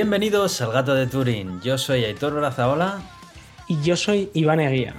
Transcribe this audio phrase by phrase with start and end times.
[0.00, 1.60] Bienvenidos al Gato de Turín.
[1.60, 3.02] Yo soy Aitor Brazaola.
[3.66, 4.94] Y yo soy Iván Eguía.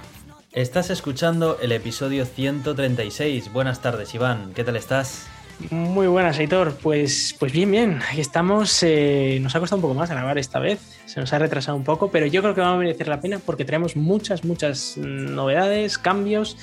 [0.52, 3.54] Estás escuchando el episodio 136.
[3.54, 4.52] Buenas tardes, Iván.
[4.54, 5.26] ¿Qué tal estás?
[5.70, 6.76] Muy buenas, Aitor.
[6.84, 8.02] Pues, pues bien, bien.
[8.12, 8.84] Aquí estamos.
[8.84, 10.82] Eh, nos ha costado un poco más grabar esta vez.
[11.06, 13.40] Se nos ha retrasado un poco, pero yo creo que va a merecer la pena
[13.40, 16.58] porque traemos muchas, muchas novedades, cambios.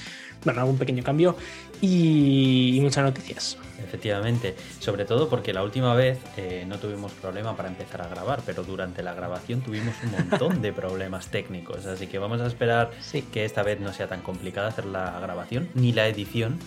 [0.44, 1.36] Bueno, algún pequeño cambio
[1.80, 3.56] y, muchas noticias.
[3.86, 8.40] Efectivamente, sobre todo porque la última vez eh, no tuvimos problema para empezar a grabar,
[8.44, 12.91] pero durante la grabación tuvimos un montón de problemas técnicos, así que vamos a esperar
[13.32, 16.58] que esta vez no sea tan complicada hacer la grabación ni la edición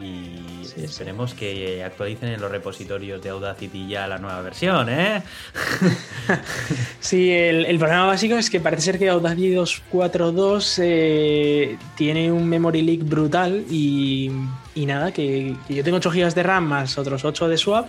[0.00, 5.22] y esperemos que actualicen en los repositorios de Audacity ya la nueva versión, ¿eh?
[7.00, 12.82] sí, el, problema básico es que parece ser que Audacity 2.4.2 eh, tiene un memory
[12.82, 14.30] leak brutal y,
[14.84, 17.88] nada, que, yo tengo 8 GB de RAM más otros 8 de swap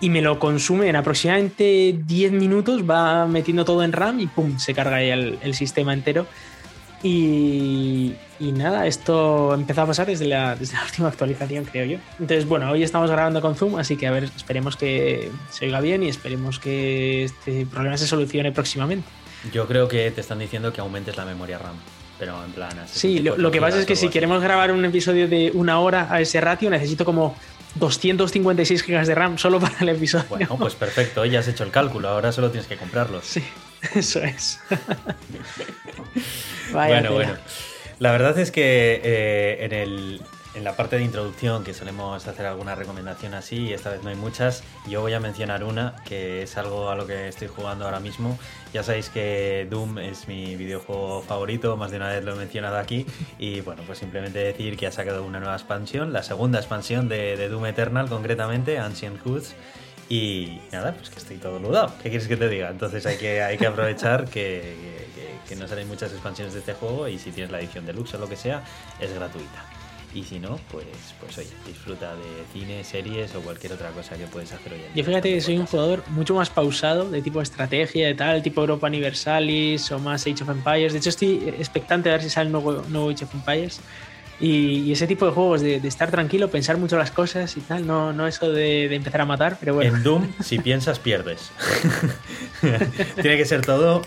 [0.00, 4.58] y me lo consume en aproximadamente 10 minutos, va metiendo todo en RAM y pum,
[4.58, 6.26] se carga ahí el sistema entero.
[7.02, 11.98] Y, nada, esto empezó a pasar desde la, desde la, última actualización, creo yo.
[12.18, 15.80] Entonces, bueno, hoy estamos grabando con Zoom, así que a ver, esperemos que se oiga
[15.80, 19.06] bien y esperemos que este problema se solucione próximamente.
[19.52, 21.76] Yo creo que te están diciendo que aumentes la memoria RAM.
[22.18, 22.70] Pero en plan.
[22.86, 26.20] Sí, lo, que pasa es que si queremos grabar un episodio de una hora a
[26.20, 27.36] ese ratio, necesito como
[27.74, 30.26] 256 GB de RAM solo para el episodio.
[30.30, 33.24] Bueno, pues perfecto, ya has hecho el cálculo, ahora solo tienes que comprarlos.
[33.24, 33.44] Sí,
[33.94, 34.60] eso es.
[36.72, 37.34] bueno, bueno.
[37.98, 40.20] La verdad es que eh, en, el,
[40.56, 44.08] en la parte de introducción, que solemos hacer alguna recomendación así, y esta vez no
[44.08, 47.84] hay muchas, yo voy a mencionar una, que es algo a lo que estoy jugando
[47.84, 48.38] ahora mismo.
[48.72, 52.78] Ya sabéis que Doom es mi videojuego favorito, más de una vez lo he mencionado
[52.78, 53.04] aquí,
[53.38, 57.48] y bueno, pues simplemente decir que ha sacado una nueva expansión, la segunda expansión de,
[57.48, 59.54] Doom Eternal concretamente, Ancient Hoods.
[60.08, 61.92] Y nada, pues que estoy todo ludado.
[62.00, 62.70] ¿Qué quieres que te diga?
[62.70, 64.76] Entonces hay que, hay que aprovechar que,
[65.48, 68.18] que, no salen muchas expansiones de este juego y si tienes la edición deluxe o
[68.18, 68.62] lo que sea,
[69.00, 69.75] es gratuita.
[70.14, 70.86] Y si no, pues,
[71.20, 74.94] pues oye, disfruta de cine, series o cualquier otra cosa que puedes hacer hoy en
[74.94, 75.02] día.
[75.02, 78.62] Yo fíjate que soy un jugador mucho más pausado, de tipo estrategia, de tal, tipo
[78.62, 80.92] Europa Universalis o más Age of Empires.
[80.92, 83.80] De hecho, estoy expectante a ver si sale el nuevo, nuevo Age of Empires
[84.38, 88.12] y, ese tipo de juegos, de, estar tranquilo, pensar mucho las cosas y tal, no,
[88.12, 89.96] no eso de, empezar a matar, pero bueno.
[89.96, 91.50] En Doom, si piensas, pierdes.
[93.14, 94.02] tiene que ser todo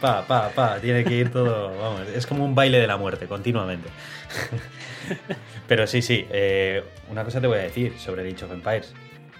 [0.00, 3.26] pa, pa, pa, tiene que ir todo, vamos, es como un baile de la muerte,
[3.26, 3.88] continuamente.
[5.68, 8.94] pero sí, sí, eh, una cosa te voy a decir sobre Age of Empires.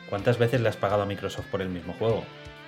[0.08, 2.24] ¿Cuántas veces le has pagado a Microsoft por el mismo juego?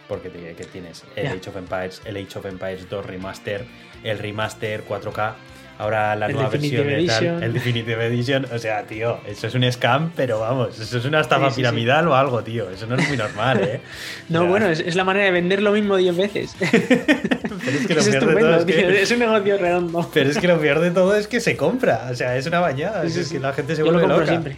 [0.09, 3.65] Porque que tienes el Age of Empires, el Age of Empires 2 Remaster,
[4.03, 5.35] el Remaster 4K
[5.81, 8.47] ahora la nueva versión de tal, el Definitive Edition.
[8.53, 12.15] O sea, tío, eso es un scam, pero vamos, eso es una estafa piramidal o
[12.15, 12.69] algo, tío.
[12.71, 13.81] Eso no es muy normal, ¿eh?
[14.29, 16.55] no, bueno, es, la manera de vender lo mismo 10 veces.
[16.61, 19.03] pero es que lo peor de todo es que.
[19.03, 20.11] Es un negocio redondo.
[20.13, 22.09] Pero es que lo peor de todo es que se compra.
[22.11, 23.05] O sea, es una bañada.
[23.05, 24.27] es que la gente se vuelve loca.
[24.27, 24.57] siempre.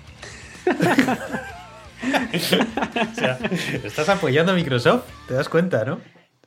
[2.34, 3.38] o sea,
[3.84, 6.00] estás apoyando a Microsoft, te das cuenta, ¿no?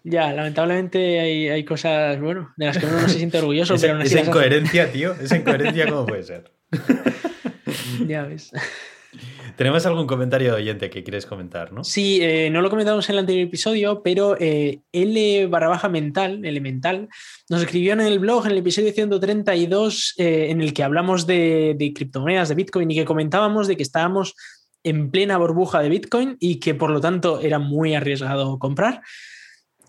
[0.08, 4.00] Ya, lamentablemente hay, hay, cosas, bueno, de las que uno no se siente orgulloso, pero
[4.04, 6.52] Esa incoherencia, tío, esa incoherencia, ¿cómo puede ser?
[8.08, 8.52] ya ves.
[9.56, 11.84] Tenemos algún comentario de oyente que quieres comentar, ¿no?
[11.84, 16.46] Sí, eh, no lo comentamos en el anterior episodio, pero eh, L barra baja mental,
[16.46, 17.08] elemental,
[17.50, 21.76] nos escribió en el blog, en el episodio 132, eh, en el que hablamos de,
[21.80, 24.36] de criptomonedas, de Bitcoin, y que comentábamos de que estábamos
[24.84, 29.02] en plena burbuja de Bitcoin y que por lo tanto era muy arriesgado comprar.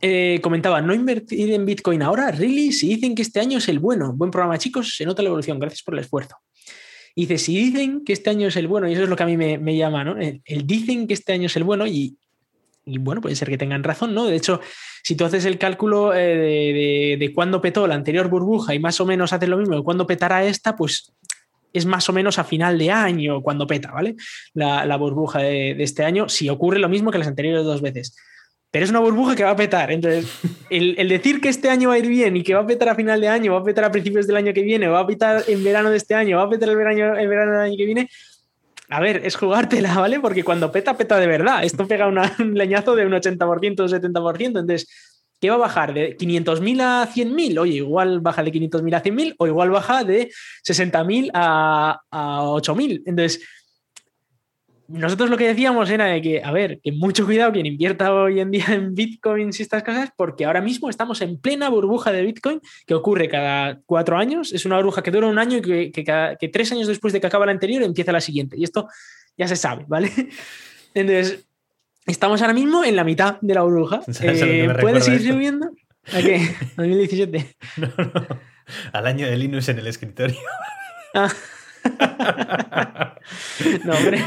[0.01, 3.78] Eh, comentaba, no invertir en Bitcoin ahora, really, si dicen que este año es el
[3.78, 4.13] bueno.
[4.13, 6.37] Buen programa, chicos, se nota la evolución, gracias por el esfuerzo.
[7.15, 9.22] Y dice, si dicen que este año es el bueno, y eso es lo que
[9.22, 10.16] a mí me, llama, ¿no?
[10.19, 12.19] El, dicen que este año es el bueno y,
[12.84, 14.27] bueno, puede ser que tengan razón, ¿no?
[14.27, 14.60] De hecho,
[15.03, 19.01] si tú haces el cálculo eh, de, de, cuándo petó la anterior burbuja y más
[19.01, 21.15] o menos haces lo mismo de cuándo petará esta, pues
[21.72, 24.15] es más o menos a final de año cuando peta, ¿vale?
[24.53, 28.15] La, burbuja de, de, este año, si ocurre lo mismo que las anteriores dos veces
[28.71, 29.91] pero es una burbuja que va a petar.
[29.91, 30.27] Entonces,
[30.71, 32.95] el, decir que este año va a ir bien y que va a petar a
[32.95, 35.45] final de año, va a petar a principios del año que viene, va a petar
[35.47, 37.86] en verano de este año, va a petar el verano, el verano del año que
[37.86, 38.09] viene,
[38.89, 40.21] a ver, es jugártela, ¿vale?
[40.21, 41.65] Porque cuando peta, peta de verdad.
[41.65, 42.07] Esto pega
[42.39, 44.41] un leñazo de un 80%, un 70%.
[44.41, 44.89] Entonces,
[45.41, 45.92] ¿qué va a bajar?
[45.92, 47.59] ¿De 500.000 a 100.000?
[47.59, 50.30] Oye, igual baja de 500.000 a 100.000 o igual baja de
[50.65, 53.03] 60.000 a, a 8.000.
[53.07, 53.41] Entonces,
[54.88, 58.41] nosotros lo que decíamos era de que, a ver, que mucho cuidado quien invierta hoy
[58.41, 62.22] en día en bitcoins y estas cosas, porque ahora mismo estamos en plena burbuja de
[62.22, 64.53] bitcoin que ocurre cada cuatro años.
[64.53, 66.04] Es una burbuja que dura un año y que,
[66.38, 68.56] que, tres años después de que acaba la anterior empieza la siguiente.
[68.59, 68.88] Y esto
[69.36, 70.10] ya se sabe, ¿vale?
[70.94, 71.47] Entonces,
[72.06, 74.00] estamos ahora mismo en la mitad de la burbuja.
[74.22, 75.71] Eh, ¿Puede seguir subiendo?
[76.12, 76.41] ¿A qué?
[76.77, 77.56] 2017.
[77.78, 78.12] No, no.
[78.92, 80.36] Al año de Linux en el escritorio.
[81.15, 81.28] Ah.
[83.84, 84.21] no, hombre.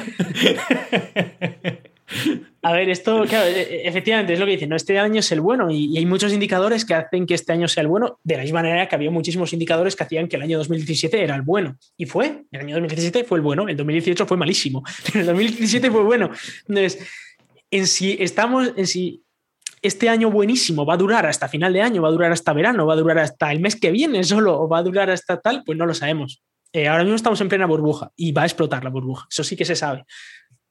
[2.62, 4.76] A ver, esto, claro, e, e, efectivamente es lo que dicen, ¿no?
[4.76, 7.82] Este año es el bueno y, hay muchos indicadores que hacen que este año sea
[7.82, 10.58] el bueno, de la misma manera que había muchísimos indicadores que hacían que el año
[10.58, 11.78] 2017 era el bueno.
[11.98, 14.84] Y fue, el año 2017 fue el bueno, el 2018 fue malísimo,
[15.14, 16.32] el 2017 fue bueno.
[16.68, 17.00] Entonces,
[17.72, 19.24] en si estamos, en si
[19.82, 22.86] este año buenísimo va a durar hasta final de año, va a durar hasta verano,
[22.86, 25.64] va a durar hasta el mes que viene solo, o va a durar hasta tal,
[25.66, 26.44] pues no lo sabemos.
[26.72, 29.56] Eh, ahora mismo estamos en plena burbuja y va a explotar la burbuja, eso sí
[29.56, 30.06] que se sabe.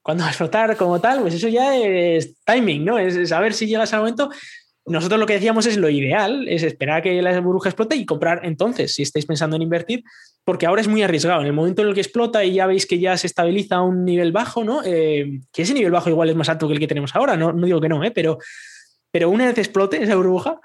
[0.01, 2.97] Cuando va a explotar como tal, pues eso ya es timing, ¿no?
[2.97, 4.29] Es saber si llega ese momento.
[4.85, 8.05] Nosotros lo que decíamos es lo ideal, es esperar a que la burbuja explote y
[8.05, 10.03] comprar entonces, si estáis pensando en invertir,
[10.45, 11.41] porque ahora es muy arriesgado.
[11.41, 13.81] En el momento en el que explota y ya veis que ya se estabiliza a
[13.83, 14.81] un nivel bajo, ¿no?
[14.83, 17.51] Eh, que ese nivel bajo igual es más alto que el que tenemos ahora, no,
[17.51, 18.11] no digo que no, ¿eh?
[18.11, 18.39] pero,
[19.11, 20.59] pero una vez explote esa burbuja,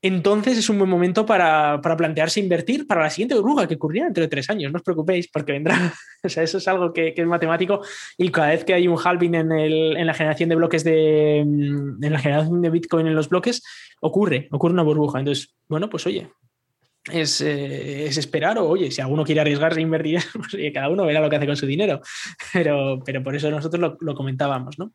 [0.00, 4.22] entonces es un buen momento para, plantearse invertir para la siguiente burbuja que ocurrirá dentro
[4.22, 4.70] de tres años.
[4.70, 5.92] No os preocupéis porque vendrá.
[6.22, 7.82] o sea, eso es algo que, es matemático
[8.16, 12.04] y cada vez que hay un halving en, en, la generación de bloques de mm,
[12.04, 13.62] en la generación de Bitcoin en los bloques,
[14.00, 15.18] ocurre, ocurre una burbuja.
[15.18, 16.30] Entonces, bueno, pues oye,
[17.12, 21.20] es, eh, esperar o oye, si alguno quiere arriesgarse a invertir, pues, cada uno verá
[21.20, 22.00] lo que hace con su dinero.
[22.52, 24.92] Pero, pero por eso nosotros lo, comentábamos, ¿no?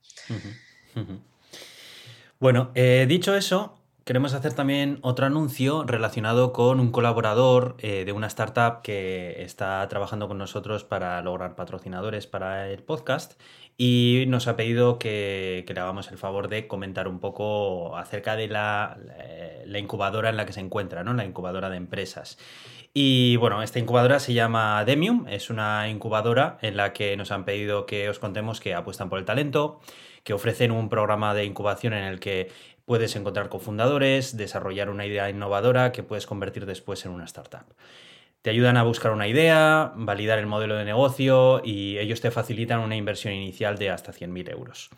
[2.40, 8.12] Bueno, eh, dicho eso, Queremos hacer también otro anuncio relacionado con un colaborador eh, de
[8.12, 13.40] una startup que está trabajando con nosotros para lograr patrocinadores para el podcast
[13.78, 18.50] y nos ha pedido que, le hagamos el favor de comentar un poco acerca de
[18.50, 18.98] la,
[19.66, 21.14] la, incubadora en la que se encuentra, ¿no?
[21.14, 22.38] la incubadora de empresas.
[22.94, 27.46] Y bueno, esta incubadora se llama Demium, es una incubadora en la que nos han
[27.46, 29.80] pedido que os contemos que apuestan por el talento,
[30.24, 32.52] que ofrecen un programa de incubación en el que
[32.86, 37.74] Puedes encontrar cofundadores, desarrollar una idea innovadora que puedes convertir después en una startup.
[38.42, 42.82] Te ayudan a buscar una idea, validar el modelo de negocio y ellos te facilitan
[42.82, 44.90] una inversión inicial de hasta 100.000 euros.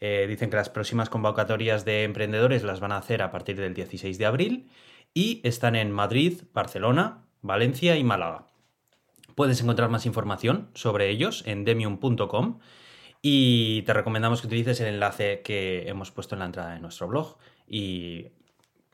[0.00, 3.74] Eh, dicen que las próximas convocatorias de emprendedores las van a hacer a partir del
[3.74, 4.70] 16 de abril
[5.14, 8.46] y están en Madrid, Barcelona, Valencia y Málaga.
[9.34, 12.60] Puedes encontrar más información sobre ellos en demium.com
[13.28, 17.08] y te recomendamos que utilices el enlace que hemos puesto en la entrada de nuestro
[17.08, 17.38] blog.
[17.66, 18.28] Y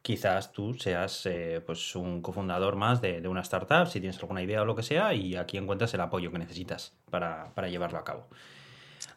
[0.01, 4.63] quizás tú seas eh, pues un cofundador más de, una startup, si tienes alguna idea
[4.63, 8.27] o lo que sea, y aquí encuentras el apoyo que necesitas para, llevarlo a cabo.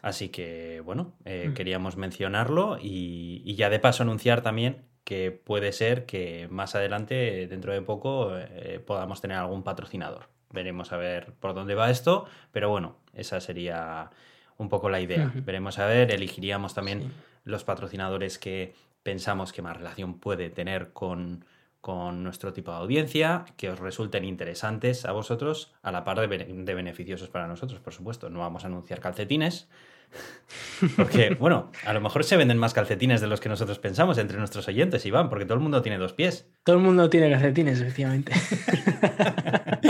[0.02, 1.54] Así que, bueno, eh, mm.
[1.54, 7.72] queríamos mencionarlo y, ya de paso anunciar también que puede ser que más adelante, dentro
[7.72, 10.28] de poco, eh, podamos tener algún patrocinador.
[10.50, 14.10] Veremos a ver por dónde va esto, pero bueno, esa sería
[14.58, 15.32] un poco la idea.
[15.34, 17.12] Veremos a ver, elegiríamos también
[17.44, 21.44] los patrocinadores que pensamos que más relación puede tener con,
[21.80, 26.38] con nuestro tipo de audiencia, que os resulten interesantes a vosotros, a la par de,
[26.44, 28.30] de beneficiosos para nosotros, por supuesto.
[28.30, 29.68] No vamos a anunciar calcetines,
[30.96, 34.38] porque, bueno, a lo mejor se venden más calcetines de los que nosotros pensamos entre
[34.38, 36.46] nuestros oyentes, Iván, porque todo el mundo tiene dos pies.
[36.64, 38.32] Todo el mundo tiene calcetines, efectivamente.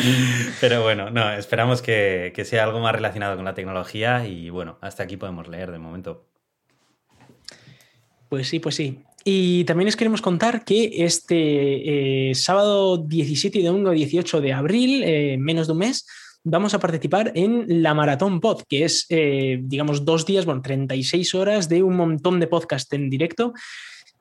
[0.61, 5.03] Pero bueno, no, esperamos que, sea algo más relacionado con la tecnología y bueno, hasta
[5.03, 6.27] aquí podemos leer de momento.
[8.29, 9.03] Pues sí, pues sí.
[9.25, 15.03] Y también les queremos contar que este eh, sábado 17 y domingo 18 de abril,
[15.05, 16.07] eh, menos de un mes,
[16.47, 21.35] vamos a participar en la Maratón Pod, que es, eh, digamos, dos días, bueno, 36
[21.35, 23.53] horas de un montón de podcast en directo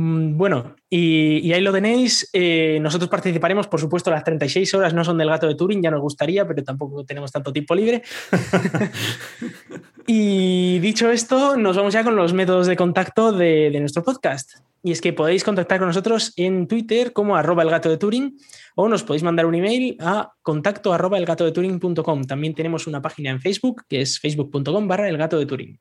[0.00, 2.30] Bueno, y, ahí lo tenéis.
[2.32, 5.90] Eh, nosotros participaremos, por supuesto, las 36 horas no son del gato de Turing, ya
[5.90, 8.02] nos gustaría, pero tampoco tenemos tanto tiempo libre.
[10.06, 14.58] y dicho esto, nos vamos ya con los métodos de contacto de, nuestro podcast.
[14.84, 18.38] Y es que podéis contactar con nosotros en Twitter como arroba el gato de Turing
[18.76, 22.24] o nos podéis mandar un email a contacto arroba elgatodeturing.com.
[22.24, 25.80] También tenemos una página en Facebook que es facebook.com barra el gato de Turing.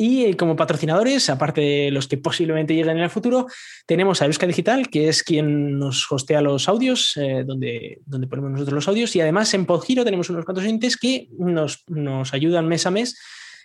[0.00, 3.48] Y eh, como patrocinadores, aparte de los que posiblemente lleguen en el futuro,
[3.84, 8.52] tenemos a Euska Digital, que es quien nos hostea los audios, eh, donde, donde ponemos
[8.52, 9.16] nosotros los audios.
[9.16, 13.18] Y además en Podgiro tenemos unos cuantos entes que nos, nos ayudan mes a mes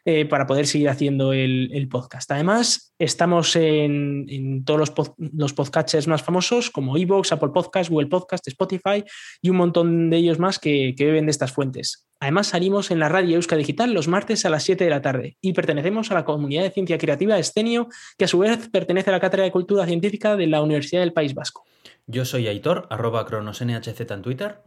[0.06, 2.30] eh, para poder seguir haciendo el, podcast.
[2.32, 8.48] Además, estamos en, todos los, los, podcatchers más famosos como Evox, Apple Podcast, Google Podcast,
[8.48, 9.04] Spotify
[9.40, 12.08] y un montón de ellos más que, que beben de estas fuentes.
[12.24, 15.36] Además, salimos en la radio Euska Digital los martes a las 7 de la tarde
[15.42, 19.14] y pertenecemos a la comunidad de ciencia creativa Estenio, que a su vez pertenece a
[19.14, 21.66] la Cátedra de Cultura Científica de la Universidad del País Vasco.
[22.08, 24.62] Yo soy Aitor, arroba cronosnhz en Twitter.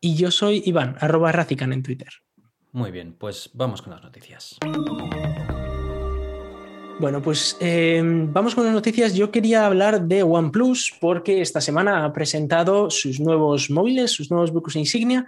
[0.00, 2.08] Y yo soy Iván, arroba Racican en Twitter.
[2.72, 4.56] Muy bien, pues vamos con las noticias.
[7.00, 9.14] Bueno, pues eh, vamos con las noticias.
[9.14, 14.52] Yo quería hablar de OnePlus porque esta semana ha presentado sus nuevos móviles, sus nuevos
[14.52, 15.26] buques insignia,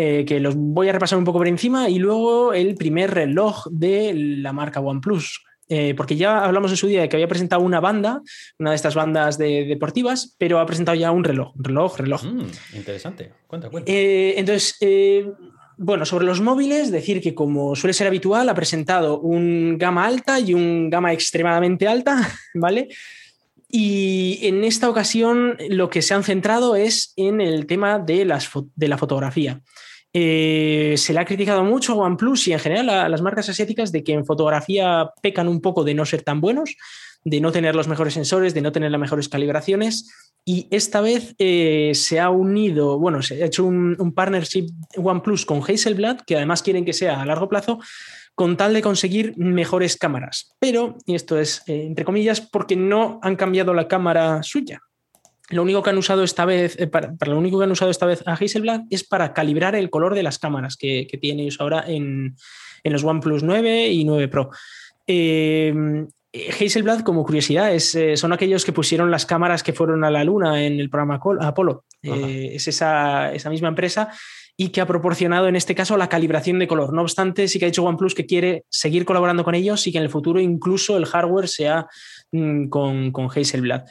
[0.00, 3.66] eh, que los voy a repasar un poco por encima, y luego el primer reloj
[3.68, 5.44] de la marca OnePlus.
[5.68, 8.22] Eh, porque ya hablamos en su día de que había presentado una banda,
[8.60, 12.22] una de estas bandas deportivas, pero ha presentado ya un reloj, reloj, reloj.
[12.22, 13.32] Mm, interesante.
[13.48, 13.90] Cuenta, cuenta.
[13.90, 14.78] entonces,
[15.76, 20.38] bueno, sobre los móviles, decir que como suele ser habitual, ha presentado un gama alta
[20.38, 22.20] y un gama extremadamente alta,
[22.54, 22.88] ¿vale?
[23.68, 28.48] Y en esta ocasión lo que se han centrado es en el tema de, las
[28.76, 29.60] de la fotografía.
[30.12, 33.92] Eh, se le ha criticado mucho a OnePlus y en general a las marcas asiáticas
[33.92, 36.76] de que en fotografía pecan un poco de no ser tan buenos,
[37.24, 40.10] de no tener los mejores sensores, de no tener las mejores calibraciones
[40.50, 45.60] y esta vez eh, se ha unido, bueno, se ha hecho un, partnership OnePlus con
[45.60, 47.80] Hazelblad, que además quieren que sea a largo plazo,
[48.34, 50.54] con tal de conseguir mejores cámaras.
[50.58, 54.80] Pero, y esto es eh, entre comillas, porque no han cambiado la cámara suya.
[55.50, 58.06] Lo único que han usado esta vez, eh, para, lo único que han usado esta
[58.06, 61.60] vez a Hazelblad es para calibrar el color de las cámaras que, que tienen ellos
[61.60, 62.36] ahora en,
[62.84, 64.50] en, los OnePlus 9 y 9 Pro.
[65.06, 70.10] Eh, Hazelblad, como curiosidad, es, eh, son aquellos que pusieron las cámaras que fueron a
[70.10, 71.84] la Luna en el programa Apolo.
[72.02, 74.10] Eh, es esa, misma empresa
[74.56, 76.92] y que ha proporcionado en este caso la calibración de color.
[76.92, 79.98] No obstante, sí que ha dicho OnePlus que quiere seguir colaborando con ellos y que
[79.98, 81.86] en el futuro incluso el hardware sea
[82.32, 83.84] mm, con, con Hazelblad.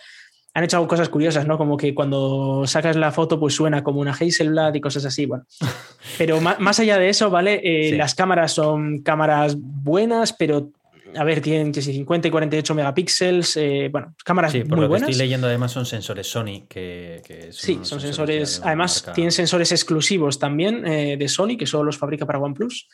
[0.58, 1.56] Han hecho cosas curiosas, ¿no?
[1.56, 5.28] Como que cuando sacas la foto, pues suena como una Hazelblad y cosas así.
[5.28, 5.46] Bueno,
[6.18, 7.92] pero más, allá de eso, ¿vale?
[7.96, 10.72] Las cámaras son cámaras buenas, pero
[11.16, 14.98] a ver, tienen que 50 y 48 megapíxeles, eh, bueno, cámaras sí, por lo Que
[14.98, 20.86] estoy leyendo además son sensores Sony que, sí, son sensores, además tienen sensores exclusivos también
[20.86, 22.88] eh, de Sony que solo los fabrica para OnePlus.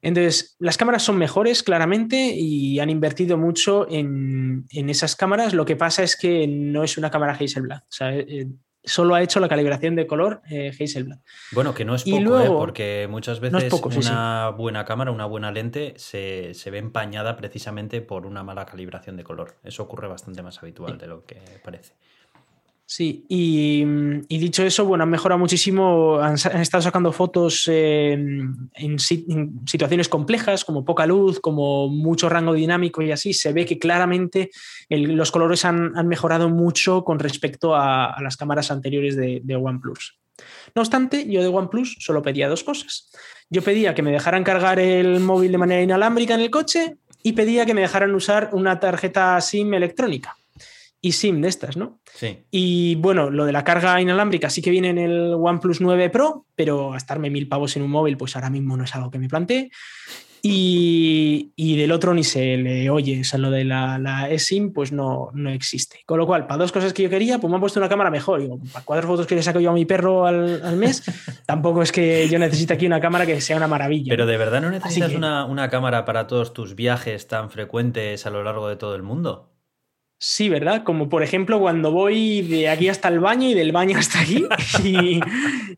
[0.00, 5.54] Entonces, las cámaras son mejores claramente y han invertido mucho en, en, esas cámaras.
[5.54, 7.82] Lo que pasa es que no es una cámara Hazelblad.
[7.82, 8.46] O sea, eh,
[8.84, 11.18] solo ha hecho la calibración de color eh, Hazelblad.
[11.52, 12.48] Bueno, que no es poco, ¿eh?
[12.48, 18.42] porque muchas veces una buena cámara, una buena lente se, ve empañada precisamente por una
[18.42, 19.56] mala calibración de color.
[19.62, 21.94] Eso ocurre bastante más habitual de lo que parece.
[22.94, 23.86] Sí, y,
[24.28, 28.68] dicho eso, bueno, han mejorado muchísimo, han, estado sacando fotos en,
[29.64, 33.32] situaciones complejas, como poca luz, como mucho rango dinámico y así.
[33.32, 34.50] Se ve que claramente
[34.90, 40.18] los colores han, mejorado mucho con respecto a, las cámaras anteriores de, de, OnePlus.
[40.74, 43.10] No obstante, yo de OnePlus solo pedía dos cosas.
[43.48, 47.32] Yo pedía que me dejaran cargar el móvil de manera inalámbrica en el coche y
[47.32, 50.36] pedía que me dejaran usar una tarjeta SIM electrónica
[51.00, 52.01] y SIM de estas, ¿no?
[52.14, 52.38] Sí.
[52.50, 56.46] Y bueno, lo de la carga inalámbrica sí que viene en el OnePlus 9 Pro,
[56.54, 59.28] pero gastarme mil pavos en un móvil, pues ahora mismo no es algo que me
[59.28, 59.70] plantee.
[60.44, 64.90] Y, del otro ni se le oye, o sea, lo de la, la eSIM pues
[64.90, 66.00] no, no existe.
[66.04, 68.10] Con lo cual, para dos cosas que yo quería, pues me han puesto una cámara
[68.10, 68.40] mejor.
[68.40, 71.04] Digo, para cuatro fotos que le saco yo a mi perro al, mes,
[71.46, 74.10] tampoco es que yo necesite aquí una cámara que sea una maravilla.
[74.10, 78.30] Pero de verdad no necesitas una, una cámara para todos tus viajes tan frecuentes a
[78.30, 79.51] lo largo de todo el mundo.
[80.24, 80.84] Sí, ¿verdad?
[80.84, 84.46] Como por ejemplo cuando voy de aquí hasta el baño y del baño hasta aquí.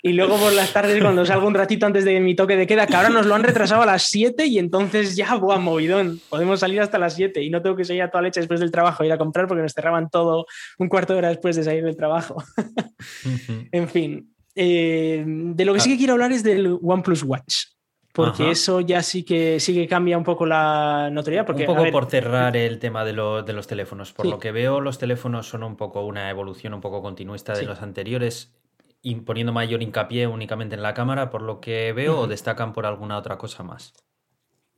[0.03, 2.87] Y, luego por las tardes cuando salgo un ratito antes de mi toque de queda,
[2.87, 6.21] que ahora nos lo han retrasado a las 7 y entonces ya, buah, movidón.
[6.29, 8.71] Podemos salir hasta las 7 y no tengo que salir a toda leche después del
[8.71, 10.45] trabajo, ir a comprar porque nos cerraban todo
[10.79, 12.45] un cuarto de hora después de salir del trabajo.
[13.73, 14.35] en fin.
[14.55, 17.74] Eh, de lo que sí que quiero hablar es del OnePlus Watch.
[18.15, 21.45] Porque eso ya sí que, sí que cambia un poco la notoriedad.
[21.45, 24.13] Porque, un poco por cerrar el tema de, de los teléfonos.
[24.13, 27.65] Por lo que veo, los teléfonos son un poco una evolución un poco continuista de
[27.65, 28.55] los anteriores,
[29.03, 33.19] imponiendo mayor hincapié únicamente en la cámara, por lo que veo, o destacan por alguna
[33.19, 33.95] otra cosa más.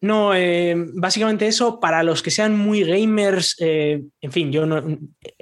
[0.02, 4.64] No, eh, básicamente eso, para los que sean muy gamers, eh, en fin, yo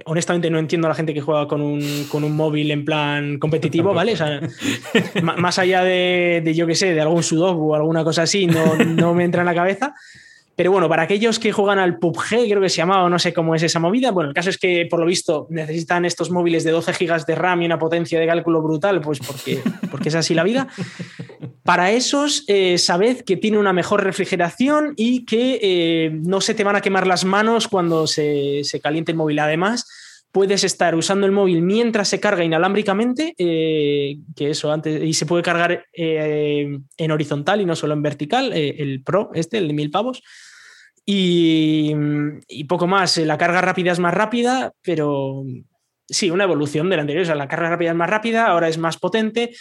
[0.06, 4.14] honestamente no entiendo a la gente que juega con un, móvil en plan competitivo, ¿vale?
[5.22, 9.14] más allá de, yo qué sé, de algún sudoku o alguna cosa así, no, no
[9.14, 9.94] me entra en la cabeza.
[10.56, 13.54] Pero bueno, para aquellos que juegan al PUBG, creo que se llamaba, no sé cómo
[13.54, 16.70] es esa movida, bueno, el caso es que por lo visto necesitan estos móviles de
[16.70, 20.34] 12 GB de RAM y una potencia de cálculo brutal, pues porque, porque es así
[20.34, 20.68] la vida.
[21.64, 26.62] Para esos, eh, sabed que tiene una mejor refrigeración y que eh, no se te
[26.62, 29.38] van a quemar las manos cuando se, se caliente el móvil.
[29.38, 29.88] Además,
[30.34, 35.26] puedes estar usando el móvil mientras se carga inalámbricamente, eh, que eso antes, y se
[35.26, 39.92] puede cargar en horizontal y no solo en vertical, el Pro, este, el de mil
[39.92, 40.24] pavos.
[41.06, 41.94] Y,
[42.68, 45.44] poco más, la carga rápida es más rápida, pero
[46.08, 47.36] sí, una evolución de la anterior.
[47.36, 49.54] La carga rápida es más rápida, ahora es más potente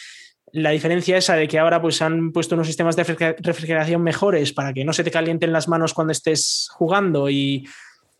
[0.53, 3.03] la diferencia esa de que ahora pues han puesto unos sistemas de
[3.39, 7.68] refrigeración mejores para que no se te calienten las manos cuando estés jugando y,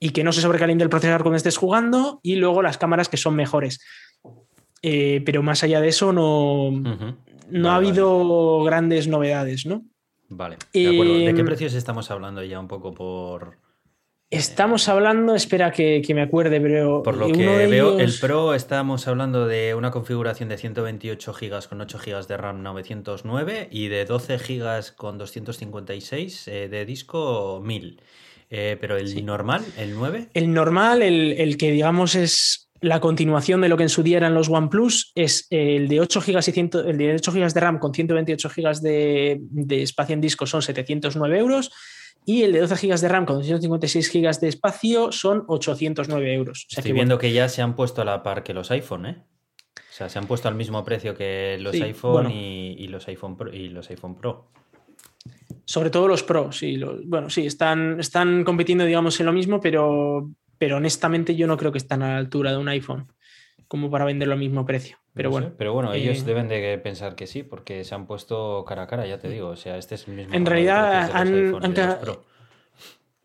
[0.10, 3.36] que no se sobrecaliente el procesador cuando estés jugando y luego las cámaras que son
[3.36, 3.80] mejores.
[4.82, 6.72] Eh, pero más allá de eso no,
[7.50, 9.86] no ha habido grandes novedades, ¿no?
[10.30, 11.14] Vale, de acuerdo.
[11.14, 13.60] ¿De qué em, precios estamos hablando ya un poco por,
[14.34, 17.04] Estamos hablando, espera que, me acuerde, pero.
[17.04, 21.80] Por lo que veo, el Pro estamos hablando de una configuración de 128 GB con
[21.80, 28.02] 8 GB de RAM 909 y de 12 GB con 256 eh, de disco 1000.
[28.56, 30.30] Eh, pero el normal, el 9.
[30.36, 34.36] El normal, el, que digamos es la continuación de lo que en su día eran
[34.36, 37.96] los OnePlus, es el de 8 GB, y el de 8 GB de RAM con
[37.96, 41.72] 128 GB de, de espacio en disco son 709 euros
[42.26, 46.68] y el de 12 GB de RAM con 256 GB de espacio son 809 euros.
[46.70, 49.24] Estoy viendo que ya se han puesto a la par que los iPhone, ¿eh?
[49.76, 53.52] O sea, se han puesto al mismo precio que los iPhone y, los iPhone Pro,
[53.52, 54.52] y los iPhone Pro.
[55.66, 56.80] Sobre todo los Pro, sí.
[57.06, 61.72] bueno, sí, están, están compitiendo, digamos, en lo mismo, pero, pero honestamente yo no creo
[61.72, 63.08] que están a la altura de un iPhone
[63.68, 64.98] como para venderlo al mismo precio.
[65.14, 65.52] Pero bueno.
[65.58, 68.88] pero bueno, ellos eh, deben de pensar que sí, porque se han puesto cara a
[68.88, 69.50] cara, ya te digo.
[69.50, 70.34] O sea, este es el mismo.
[70.34, 71.62] En realidad han,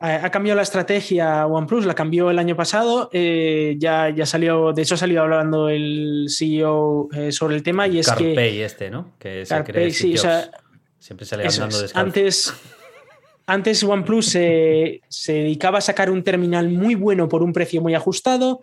[0.00, 3.10] ha cambiado la estrategia OnePlus, la cambió el año pasado.
[3.12, 7.88] Eh, ya, ya salió, de hecho, ha salido hablando el CEO eh, sobre el tema
[7.88, 8.62] y es que.
[8.64, 9.14] este, ¿no?
[9.18, 10.50] Que se sí, o sea,
[10.98, 12.54] Siempre sale hablando de Antes.
[13.46, 17.94] Antes OnePlus se, se dedicaba a sacar un terminal muy bueno por un precio muy
[17.94, 18.60] ajustado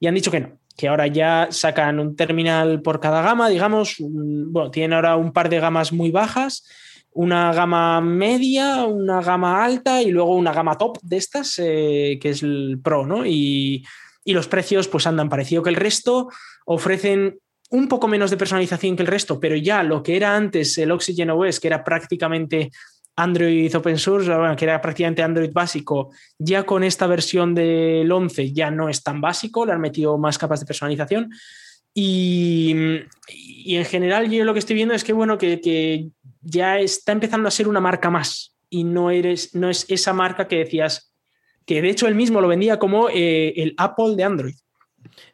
[0.00, 3.96] y han dicho que no, que ahora ya sacan un terminal por cada gama, digamos,
[3.98, 6.66] bueno, tienen ahora un par de gamas muy bajas,
[7.12, 12.30] una gama media, una gama alta y luego una gama top de estas, eh, que
[12.30, 13.24] es el Pro, ¿no?
[13.24, 13.86] Y,
[14.22, 16.28] y, los precios pues andan parecido que el resto,
[16.66, 17.38] ofrecen
[17.70, 20.90] un poco menos de personalización que el resto, pero ya lo que era antes el
[20.92, 22.70] Oxygen OS, que era prácticamente
[23.16, 28.70] Android open source, que era prácticamente Android básico, ya con esta versión del 11 ya
[28.70, 31.30] no es tan básico, le han metido más capas de personalización.
[31.94, 36.08] Y, en general yo lo que estoy viendo es que, bueno, que,
[36.42, 40.46] ya está empezando a ser una marca más y no, eres, no es esa marca
[40.46, 41.12] que decías,
[41.64, 44.54] que de hecho él mismo lo vendía como eh, el Apple de Android.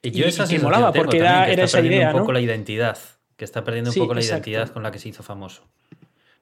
[0.02, 2.12] Y yo esa que molaba porque era, esa idea.
[2.12, 2.98] un poco la identidad,
[3.36, 5.62] que está perdiendo un poco la identidad con la que se hizo famoso.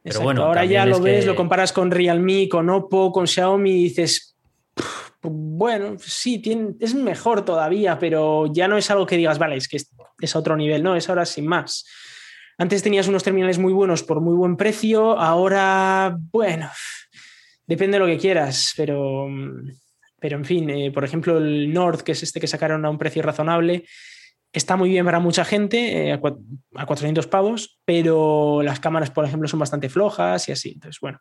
[0.03, 3.83] Pero bueno, ahora ya lo ves, lo comparas con Realme, con Oppo, con Xiaomi y
[3.85, 4.35] dices,
[5.23, 9.68] bueno, sí, tiene, es mejor todavía, pero ya no es algo que digas, vale, es
[9.68, 11.85] que es, otro nivel, no, es ahora sin más.
[12.57, 16.70] Antes tenías unos terminales muy buenos por muy buen precio, ahora, bueno,
[17.66, 19.29] depende de lo que quieras, pero,
[20.21, 22.99] pero en fin, eh, por ejemplo, el Nord, que es este que sacaron a un
[22.99, 23.85] precio razonable,
[24.53, 29.49] Está muy bien para mucha gente, eh, a 400 pavos, pero las cámaras, por ejemplo,
[29.49, 30.71] son bastante flojas y así.
[30.71, 31.21] Entonces, bueno.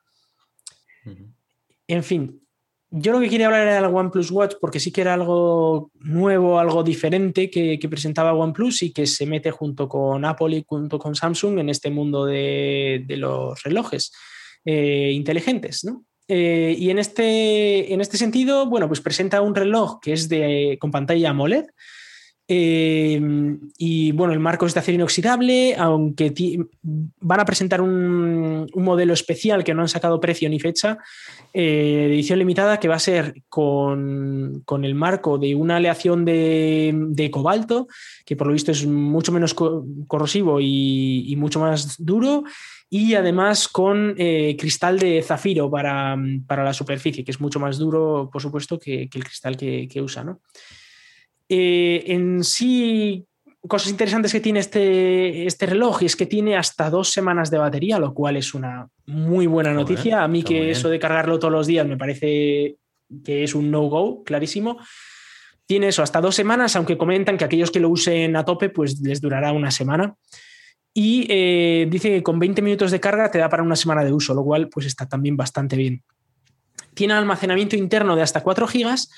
[1.87, 2.41] En fin,
[2.89, 6.59] yo lo que quería hablar era del OnePlus Watch porque sí que era algo nuevo,
[6.59, 11.13] algo diferente que, presentaba OnePlus y que se mete junto con Apple y junto con
[11.13, 14.11] Samsung en este mundo de, los relojes
[14.65, 15.85] eh, inteligentes,
[16.29, 20.77] eh, y en este, en este sentido, bueno, pues presenta un reloj que es de,
[20.79, 21.65] con pantalla AMOLED,
[22.51, 23.21] Eh,
[23.77, 26.33] y bueno, el marco es de acero inoxidable, aunque
[27.19, 30.97] van a presentar un, modelo especial que no han sacado precio ni fecha,
[31.53, 37.29] eh, de edición limitada, que va a ser con, el marco de una aleación de,
[37.31, 37.87] cobalto,
[38.25, 42.45] que por lo visto es mucho menos corrosivo y, mucho más duro,
[42.89, 48.29] y además con eh, cristal de zafiro para, la superficie, que es mucho más duro,
[48.31, 50.23] por supuesto, que, el cristal que, que usa.
[50.23, 50.41] ¿no?
[51.47, 53.27] Eh, en sí,
[53.67, 57.99] cosas interesantes que tiene este, este reloj es que tiene hasta dos semanas de batería,
[57.99, 60.23] lo cual es una muy buena noticia.
[60.23, 62.77] A mí que eso de cargarlo todos los días me parece
[63.23, 64.79] que es un no-go, clarísimo.
[65.65, 68.99] Tiene eso, hasta dos semanas, aunque comentan que aquellos que lo usen a tope, pues
[69.01, 70.15] les durará una semana.
[71.01, 74.11] Y eh, dice que con 20 minutos de carga te da para una semana de
[74.11, 76.03] uso, lo cual pues está también bastante bien.
[76.93, 79.09] Tiene almacenamiento interno de hasta 4 gigas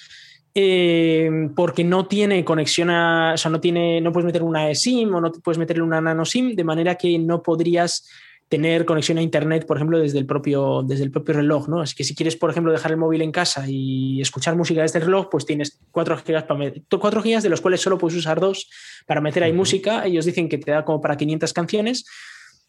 [0.54, 5.12] eh, porque no tiene conexión a, o sea, no tiene, no puedes meter una eSIM
[5.16, 8.08] o no puedes meterle una nano SIM, de manera que no podrías
[8.52, 11.80] tener conexión a internet, por ejemplo, desde el propio, desde el propio reloj, ¿no?
[11.80, 15.00] Así que si quieres, por ejemplo, dejar el móvil en casa y escuchar música desde
[15.00, 18.42] el reloj, pues tienes 4 gigas, para 4 gigas de los cuales solo puedes usar
[18.42, 18.70] dos
[19.08, 20.06] para meter ahí música.
[20.06, 22.04] Ellos dicen que te da como para 500 canciones.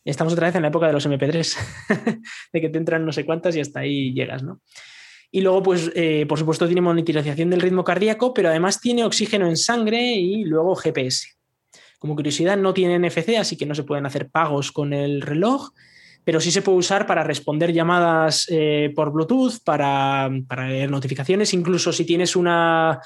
[0.04, 1.56] Estamos otra vez en la época de los MP3,
[2.52, 4.60] de que te entran no sé cuántas y hasta ahí llegas, ¿no?
[5.32, 9.48] Y luego, pues, eh, por supuesto, tiene monitorización del ritmo cardíaco, pero además tiene oxígeno
[9.48, 11.41] en sangre y luego GPS.
[12.02, 15.70] Como curiosidad, no tiene NFC, así que no se pueden hacer pagos con el reloj,
[16.24, 21.54] pero sí se puede usar para responder llamadas eh, por Bluetooth, para, para, leer notificaciones,
[21.54, 23.00] incluso si tienes una,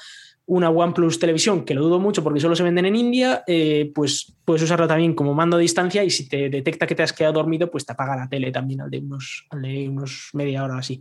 [0.47, 4.33] una OnePlus televisión, que lo dudo mucho porque solo se venden en India, eh, pues
[4.43, 7.33] puedes usarlo también como mando a distancia y si te detecta que te has quedado
[7.33, 10.79] dormido, pues te apaga la tele también al de unos, al de unos media hora
[10.79, 10.99] así.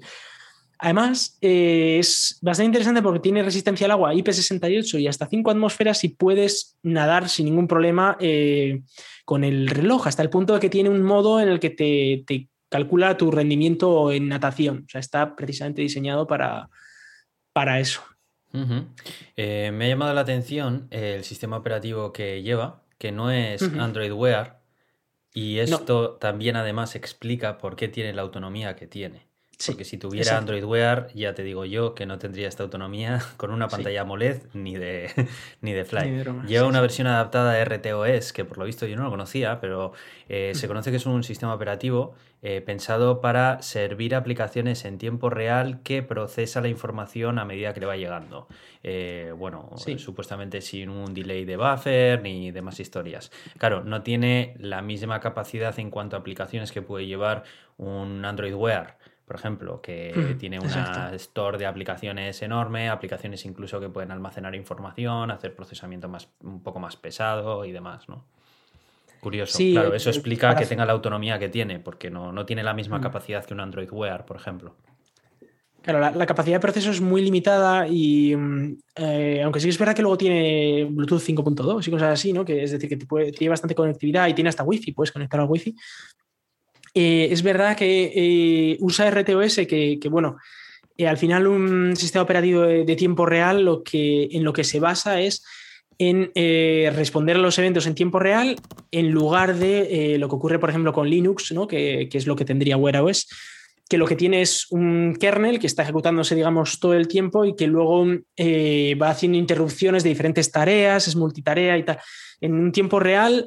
[0.78, 6.04] Además, eh, es bastante interesante porque tiene resistencia al agua IP68 y hasta 5 atmósferas
[6.04, 8.82] y puedes nadar sin ningún problema eh,
[9.24, 12.48] con el reloj, hasta el punto de que tiene un modo en el que te,
[12.68, 14.84] calcula tu rendimiento en natación.
[14.86, 16.68] O sea, está precisamente diseñado para,
[17.52, 18.02] para eso.
[19.36, 24.12] Eh, me ha llamado la atención el sistema operativo que lleva, que no es Android
[24.12, 24.62] Wear,
[25.32, 29.26] y esto también además explica por qué tiene la autonomía que tiene.
[29.64, 33.50] Porque si tuviera Android Wear, ya te digo yo que no tendría esta autonomía con
[33.50, 35.10] una pantalla AMOLED ni de,
[35.62, 36.24] ni de Fly.
[36.46, 39.92] Lleva una versión adaptada a RTOS, que por lo visto yo no lo conocía, pero
[40.28, 45.30] eh, se conoce que es un sistema operativo eh, pensado para servir aplicaciones en tiempo
[45.30, 48.48] real que procesa la información a medida que le va llegando.
[48.82, 53.32] Eh, bueno, supuestamente sin un delay de buffer ni demás historias.
[53.56, 57.44] Claro, no tiene la misma capacidad en cuanto a aplicaciones que puede llevar
[57.78, 63.88] un Android Wear por ejemplo, que tiene una store de aplicaciones enorme, aplicaciones incluso que
[63.88, 68.24] pueden almacenar información, hacer procesamiento más, un poco más pesado y demás, ¿no?
[69.20, 69.58] Curioso.
[69.58, 73.44] claro, eso explica que tenga la autonomía que tiene, porque no, tiene la misma capacidad
[73.44, 74.76] que un Android Wear, por ejemplo.
[75.82, 79.94] Claro, la, capacidad de proceso es muy limitada y mm, eh, aunque sí es verdad
[79.94, 82.44] que luego tiene Bluetooth 5.2 y cosas así, ¿no?
[82.44, 85.74] Que es decir, que tiene bastante conectividad y tiene hasta Wi-Fi, puedes conectar al Wi-Fi.
[86.98, 90.38] Eh, es verdad que eh, usa RTOS, que, bueno,
[90.96, 94.80] eh, al final un sistema operativo de, tiempo real lo que, en lo que se
[94.80, 95.44] basa es
[95.98, 96.30] en
[96.94, 98.56] responder a los eventos en tiempo real
[98.90, 101.66] en lugar de lo que ocurre, por ejemplo, con Linux, ¿no?
[101.66, 103.28] que, es lo que tendría Wear OS,
[103.88, 107.56] que lo que tiene es un kernel que está ejecutándose, digamos, todo el tiempo y
[107.56, 111.98] que luego va haciendo interrupciones de diferentes tareas, es multitarea y tal.
[112.40, 113.44] En un tiempo real,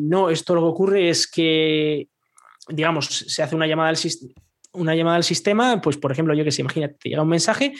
[0.00, 2.08] no, esto lo que ocurre es que
[2.68, 3.98] digamos, se hace una llamada al,
[4.72, 7.72] una llamada al sistema, pues por ejemplo, yo que sé, imagínate, te llega un mensaje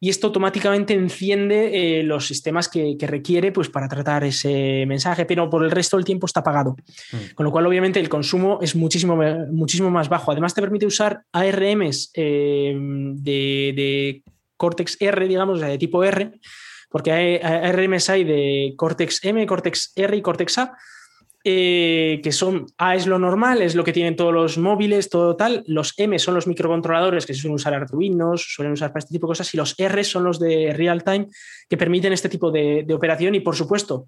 [0.00, 5.48] y esto automáticamente enciende eh, los sistemas que, requiere pues, para tratar ese mensaje, pero
[5.48, 6.76] por el resto del tiempo está apagado.
[7.12, 7.34] Mm.
[7.34, 9.16] Con lo cual, obviamente, el consumo es muchísimo,
[9.50, 10.32] muchísimo más bajo.
[10.32, 14.22] Además, te permite usar ARMs eh, de, de,
[14.56, 16.32] Cortex R, digamos, de tipo R,
[16.90, 20.76] porque hay ARMs hay de Cortex M, Cortex R y Cortex A
[21.46, 25.36] eh, que son A es lo normal, es lo que tienen todos los móviles, todo
[25.36, 25.62] tal.
[25.66, 29.26] Los M son los microcontroladores que se suelen usar Arduino, suelen usar para este tipo
[29.26, 31.28] de cosas, y los R son los de real time
[31.68, 33.34] que permiten este tipo de, operación.
[33.34, 34.06] Y por supuesto,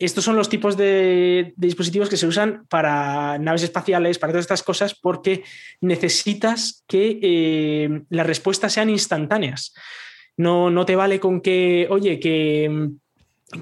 [0.00, 4.64] estos son los tipos de, dispositivos que se usan para naves espaciales, para todas estas
[4.64, 5.44] cosas, porque
[5.80, 9.74] necesitas que eh, las respuestas sean instantáneas.
[10.36, 12.90] No, no te vale con que, oye, que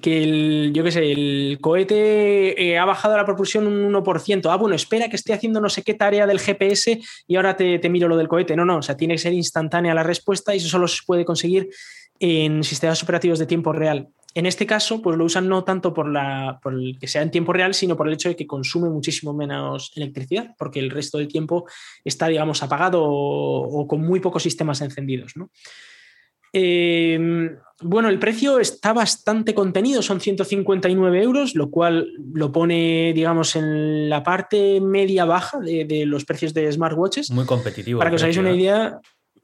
[0.01, 4.51] que el, yo qué sé, el cohete eh, ha bajado la propulsión un 1%.
[4.51, 7.89] Ah, bueno, espera que esté haciendo no sé qué tarea del GPS y ahora te,
[7.89, 8.57] miro lo del cohete.
[8.57, 11.25] No, no, o sea, tiene que ser instantánea la respuesta y eso solo se puede
[11.25, 11.69] conseguir
[12.19, 14.09] en sistemas operativos de tiempo real.
[14.35, 17.31] en este caso, pues lo usan no tanto por, la, por el que sea en
[17.31, 21.19] tiempo real, sino por el hecho de que consume muchísimo menos electricidad, porque el resto
[21.19, 21.67] del tiempo
[22.05, 25.35] está, digamos, apagado o, con muy pocos sistemas encendidos.
[26.53, 33.57] Em, bueno, el precio está bastante contenido, son 159 euros, lo cual lo pone, digamos,
[33.57, 37.31] en la parte media-baja de, los precios de smartwatches.
[37.31, 37.99] Muy competitivo.
[37.99, 38.57] Para que os hagáis una ¿eh?
[38.57, 39.01] idea,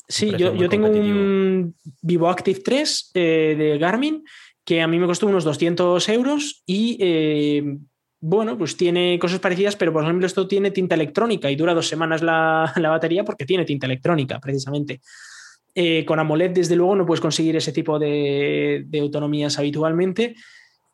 [0.06, 4.22] sí, yo, tengo un Vivo Active 3 eh, de Garmin
[4.68, 7.78] que a mí me costó unos 200 euros y eh,
[8.20, 11.88] bueno, pues tiene cosas parecidas, pero por ejemplo esto tiene tinta electrónica y dura dos
[11.88, 15.00] semanas la, batería porque tiene tinta electrónica, precisamente.
[15.80, 20.34] Eh, con AMOLED, desde luego, no puedes conseguir ese tipo de, autonomías habitualmente.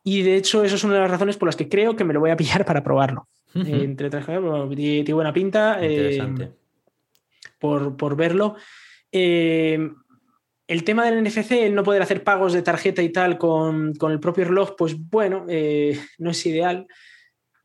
[0.03, 2.13] Y de hecho, eso es una de las razones por las que creo que me
[2.13, 3.27] lo voy a pillar para probarlo.
[3.55, 5.79] entre otras cosas, tiene, buena pinta.
[5.81, 6.51] Eh,
[7.57, 8.57] por, por, verlo.
[10.67, 14.19] El tema del NFC, el no poder hacer pagos de tarjeta y tal con, el
[14.19, 16.87] propio reloj, pues bueno, eh, no es ideal.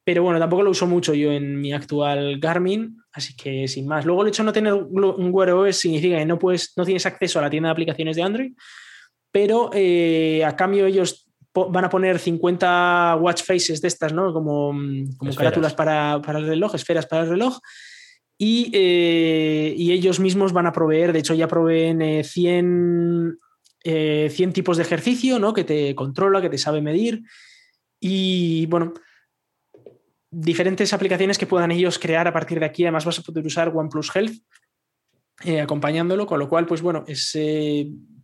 [0.05, 4.05] Pero bueno, tampoco lo uso mucho yo en mi actual Garmin, así que sin más.
[4.05, 7.07] Luego el hecho de no tener un Wear OS significa que no, puedes, no tienes
[7.07, 8.53] acceso a la tienda de aplicaciones de Android,
[9.31, 14.33] pero eh, a cambio ellos van a poner 50 watch faces de estas, ¿no?
[14.33, 14.73] Como,
[15.17, 17.59] como carátulas para, para el reloj, esferas para el reloj
[18.43, 23.39] eh, y, ellos mismos van a proveer, de hecho ya proveen 100,
[23.85, 25.53] eh, 100 eh, tipos de ejercicio, ¿no?
[25.53, 27.23] Que te controla, que te sabe medir.
[28.01, 28.95] Y bueno,
[30.31, 32.85] diferentes aplicaciones que puedan ellos crear a partir de aquí.
[32.85, 34.37] Además vas a poder usar OnePlus Health
[35.63, 37.35] acompañándolo, con lo cual, pues bueno, es,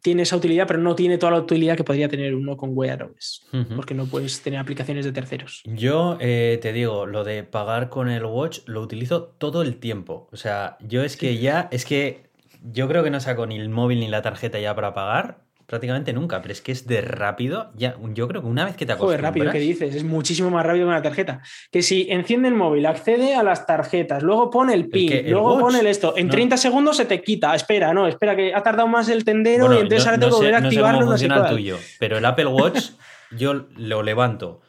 [0.02, 3.02] tiene esa utilidad, pero no tiene toda la utilidad que podría tener uno con Wear
[3.02, 5.62] OS, porque no puedes tener aplicaciones de terceros.
[5.64, 10.28] Yo eh, te digo, lo de pagar con el Watch lo utilizo todo el tiempo.
[10.30, 12.30] O sea, yo es que ya, es que
[12.62, 16.12] yo creo que no saco ni el móvil ni la tarjeta ya para pagar prácticamente
[16.12, 17.72] nunca, pero es que es de rápido.
[17.74, 19.20] Ya, yo creo que una vez que te acostumbras...
[19.20, 21.42] Joder, rápido que dices, es muchísimo más rápido que una tarjeta.
[21.70, 25.80] Que si enciende el móvil, accede a las tarjetas, luego pone el PIN, luego pone
[25.80, 27.54] el esto, en 30 segundos se te quita.
[27.54, 30.54] Espera, no, espera, que ha tardado más el tendero y entonces ahora tengo que volver
[30.54, 31.06] a activarlo.
[31.06, 32.90] No sé cómo tuyo, pero el Apple Watch
[33.36, 34.60] yo lo levanto,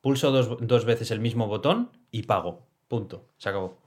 [0.00, 2.66] pulso dos, veces el mismo botón y pago.
[2.86, 3.30] Punto.
[3.38, 3.78] Se acabó.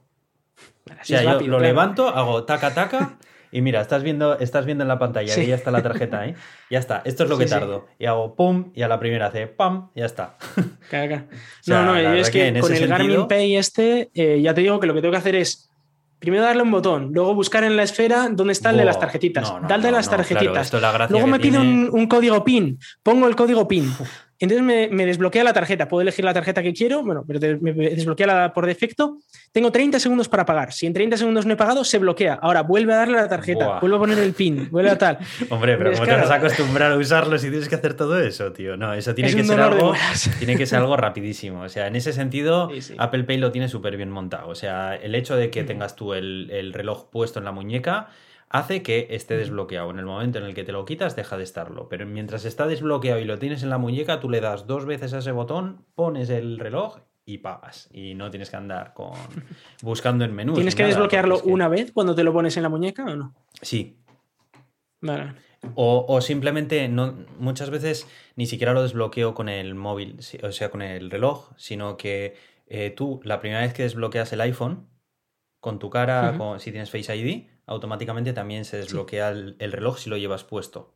[0.90, 3.18] o sea, yo lo levanto, hago taca taca
[3.50, 6.34] y mira, estás viendo, estás viendo en la pantalla, y ya está la tarjeta ahí.
[6.70, 7.86] Ya está, esto es lo que tardo.
[7.98, 10.36] Y hago pum, y a la primera hace pam, ya está.
[11.66, 14.92] no, no, es que, con el Garmin Pay este, eh, ya te digo que lo
[14.92, 15.70] que tengo que hacer es
[16.18, 19.50] primero darle un botón, luego buscar en la esfera dónde está el de las tarjetitas.
[19.50, 20.72] No, Dale las tarjetitas.
[21.10, 23.90] luego me pide un, un, código PIN, pongo el código PIN.
[24.40, 25.88] Entonces me, desbloquea la tarjeta.
[25.88, 29.18] Puedo elegir la tarjeta que quiero, bueno, pero me desbloquea la por defecto.
[29.52, 30.72] Tengo 30 segundos para pagar.
[30.72, 32.34] Si en 30 segundos no he pagado, se bloquea.
[32.34, 35.18] Ahora vuelve a darle la tarjeta, vuelve a poner el PIN, vuelve a tal.
[35.50, 38.52] Hombre, pero ¿cómo te vas a acostumbrar a usarlo si tienes que hacer todo eso,
[38.52, 38.76] tío?
[38.76, 39.94] No, eso tiene que ser algo.
[40.38, 41.62] Tiene que ser algo rapidísimo.
[41.62, 44.48] O sea, en ese sentido, Apple Pay lo tiene súper bien montado.
[44.48, 48.08] O sea, el hecho de que tengas tú el, el reloj puesto en la muñeca
[48.50, 49.90] hace que esté desbloqueado.
[49.90, 51.88] En el momento en el que te lo quitas, deja de estarlo.
[51.88, 55.12] Pero mientras está desbloqueado y lo tienes en la muñeca, tú le das dos veces
[55.14, 57.88] a ese botón, pones el reloj y pagas.
[57.92, 59.12] Y no tienes que andar con
[59.82, 60.54] buscando en menú.
[60.54, 63.34] ¿Tienes que desbloquearlo una vez cuando te lo pones en la muñeca o no?
[63.60, 63.98] Sí.
[65.00, 65.34] Vale.
[65.74, 68.06] O, simplemente no, muchas veces
[68.36, 72.36] ni siquiera lo desbloqueo con el móvil, o sea, con el reloj, sino que
[72.68, 74.88] eh, tú la primera vez que desbloqueas el iPhone,
[75.60, 80.16] con tu cara, si tienes Face ID, automáticamente también se desbloquea el, reloj si lo
[80.16, 80.94] llevas puesto.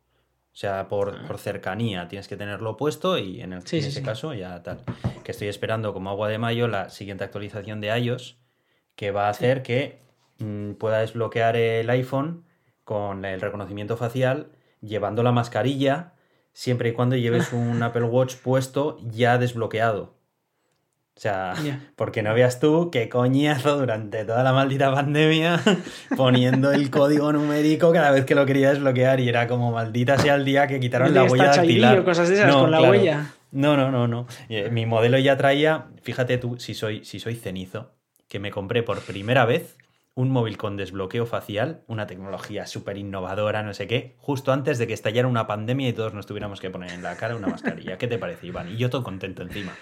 [0.51, 1.37] O sea, por, ah.
[1.37, 4.81] cercanía tienes que tenerlo puesto y en, ese caso ya tal.
[5.23, 8.37] Que estoy esperando como agua de mayo la siguiente actualización de iOS
[8.95, 10.01] que va a hacer que
[10.39, 12.45] mm, pueda desbloquear el iPhone
[12.83, 16.13] con el reconocimiento facial llevando la mascarilla
[16.51, 20.15] siempre y cuando lleves un Apple Watch puesto ya desbloqueado.
[21.15, 21.53] O sea,
[21.95, 25.61] porque no veas tú qué coñazo durante toda la maldita pandemia
[26.17, 30.35] poniendo el código numérico cada vez que lo quería desbloquear y era como maldita sea
[30.35, 32.03] el día que quitaron la huella dactilar.
[32.03, 33.33] Cosas de esas con la huella.
[33.51, 34.25] No, no, no, no.
[34.49, 37.91] Eh, mi modelo ya traía, fíjate tú, si soy, si soy cenizo,
[38.27, 39.77] que me compré por primera vez
[40.15, 44.87] un móvil con desbloqueo facial, una tecnología súper innovadora, no sé qué, justo antes de
[44.87, 47.97] que estallara una pandemia y todos nos tuviéramos que poner en la cara una mascarilla.
[47.97, 48.69] ¿Qué te parece, Iván?
[48.69, 49.73] Y yo todo contento encima.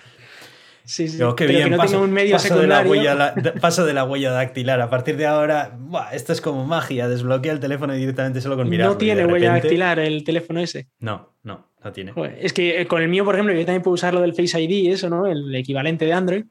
[0.86, 1.20] Sí, sí.
[1.38, 4.82] que no paso, un medio De la huella, paso de la huella dactilar.
[4.82, 5.78] A partir de ahora,
[6.12, 7.08] esto es como magia.
[7.08, 8.88] Desbloquea el teléfono directamente solo con mirar.
[8.88, 10.88] No tiene huella dactilar el teléfono ese.
[11.00, 12.14] No, no, no tiene.
[12.40, 14.60] es que eh, con el mío, por ejemplo, yo también puedo usar lo del Face
[14.62, 15.28] ID, eso, ¿no?
[15.28, 16.46] El equivalente de Android.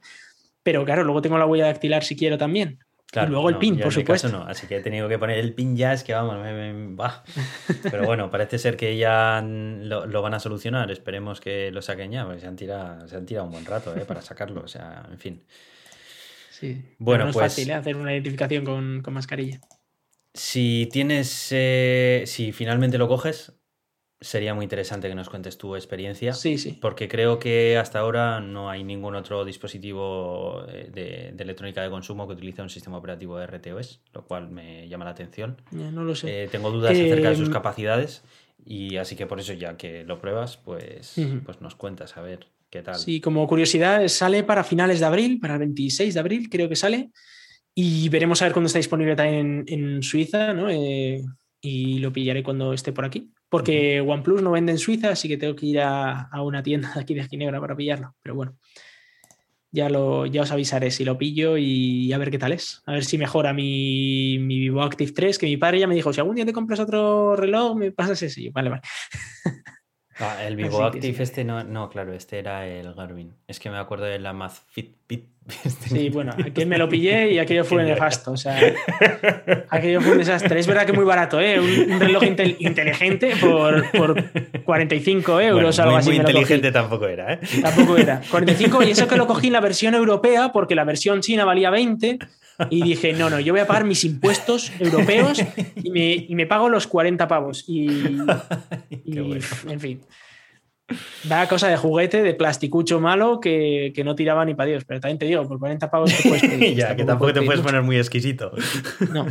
[0.63, 2.79] Pero claro, luego tengo la huella dactilar si quiero también.
[3.13, 4.29] Y luego el pin, por supuesto.
[4.29, 4.45] No.
[4.45, 7.25] Así que he tenido que poner el pin ya, es que vamos, va.
[7.91, 10.91] Pero bueno, parece ser que ya lo, van a solucionar.
[10.91, 13.97] Esperemos que lo saquen ya, porque se han tirado, se han tirado un buen rato
[13.97, 14.05] ¿eh?
[14.07, 14.63] para sacarlo.
[14.63, 15.43] O sea, en fin.
[16.51, 16.83] Sí.
[16.99, 17.75] Bueno, no es pues fácil ¿eh?
[17.75, 19.61] hacer una identificación con, mascarilla.
[20.33, 21.49] Si tienes.
[21.51, 23.60] Eh, si finalmente lo coges,
[24.21, 26.35] sería muy interesante que nos cuentes tu experiencia.
[26.35, 26.77] Sí, sí.
[26.81, 32.27] Porque creo que hasta ahora no hay ningún otro dispositivo eh, de, electrónica de consumo
[32.27, 35.57] que utilice un sistema operativo de RTOS, lo cual me llama la atención.
[35.71, 36.45] Ya, no lo sé.
[36.45, 38.23] Eh, tengo dudas acerca de sus em, capacidades
[38.67, 42.47] y así que por eso ya que lo pruebas, pues, pues nos cuentas a ver
[42.69, 42.97] qué tal.
[42.97, 46.77] Sí, como curiosidad, sale para finales de abril, para el 26 de abril creo que
[46.77, 47.11] sale.
[47.75, 50.69] Y veremos a ver cuándo está disponible también en, Suiza, ¿no?
[50.69, 51.23] Eh,
[51.63, 55.37] y lo pillaré cuando esté por aquí porque OnePlus no vende en Suiza, así que
[55.37, 58.15] tengo que ir a, una tienda de aquí de Ginebra para pillarlo.
[58.23, 58.57] Pero bueno,
[59.73, 62.83] ya, lo, ya os avisaré si lo pillo y a ver qué tal es.
[62.87, 66.13] A ver si mejora mi, mi Vivo Active 3, que mi padre ya me dijo,
[66.13, 68.51] si algún día te compras otro reloj, me pasas ese.
[68.51, 68.83] Vale, vale.
[70.21, 73.33] Ah, el Vivo Active este no, no, claro, este era el Garmin.
[73.49, 75.25] Es que me acuerdo de la Fitbit.
[75.65, 78.33] Este sí, bueno, aquel me lo pillé y aquello fue nefasto.
[78.33, 78.57] O sea,
[79.69, 80.61] aquello fue un desastre.
[80.61, 81.59] Es verdad que muy barato, ¿eh?
[81.59, 84.31] Un, reloj inteligente por, por,
[84.63, 86.11] 45 euros o algo así.
[86.11, 87.41] Muy inteligente tampoco era, ¿eh?
[87.63, 88.21] Tampoco era.
[88.31, 91.71] 45 y eso que lo cogí en la versión europea porque la versión china valía
[91.71, 92.19] 20
[92.69, 95.43] y dije, no, no, yo voy a pagar mis impuestos europeos
[95.77, 97.65] y me, y me pago los 40 pavos.
[97.67, 97.87] Y,
[99.69, 100.01] en fin.
[101.25, 104.85] Da cosa de juguete, de plasticucho malo que, que no tiraba ni para Dios.
[104.85, 106.43] Pero también te digo, por 40 pavos te puedes
[106.77, 108.53] ya, que tampoco te puedes poner muy exquisito.
[109.13, 109.27] No.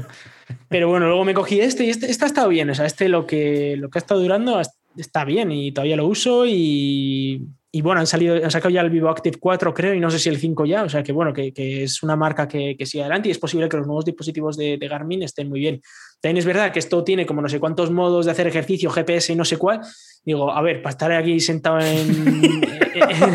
[0.70, 2.70] Pero bueno, luego me cogí este y este, este ha estado bien.
[2.70, 4.62] O sea, este lo que, lo que ha estado durando
[4.96, 8.90] está bien y todavía lo uso y y bueno, han salido, han sacado ya el
[8.90, 10.84] Vivo Active 4, creo, y no sé si el 5 ya.
[10.84, 13.70] O sea que bueno, que, es una marca que, que, sigue adelante y es posible
[13.70, 15.82] que los nuevos dispositivos de, Garmin estén muy bien.
[16.20, 19.34] También es verdad que esto tiene como no sé cuántos modos de hacer ejercicio, GPS
[19.34, 19.82] y no sé cuál.
[20.26, 22.64] Digo, a ver, para estar aquí sentado en,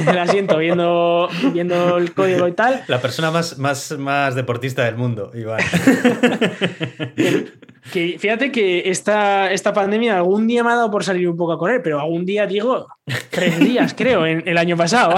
[0.08, 2.82] el asiento viendo, viendo el código y tal.
[2.88, 5.60] La persona más, más, más deportista del mundo, Iván.
[7.92, 11.52] Que fíjate que esta, esta pandemia algún día me ha dado por salir un poco
[11.52, 12.88] a correr, pero algún día digo
[13.30, 15.14] tres días, creo, en, el año pasado.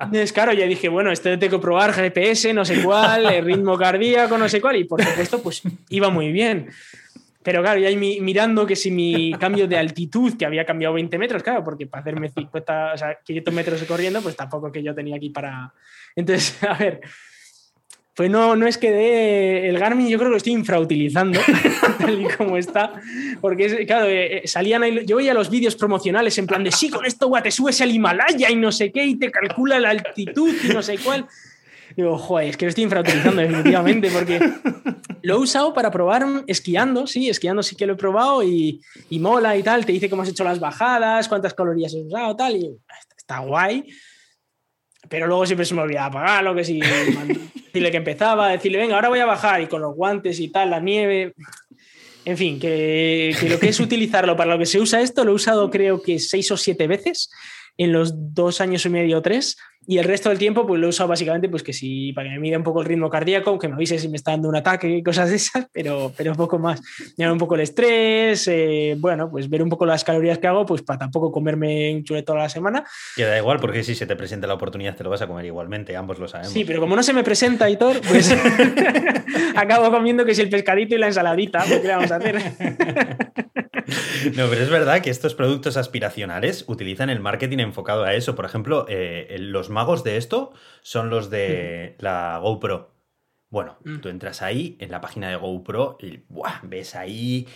[0.00, 3.78] Entonces, claro, ya dije, bueno, esto tengo que probar GPS, no sé cuál, el ritmo
[3.78, 6.68] cardíaco, no sé cuál, y por supuesto, pues iba muy bien.
[7.42, 11.42] Pero claro, ya mirando que si mi cambio de altitud, que había cambiado 20 metros,
[11.42, 15.16] claro, porque para hacerme 50, o sea, 500 metros corriendo, pues tampoco que yo tenía
[15.16, 15.72] aquí para.
[16.14, 17.00] Entonces, a ver,
[18.18, 21.38] pues no, no es que de el Garmin yo creo que lo estoy infrautilizando,
[22.00, 22.94] tal y como está,
[23.40, 26.90] porque claro, eh, eh, salían ahí, yo veía los vídeos promocionales en plan de sí,
[26.90, 30.52] con esto te subes al Himalaya y no sé qué, y te calcula la altitud
[30.64, 31.28] y no sé cuál.
[31.96, 34.40] Digo, joder, es que lo estoy infrautilizando definitivamente, porque
[35.22, 39.20] lo he usado para probar esquiando, sí, esquiando sí que lo he probado y, y
[39.20, 42.56] mola y tal, te dice cómo has hecho las bajadas, cuántas calorías has usado, tal,
[42.56, 42.68] y
[43.16, 43.84] está guay
[45.08, 46.80] pero luego siempre se me olvidaba apagarlo, que si
[47.54, 50.70] decirle que empezaba, decirle, venga, ahora voy a bajar y con los guantes y tal,
[50.70, 51.34] la nieve.
[52.24, 55.32] En fin, que, que, lo que es utilizarlo para lo que se usa esto, lo
[55.32, 57.30] he usado creo que seis o siete veces
[57.78, 59.56] en los dos años y medio o tres.
[59.86, 62.34] Y el resto del tiempo, pues lo he usado básicamente pues que si, para que
[62.34, 64.56] me mida un poco el ritmo cardíaco, que me avise si me está dando un
[64.56, 66.82] ataque y cosas de esas, pero, pero poco más.
[67.16, 70.66] Mirar un poco el estrés, eh, bueno, pues ver un poco las calorías que hago,
[70.66, 72.84] pues para tampoco comerme un chule toda la semana.
[73.16, 75.46] Que da igual, porque si se te presenta la oportunidad te lo vas a comer
[75.46, 76.52] igualmente, ambos lo sabemos.
[76.52, 78.34] Sí, pero como no se me presenta, Hitor, pues
[79.56, 82.36] acabo comiendo que si el pescadito y la ensaladita, pues, ¿qué vamos a hacer?
[84.36, 88.34] No, pero es verdad que estos productos aspiracionales utilizan el marketing enfocado a eso.
[88.34, 90.52] Por ejemplo, eh, los magos de esto
[90.82, 92.94] son los de la GoPro.
[93.50, 93.98] Bueno, mm.
[94.00, 96.22] tú entras ahí en la página de GoPro y
[96.62, 97.46] ves ahí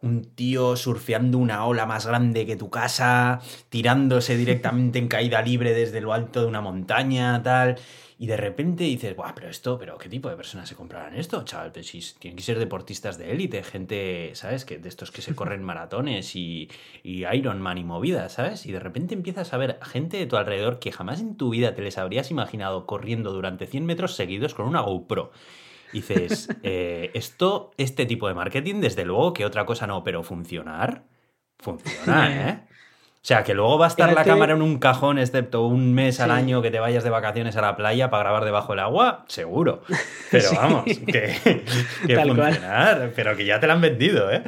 [0.00, 5.74] un tío surfeando una ola más grande que tu casa, tirándose directamente en caída libre
[5.74, 7.76] desde lo alto de una montaña, tal.
[8.20, 11.44] Y de repente dices, Buah, pero esto, pero ¿qué tipo de personas se comprarán esto,
[11.44, 11.70] chaval?
[11.70, 14.64] Pues si tienen que ser deportistas de élite, gente, ¿sabes?
[14.64, 16.68] Que de estos que se corren maratones y,
[17.04, 18.66] y Ironman y movidas, ¿sabes?
[18.66, 21.76] Y de repente empiezas a ver gente de tu alrededor que jamás en tu vida
[21.76, 25.30] te les habrías imaginado corriendo durante 100 metros seguidos con una GoPro.
[25.92, 31.04] dices, eh, esto, este tipo de marketing, desde luego que otra cosa no, pero funcionar,
[31.60, 32.67] funciona, ¿eh?
[33.20, 36.20] O sea, que luego va a estar la cámara en un cajón, excepto un mes
[36.20, 39.24] al año que te vayas de vacaciones a la playa para grabar debajo del agua,
[39.28, 39.82] seguro.
[40.30, 41.64] Pero vamos, que,
[42.06, 44.42] que funcionar, pero que ya te la han vendido, ¿eh?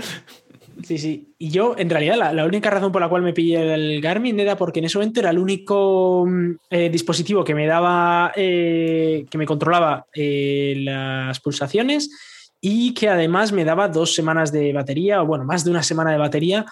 [0.82, 1.34] Sí, sí.
[1.38, 4.56] Y yo, en realidad, la, única razón por la cual me pillé el Garmin era
[4.56, 9.38] porque en ese momento era el único mm, eh, dispositivo que me daba, eh, que
[9.38, 12.10] me controlaba eh, las pulsaciones
[12.60, 16.12] y que además me daba dos semanas de batería, o bueno, más de una semana
[16.12, 16.66] de batería,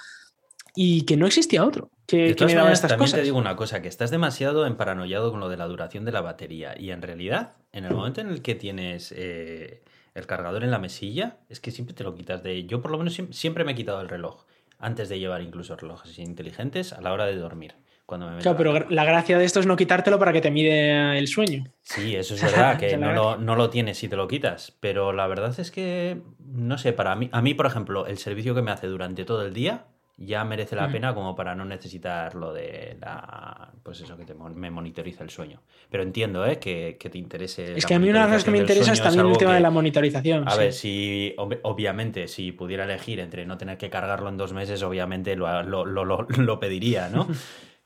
[0.74, 3.88] y que no existía otro que, me daba estas también te digo una cosa, que
[3.88, 6.74] estás demasiado emparanoiado con lo de la duración de la batería.
[6.78, 11.36] Y en realidad, en el momento en el que tienes el cargador en la mesilla,
[11.50, 12.64] es que siempre te lo quitas de...
[12.64, 14.46] Yo por lo menos siempre me he quitado el reloj,
[14.78, 17.74] antes de llevar incluso relojes inteligentes a la hora de dormir.
[18.06, 21.18] Cuando me claro, pero la gracia de esto es no quitártelo para que te mide
[21.18, 21.64] el sueño.
[21.82, 24.74] Sí, eso es verdad, que no lo, no lo, tienes si te lo quitas.
[24.80, 28.54] Pero la verdad es que, no sé, para mí, a mí, por ejemplo, el servicio
[28.54, 29.84] que me hace durante todo el día
[30.18, 34.34] ya merece la pena como para no necesitar lo de la pues eso que te,
[34.34, 36.58] me monitoriza el sueño pero entiendo ¿eh?
[36.58, 39.02] que, te interese es que a mí una de las cosas que me interesa es
[39.02, 43.56] también el tema de la monitorización a ver si obviamente si pudiera elegir entre no
[43.56, 47.28] tener que cargarlo en dos meses obviamente lo, lo, lo, lo pediría no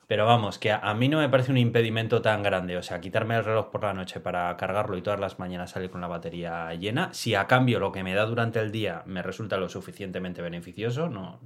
[0.05, 2.77] Pero vamos, que a, mí no me parece un impedimento tan grande.
[2.77, 5.89] O sea, quitarme el reloj por la noche para cargarlo y todas las mañanas salir
[5.89, 7.13] con la batería llena.
[7.13, 11.09] Si a cambio lo que me da durante el día me resulta lo suficientemente beneficioso,
[11.09, 11.39] no,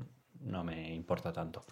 [0.48, 1.64] no me importa tanto.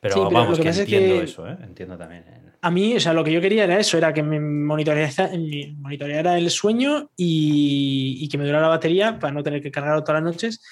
[0.00, 1.56] Pero, vamos, que entiendo eso, ¿eh?
[1.62, 2.24] entiendo también.
[2.60, 6.50] A mí, o sea, lo que yo quería era eso, era que me monitoreara, el
[6.50, 10.62] sueño y, que me durara la batería para no tener que cargarlo todas las noches,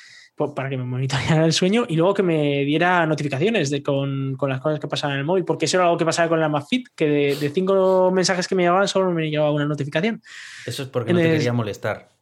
[0.54, 4.60] para que me monitoreara el sueño y luego que me diera notificaciones de, con, las
[4.60, 6.88] cosas que pasaban en el móvil, porque eso era algo que pasaba con la MagFit,
[6.94, 10.22] que de, cinco mensajes que me llegaban solo me llegaba una notificación.
[10.66, 12.15] Eso es porque no te quería molestar.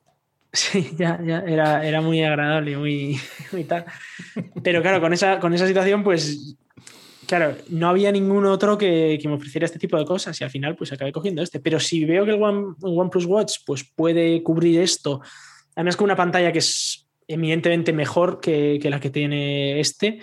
[0.55, 3.19] Sí, ya, ya, era, era muy agradable, muy,
[3.53, 3.85] muy tal.
[4.63, 6.57] Pero claro, con esa, con esa situación, pues,
[7.27, 10.77] claro, no había ningún otro que, me ofreciera este tipo de cosas y al final,
[10.77, 11.59] pues acabé cogiendo este.
[11.59, 15.21] Pero si veo que el One, OnePlus Watch, pues puede cubrir esto,
[15.75, 20.21] además con una pantalla que es eminentemente mejor que, la que tiene este,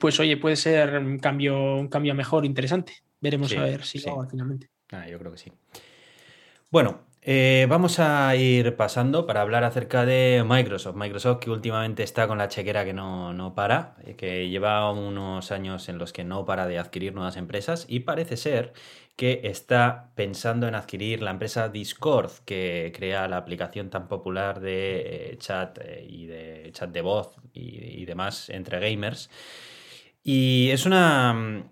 [0.00, 2.94] pues oye, puede ser un cambio, un cambio mejor, interesante.
[3.20, 4.70] Veremos a ver si lo hago finalmente.
[4.92, 5.52] Ah, yo creo que sí.
[6.70, 10.94] Bueno, eh, vamos a ir pasando para hablar acerca de Microsoft.
[10.94, 15.88] Microsoft que últimamente está con la chequera que no, para, eh, que lleva unos años
[15.88, 18.74] en los que no para de adquirir nuevas empresas y parece ser
[19.16, 25.32] que está pensando en adquirir la empresa Discord, que crea la aplicación tan popular de
[25.32, 29.30] eh, chat y de chat de voz y demás entre gamers.
[30.22, 31.64] Y es una,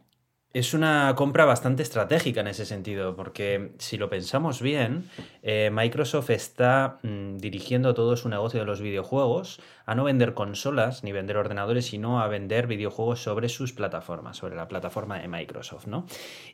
[0.55, 5.09] es una compra bastante estratégica en ese sentido, porque si lo pensamos bien,
[5.43, 11.05] eh, Microsoft está mm, dirigiendo todo su negocio de los videojuegos a no vender consolas
[11.05, 15.87] ni vender ordenadores, sino a vender videojuegos sobre sus plataformas, sobre la plataforma de Microsoft,
[15.87, 16.07] ¿no?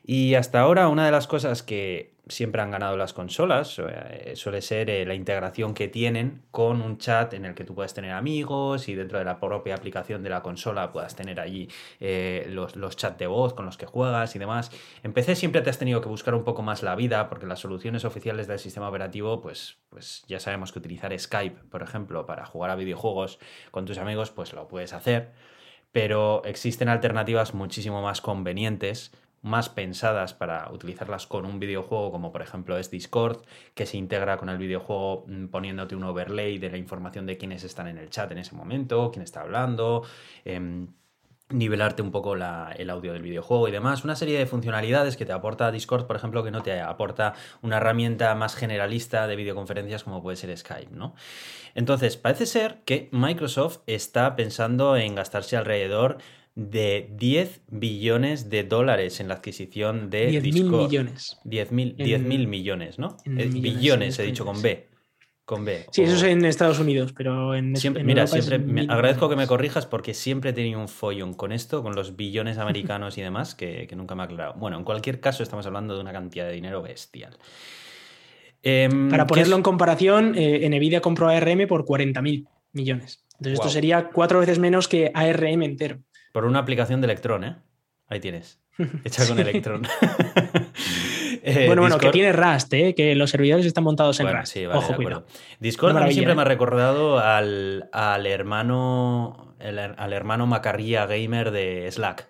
[0.05, 4.61] Y hasta ahora una de las cosas que siempre han ganado las consolas eh, suele
[4.61, 8.11] ser eh, la integración que tienen con un chat en el que tú puedes tener
[8.11, 11.67] amigos y dentro de la propia aplicación de la consola puedas tener allí
[11.99, 14.71] eh, los, los chats de voz con los que juegas y demás.
[15.03, 17.59] En PC siempre te has tenido que buscar un poco más la vida porque las
[17.59, 22.45] soluciones oficiales del sistema operativo pues, pues ya sabemos que utilizar Skype, por ejemplo, para
[22.45, 23.39] jugar a videojuegos
[23.71, 25.31] con tus amigos, pues lo puedes hacer.
[25.91, 29.11] Pero existen alternativas muchísimo más convenientes,
[29.41, 34.37] más pensadas para utilizarlas con un videojuego, como por ejemplo es Discord, que se integra
[34.37, 38.09] con el videojuego mm, poniéndote un overlay de la información de quiénes están en el
[38.09, 40.03] chat en ese momento, quién está hablando.
[40.45, 40.87] Em,
[41.49, 44.03] nivelarte un poco el audio del videojuego y demás.
[44.03, 47.77] Una serie de funcionalidades que te aporta Discord, por ejemplo, que no te aporta una
[47.77, 51.15] herramienta más generalista de videoconferencias como puede ser Skype, ¿no?
[51.73, 56.19] Entonces, parece ser que Microsoft está pensando en gastarse alrededor
[56.59, 60.87] de 10 billones de dólares en la adquisición de 10 Discord.
[60.87, 61.39] millones.
[61.45, 63.15] 10 mil millones, ¿no?
[63.25, 64.87] Eh, billones, he dicho con B.
[65.45, 65.85] Con B.
[65.91, 69.47] Sí, eso es en Estados Unidos, pero en siempre, Mira, siempre me agradezco que me
[69.47, 73.55] corrijas porque siempre he tenido un follón con esto, con los billones americanos y demás,
[73.55, 74.55] que, nunca me ha aclarado.
[74.55, 77.37] Bueno, en cualquier caso, estamos hablando de una cantidad de dinero bestial.
[78.61, 83.25] Em, Para ponerlo en comparación, eh, Nvidia compró ARM por 40.000 millones.
[83.39, 85.99] Entonces, esto sería cuatro veces menos que ARM entero.
[86.31, 87.55] Por una aplicación de Electron, ¿eh?
[88.07, 88.59] Ahí tienes.
[89.03, 89.83] Hecha con Electron.
[91.41, 92.93] Eh, bueno, bueno, que tiene Rust, ¿eh?
[92.93, 94.53] que los servidores están montados en Rust.
[94.53, 95.25] Sí, vale, Ojo, cuidado.
[95.59, 96.47] Discord a mí siempre me ha ¿eh?
[96.49, 102.27] recordado al, al hermano al hermano macarría gamer de Slack.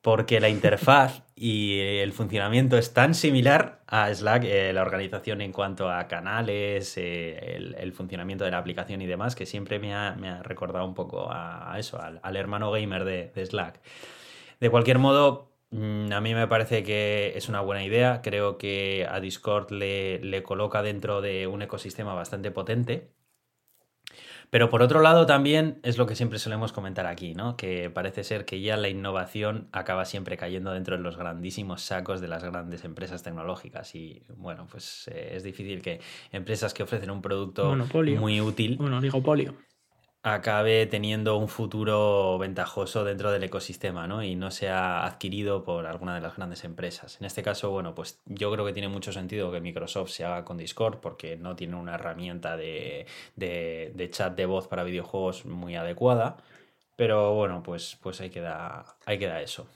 [0.00, 5.52] Porque la interfaz y el funcionamiento es tan similar a Slack, eh, la organización en
[5.52, 10.84] cuanto a canales, el, funcionamiento de la aplicación y demás, que siempre me ha, recordado
[10.84, 13.80] un poco a, eso, al, hermano gamer de, de Slack.
[14.60, 18.20] De cualquier modo, Mm, a mí me parece que es una buena idea.
[18.22, 23.10] Creo que a Discord le, coloca dentro de un ecosistema bastante potente.
[24.52, 27.56] Pero por otro lado también es lo que siempre solemos comentar aquí, ¿no?
[27.56, 32.20] Que parece ser que ya la innovación acaba siempre cayendo dentro de los grandísimos sacos
[32.20, 33.94] de las grandes empresas tecnológicas.
[33.94, 37.74] Y bueno, pues eh, es difícil que empresas que ofrecen un producto
[38.18, 38.76] muy útil...
[38.76, 39.56] Bueno, oligopolio
[40.22, 44.22] acabe teniendo un futuro ventajoso dentro del ecosistema ¿no?
[44.22, 47.18] y no sea adquirido por alguna de las grandes empresas.
[47.20, 50.44] En este caso, bueno, pues yo creo que tiene mucho sentido que Microsoft se haga
[50.44, 53.06] con Discord porque no tiene una herramienta de,
[54.12, 56.36] chat de voz para videojuegos muy adecuada.
[56.94, 59.66] Pero bueno, pues, pues ahí, queda, ahí queda eso.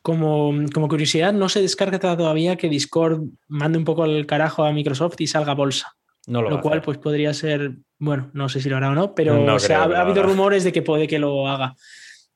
[0.00, 4.72] Como, como, curiosidad, no se descarga todavía que Discord mande un poco el carajo a
[4.72, 5.96] Microsoft y salga bolsa.
[6.26, 9.14] No lo, lo cual, pues podría ser, bueno, no sé si lo hará o no,
[9.14, 11.76] pero ha, habido rumores de que puede que lo haga.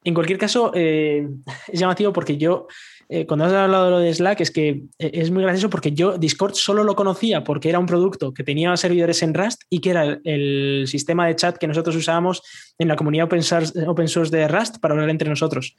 [0.05, 1.27] En cualquier caso, eh,
[1.73, 2.67] es llamativo porque yo,
[3.09, 5.93] eh, cuando has hablado de lo de Slack, es que eh, es muy gracioso porque
[5.93, 9.81] yo Discord solo lo conocía porque era un producto que tenía servidores en Rust y
[9.81, 12.43] que era el, sistema de chat que nosotros usábamos
[12.79, 15.77] en la comunidad open source, open source de Rust para hablar entre nosotros.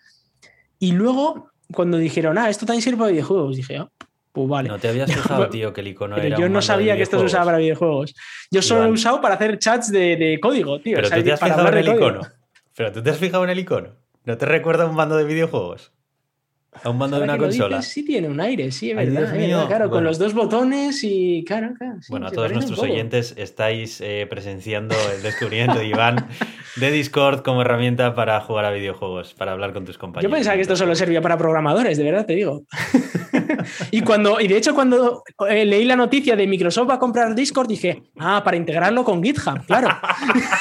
[0.80, 3.90] Y luego, cuando dijeron, ah, esto también sirve para videojuegos, dije, ah,
[4.36, 7.18] pues no te habías fijado, tío, que el icono pero Yo no sabía que esto
[7.18, 8.14] se usaba para videojuegos.
[8.52, 10.98] Yo solo lo he usado para hacer chats de, código, tío.
[10.98, 12.22] Pero tú te has fijado en el icono.
[12.76, 13.96] Pero tú te has fijado en el icono.
[14.26, 15.95] ¿No te recuerda un bando de videojuegos?
[16.84, 17.82] A un mando de una consola.
[17.82, 19.68] sí tiene un aire, sí, es verdad.
[19.68, 21.44] claro, con los dos botones y.
[21.46, 21.98] Claro, claro.
[22.10, 26.28] bueno, a todos nuestros oyentes estáis eh, presenciando el descubrimiento de Iván
[26.76, 30.30] de Discord como herramienta para jugar a videojuegos, para hablar con tus compañeros.
[30.30, 32.64] Yo pensaba que esto solo servía para programadores, de verdad te digo.
[33.92, 37.34] y, cuando, y de hecho, cuando eh, leí la noticia de Microsoft va a comprar
[37.34, 39.90] Discord, dije, ah, para integrarlo con GitHub, claro.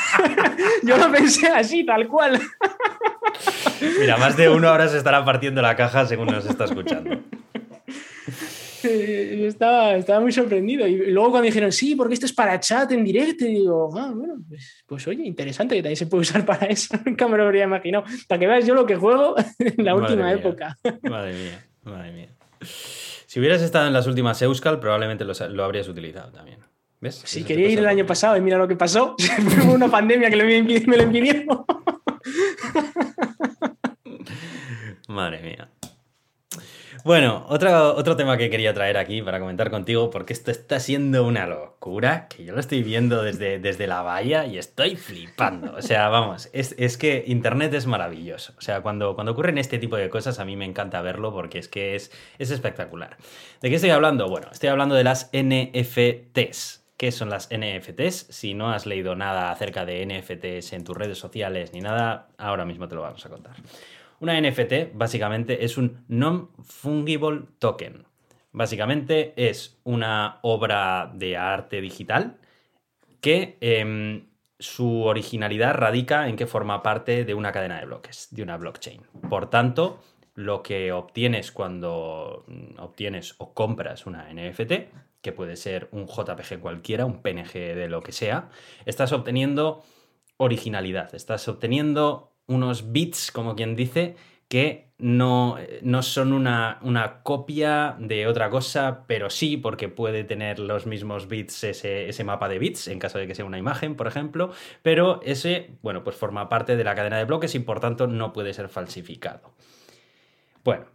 [0.82, 2.40] Yo lo pensé así, tal cual.
[3.98, 7.18] Mira, más de uno ahora se estará partiendo la caja según nos está escuchando.
[8.84, 10.86] Estaba, estaba muy sorprendido.
[10.86, 14.12] Y luego cuando dijeron, sí, porque esto es para chat en directo, y digo, ah,
[14.14, 16.94] bueno, pues, pues, oye, interesante que también se puede usar para eso.
[17.04, 18.04] Nunca me lo habría imaginado.
[18.28, 20.76] Para que veas yo lo que juego en la última época.
[21.02, 22.28] Madre mía, madre mía.
[22.60, 26.58] Si hubieras estado en las últimas Euskal, probablemente lo, habrías utilizado también.
[27.00, 27.20] ¿Ves?
[27.24, 29.16] Sí, quería ir el año pasado y mira lo que pasó.
[29.18, 31.66] Fue una pandemia que me lo impidió.
[35.08, 35.68] Madre mía.
[37.02, 41.26] Bueno, otro, otro tema que quería traer aquí para comentar contigo, porque esto está siendo
[41.26, 45.74] una locura, que yo lo estoy viendo desde, desde la valla y estoy flipando.
[45.74, 48.54] O sea, vamos, es, que Internet es maravilloso.
[48.56, 51.58] O sea, cuando, cuando ocurren este tipo de cosas a mí me encanta verlo porque
[51.58, 53.16] es que es, es espectacular.
[53.60, 54.28] ¿De qué estoy hablando?
[54.28, 56.84] Bueno, estoy hablando de las NFTs.
[56.96, 58.28] ¿Qué son las NFTs?
[58.30, 62.64] Si no has leído nada acerca de NFTs en tus redes sociales ni nada, ahora
[62.64, 63.56] mismo te lo vamos a contar.
[64.20, 68.06] Una NFT básicamente es un non-fungible token.
[68.52, 72.38] Básicamente es una obra de arte digital
[73.20, 78.42] que em, su originalidad radica en que forma parte de una cadena de bloques, de
[78.42, 79.02] una blockchain.
[79.28, 80.00] Por tanto,
[80.34, 82.44] lo que obtienes cuando
[82.78, 84.72] obtienes o compras una NFT,
[85.20, 88.50] que puede ser un JPG cualquiera, un PNG de lo que sea,
[88.84, 89.82] estás obteniendo
[90.36, 94.16] originalidad, estás obteniendo unos bits, como quien dice,
[94.48, 100.58] que no, no son una, una, copia de otra cosa, pero sí porque puede tener
[100.58, 103.96] los mismos bits ese, ese, mapa de bits, en caso de que sea una imagen,
[103.96, 107.80] por ejemplo, pero ese, bueno, pues forma parte de la cadena de bloques y por
[107.80, 109.54] tanto no puede ser falsificado.
[110.62, 110.86] Bueno,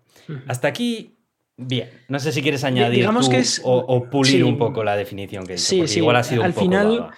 [0.47, 1.15] hasta aquí
[1.61, 3.05] Bien, no sé si quieres añadir
[3.63, 6.65] o, pulir un poco la definición que he sí, igual ha sido al un poco
[6.65, 7.09] final,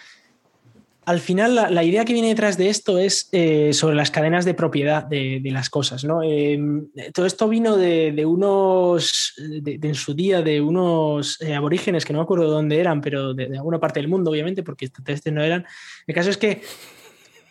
[1.11, 4.53] al final la, idea que viene detrás de esto es eh, sobre las cadenas de
[4.53, 6.05] propiedad de, las cosas.
[6.05, 6.23] ¿no?
[6.23, 12.19] Em, todo esto vino de, unos, en su día, de unos eh, aborígenes que no
[12.19, 15.43] me acuerdo de dónde eran, pero de, alguna parte del mundo, obviamente, porque estos no
[15.43, 15.65] eran.
[16.07, 16.61] El caso es que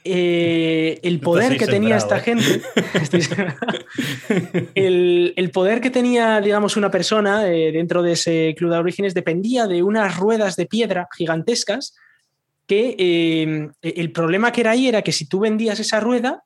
[0.04, 2.62] eh, el poder que tenía esta gente,
[4.74, 9.66] el, el, poder que tenía, digamos, una persona dentro de ese club de aborígenes dependía
[9.66, 11.94] de unas ruedas de piedra gigantescas
[12.70, 16.44] que eh, el problema que era ahí era que si tú vendías esa rueda,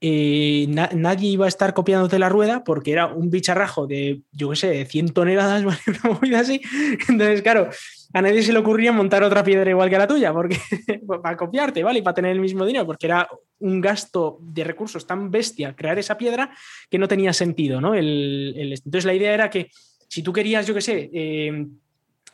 [0.00, 4.56] eh, nadie iba a estar copiándote la rueda porque era un bicharrajo de, yo qué
[4.56, 5.64] sé, de 100 toneladas,
[6.04, 6.60] movida así.
[7.08, 7.68] Entonces, claro,
[8.12, 10.56] a nadie se le ocurría montar otra piedra igual que la tuya, porque
[11.20, 11.98] para copiarte, ¿vale?
[11.98, 13.28] Y para tener el mismo dinero, porque era
[13.58, 16.54] un gasto de recursos tan bestia crear esa piedra
[16.88, 17.96] que no tenía sentido, ¿no?
[17.96, 19.68] entonces, la idea era que
[20.06, 21.66] si tú querías, yo qué sé, eh,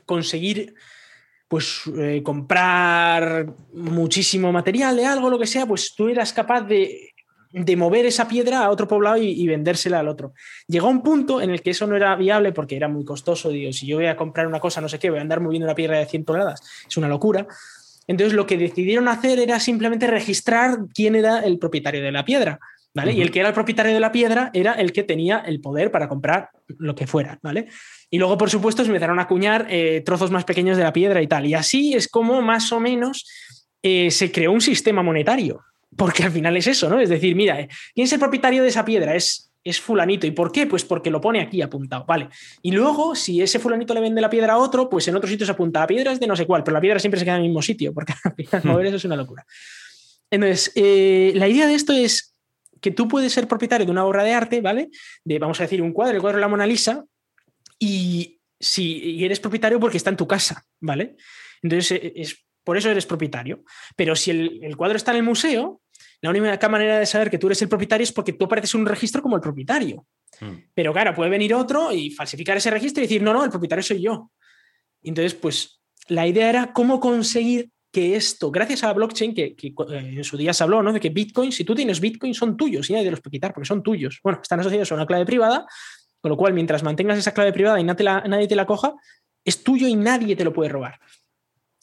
[0.05, 0.75] conseguir
[1.49, 7.12] pues eh, comprar muchísimo material de algo, lo que sea, pues tú eras capaz de,
[7.76, 10.34] mover esa piedra a otro poblado y, vendérsela al otro.
[10.66, 13.49] Llegó un punto en el que eso no era viable porque era muy costoso.
[13.49, 15.66] Digo, si yo voy a comprar una cosa, no sé qué, voy a andar moviendo
[15.66, 17.47] una piedra de 100 toneladas, es una locura.
[18.09, 22.61] Entonces lo que decidieron hacer era simplemente registrar quién era el propietario de la piedra.
[22.97, 23.12] ¿Vale?
[23.12, 25.90] Y el que era el propietario de la piedra era el que tenía el poder
[25.90, 27.68] para comprar lo que fuera, ¿vale?
[28.09, 31.20] Y luego, por supuesto, se empezaron a acuñar eh, trozos más pequeños de la piedra
[31.20, 31.44] y tal.
[31.44, 33.26] Y así es como más o menos
[33.82, 35.61] eh, se creó un sistema monetario.
[35.94, 36.99] Porque al final es eso, ¿no?
[36.99, 39.14] Es decir, mira, eh, ¿quién es el propietario de esa piedra?
[39.14, 40.26] Es, es fulanito.
[40.26, 40.66] ¿Y por qué?
[40.66, 42.07] Pues porque lo pone aquí apuntado.
[42.07, 42.30] Vale.
[42.62, 45.44] Y luego, si ese fulanito le vende la piedra a otro, pues en otro sitio
[45.44, 45.80] se apunta.
[45.80, 47.49] La piedra es de no sé cuál, pero la piedra siempre se queda en el
[47.49, 49.44] mismo sitio, porque al final mover eso es una locura.
[50.30, 52.36] Entonces, la idea de esto es
[52.87, 54.91] que tú puedes ser propietario de una obra de arte, ¿vale?
[55.24, 57.05] De, vamos a decir, un cuadro, el cuadro de la Mona Lisa,
[57.80, 61.16] y si eres propietario porque está en tu casa, ¿vale?
[61.62, 63.64] Entonces, e, es, por eso eres propietario.
[63.97, 65.80] Pero si el, cuadro está en el museo,
[66.20, 68.82] la única manera de saber que tú eres el propietario es porque tú apareces en
[68.82, 70.07] un registro como el propietario.
[70.39, 70.55] Hmm.
[70.72, 73.82] Pero claro, puede venir otro y falsificar ese registro y decir, no, no, el propietario
[73.82, 74.30] soy yo.
[75.03, 79.74] Entonces, pues la idea era cómo conseguir que esto, gracias a la blockchain, que, eh,
[79.88, 80.92] en su día se habló, ¿no?
[80.92, 83.66] De que Bitcoin, si tú tienes Bitcoin, son tuyos y nadie los puede quitar porque
[83.66, 84.20] son tuyos.
[84.22, 85.66] Bueno, están asociados a una clave privada,
[86.20, 88.66] con lo cual, mientras mantengas esa clave privada y nadie te la, nadie te la
[88.66, 88.92] coja,
[89.47, 91.01] es tuyo y nadie te lo puede robar.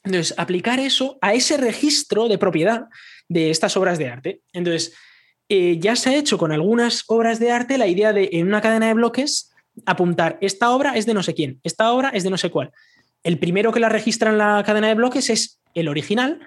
[0.03, 2.85] Entonces, aplicar eso a ese registro de propiedad
[3.27, 4.41] de estas obras de arte.
[4.53, 4.93] Entonces,
[5.49, 8.61] eh, ya se ha hecho con algunas obras de arte la idea de en una
[8.61, 9.51] cadena de bloques
[9.87, 12.69] apuntar, esta obra es de no sé quién, esta obra es de no sé cuál.
[13.23, 16.39] El primero que la registra en la cadena de bloques es el original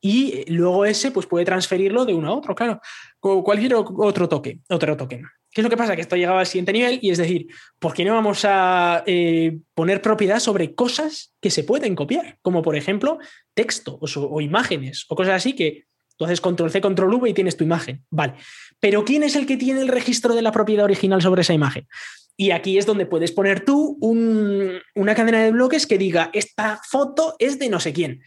[0.00, 2.80] y luego ese pues puede transferirlo de uno a otro, claro,
[3.20, 5.26] cualquier otro toque, otro token.
[5.50, 5.96] ¿Qué es lo que pasa?
[5.96, 7.46] Que esto llegado al siguiente nivel y es decir,
[7.78, 12.38] ¿por qué no vamos a eh, poner propiedad sobre cosas que se pueden copiar?
[12.42, 13.18] Como por ejemplo
[13.54, 15.84] texto o, imágenes o cosas así que
[16.20, 18.04] haces control C, control V y tienes tu imagen.
[18.10, 18.34] Vale.
[18.80, 21.88] Pero ¿quién es el que tiene el registro de la propiedad original sobre esa imagen?
[22.36, 27.34] Y aquí es donde puedes poner tú una cadena de bloques que diga, esta foto
[27.38, 28.20] es de no sé quién.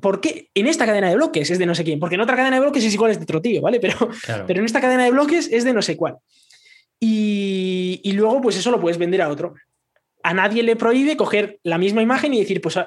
[0.00, 0.50] ¿Por qué?
[0.54, 2.62] En esta cadena de bloques es de no sé quién, porque en otra cadena de
[2.62, 3.80] bloques es igual es de otro tío, ¿vale?
[3.80, 3.96] Pero,
[4.46, 6.16] pero en esta cadena de bloques es de no sé cuál.
[7.00, 9.54] Y, y, luego, pues eso lo puedes vender a otro.
[10.22, 12.78] A nadie le prohíbe coger la misma imagen y decir, pues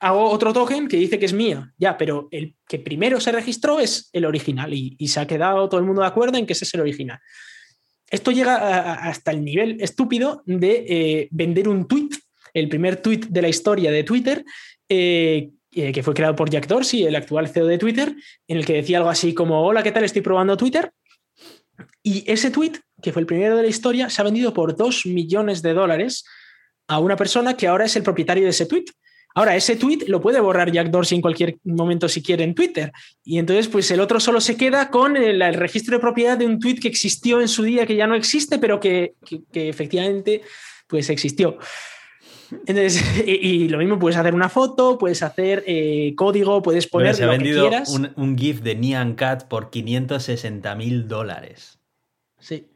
[0.00, 1.72] hago otro token que dice que es mía.
[1.76, 5.68] Ya, pero el que primero se registró es el original y, y se ha quedado
[5.68, 7.18] todo el mundo de acuerdo en que ese es el original.
[8.10, 12.10] Esto llega hasta el nivel estúpido de eh, vender un tweet,
[12.52, 14.44] el primer tweet de la historia de Twitter,
[14.88, 18.14] eh, eh, que fue creado por Jack Dorsey, el actual CEO de Twitter,
[18.48, 20.04] en el que decía algo así como, hola, ¿qué tal?
[20.04, 20.92] Estoy probando Twitter.
[22.02, 22.72] Y ese tweet,
[23.02, 26.24] que fue el primero de la historia, se ha vendido por 2 millones de dólares
[26.86, 28.84] a una persona que ahora es el propietario de ese tweet.
[29.36, 32.92] Ahora, ese tweet lo puede borrar Jack Dorsey en cualquier momento si quiere en Twitter.
[33.24, 36.60] Y entonces, pues el otro solo se queda con el, registro de propiedad de un
[36.60, 39.14] tweet que existió en su día, que ya no existe, pero que,
[39.52, 40.42] efectivamente
[40.86, 41.58] pues existió.
[42.66, 47.24] Entonces, y, lo mismo, puedes hacer una foto, puedes hacer eh, código, puedes poner se
[47.24, 47.70] ha vendido
[48.16, 51.78] Un, GIF de Nyan Cat por 560 mil dólares.
[52.38, 52.68] Sí.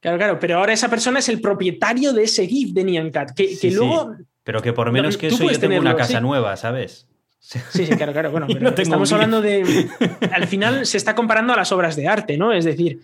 [0.00, 3.32] Claro, claro, pero ahora esa persona es el propietario de ese GIF de Nyan Cat,
[3.34, 7.08] que, luego pero que por menos que eso yo tengo una casa nueva, ¿sabes?
[7.40, 8.30] Sí, sí, claro, claro.
[8.30, 8.46] Bueno,
[8.76, 9.88] estamos hablando de.
[10.32, 12.52] Al final se está comparando a las obras de arte, ¿no?
[12.52, 13.00] Es decir,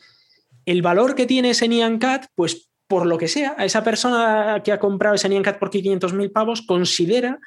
[0.64, 4.62] el valor que tiene ese Nyan Cat, pues por lo que sea, a esa persona
[4.64, 7.38] que ha comprado ese Nyan Cat por 500.000 pavos considera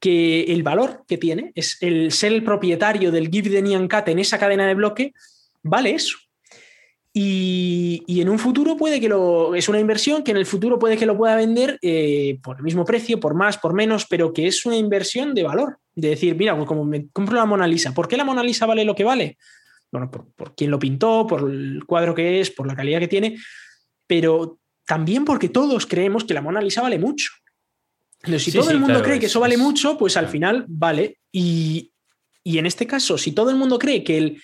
[0.00, 4.08] que el valor que tiene es el ser el propietario del GIF de Nyan Cat
[4.08, 5.12] en esa cadena de bloque,
[5.62, 6.18] vale eso.
[7.12, 9.54] Y, en un futuro puede que lo.
[9.54, 12.64] Es una inversión que en el futuro puede que lo pueda vender eh, por el
[12.64, 15.78] mismo precio, por más, por menos, pero que es una inversión de valor.
[15.94, 18.66] De decir, mira, pues como me compro la Mona Lisa, ¿por qué la Mona Lisa
[18.66, 19.38] vale lo que vale?
[19.92, 23.08] Bueno, por, por quién lo pintó, por el cuadro que es, por la calidad que
[23.08, 23.36] tiene,
[24.06, 24.59] pero
[24.90, 27.30] también porque todos creemos que la Mona Lisa vale mucho.
[28.40, 31.20] si todo el mundo cree que eso vale mucho, pues al final vale.
[31.30, 31.92] Y,
[32.42, 34.42] y en este caso, si todo el mundo cree que el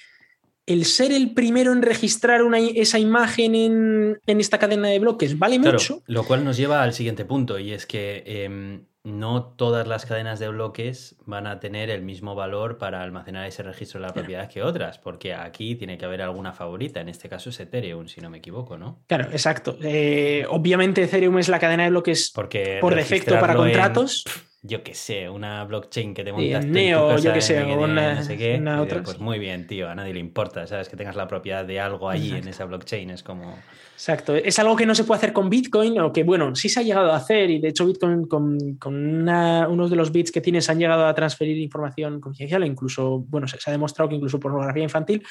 [0.67, 2.43] el ser el primero en registrar
[2.77, 6.05] esa imagen en, esta cadena de bloques vale mucho.
[6.07, 10.41] Lo cual nos lleva al siguiente punto, y es que em, no todas las cadenas
[10.41, 14.49] de bloques van a tener el mismo valor para almacenar ese registro de la propiedad
[14.49, 18.21] que otras, porque aquí tiene que haber alguna favorita, en este caso es Ethereum, si
[18.21, 18.99] no me equivoco, ¿no?
[19.07, 19.79] Claro, exacto.
[19.81, 24.25] Eh, obviamente Ethereum es la cadena de bloques porque por defecto para contratos
[24.67, 28.23] yo qué sé, una blockchain que te montas en Neo, yo qué sé, una, no
[28.23, 29.03] sé qué, otra.
[29.03, 30.89] Pues muy bien, tío, a nadie le importa, ¿sabes?
[30.89, 33.57] Que tengas la propiedad de algo allí en esa blockchain, es como...
[33.95, 36.81] Exacto, es algo que no se puede hacer con Bitcoin, o que, bueno, sí se
[36.81, 40.41] ha llegado a hacer, y de hecho Bitcoin con, con unos de los bits que
[40.41, 44.41] tienes han llegado a transferir información confidencial, e incluso, bueno, se, ha demostrado que incluso
[44.41, 45.23] pornografía infantil,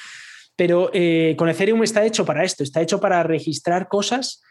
[0.55, 4.41] pero eh, con Ethereum está hecho para esto, está hecho para registrar cosas,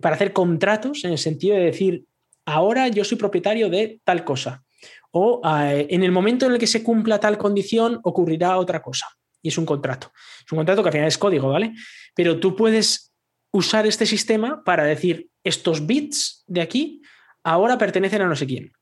[0.00, 2.04] para hacer contratos, en el sentido de decir,
[2.46, 4.64] ahora yo soy propietario de tal cosa.
[5.10, 9.06] o eh, en el momento en el que se cumpla tal condición ocurrirá otra cosa.
[9.42, 10.12] Y es un contrato.
[10.44, 11.72] Es un contrato que al final es código, ¿vale?
[12.14, 13.12] Pero tú puedes
[13.52, 17.02] usar este sistema para decir, estos bits de aquí
[17.42, 18.72] ahora pertenecen a no sé quién.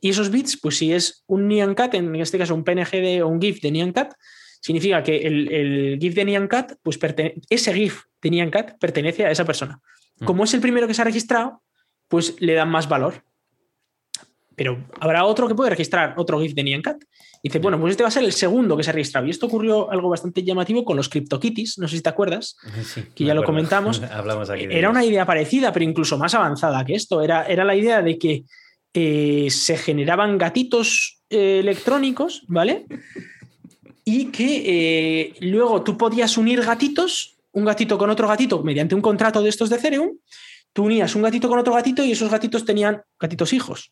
[0.00, 3.28] Y esos bits, pues si es un Nyan Cat, en este caso un PNG o
[3.28, 4.14] un GIF de Nyan Cat,
[4.60, 6.98] significa que el, GIF de Nyan Cat, pues
[7.50, 9.80] ese GIF de Nyan Cat pertenece a esa persona.
[10.18, 10.24] Mm.
[10.24, 11.62] Como es el primero que se ha registrado,
[12.12, 13.24] pues le dan más valor.
[14.54, 17.02] Pero habrá otro que puede registrar otro GIF de Nyan Cat.
[17.42, 19.26] Y dice, bueno, pues este va a ser el segundo que se ha registrado.
[19.26, 22.58] Y esto ocurrió algo bastante llamativo con los CryptoKitties, no sé si te acuerdas,
[23.14, 24.02] que ya lo comentamos.
[24.12, 27.22] Hablamos aquí Era una idea parecida, pero incluso más avanzada que esto.
[27.22, 28.44] Era, era la idea de que
[28.92, 32.84] eh, se generaban gatitos eh, electrónicos, ¿vale?
[34.04, 39.00] Y que eh, luego tú podías unir gatitos, un gatito con otro gatito, mediante un
[39.00, 40.10] contrato de estos de Ethereum.
[40.72, 43.90] Tú unías un gatito con otro gatito y esos gatitos tenían gatitos hijos.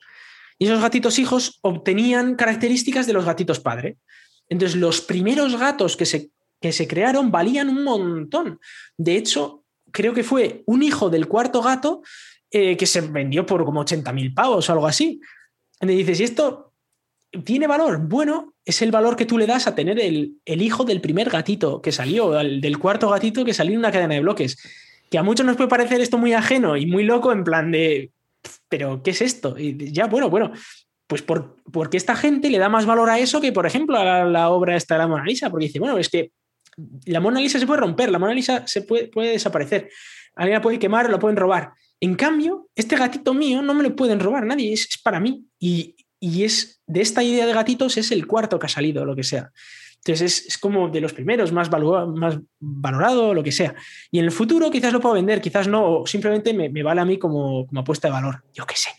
[0.59, 3.97] Y esos gatitos hijos obtenían características de los gatitos padre.
[4.49, 8.61] Entonces, los primeros gatos que se, que se crearon valían un montón.
[8.97, 12.03] De hecho, creo que fue un hijo del cuarto gato
[12.51, 15.21] eh, que se vendió por como 80.000 pavos o algo así.
[15.81, 16.75] Y dices, ¿y esto
[17.45, 18.01] tiene valor?
[18.07, 21.31] Bueno, es el valor que tú le das a tener el, el hijo del primer
[21.31, 24.59] gatito que salió, del cuarto gatito que salió en una cadena de bloques.
[25.11, 28.13] Que a muchos nos puede parecer esto muy ajeno y muy loco, en plan de,
[28.69, 29.59] pero ¿qué es esto?
[29.59, 30.53] Y ya, bueno, bueno,
[31.07, 34.25] pues por, porque esta gente le da más valor a eso que, por ejemplo, a
[34.25, 36.31] la, obra de la Mona Lisa, porque dice, bueno, es que
[37.07, 39.91] la Mona Lisa se puede romper, la Mona Lisa se puede, puede desaparecer,
[40.37, 41.73] alguien la puede quemar, lo pueden robar.
[41.99, 45.45] En cambio, este gatito mío no me lo pueden robar nadie, es, para mí.
[45.59, 49.17] Y, y, es de esta idea de gatitos es el cuarto que ha salido, lo
[49.17, 49.51] que sea.
[50.05, 51.69] Entonces es, como de los primeros, más,
[52.59, 53.75] valorado, lo que sea.
[54.11, 57.05] Y en el futuro quizás lo puedo vender, quizás no, o simplemente me, vale a
[57.05, 58.91] mí como, como apuesta de valor, yo qué sé.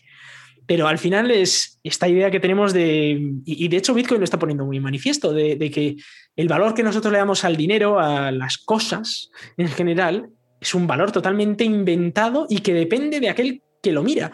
[0.64, 4.38] Pero al final es esta idea que tenemos de, y, de hecho Bitcoin lo está
[4.38, 5.96] poniendo muy manifiesto, de, de que
[6.36, 10.30] el valor que nosotros le damos al dinero, a las cosas en general,
[10.60, 14.30] es un valor totalmente inventado y que depende de aquel que lo mira.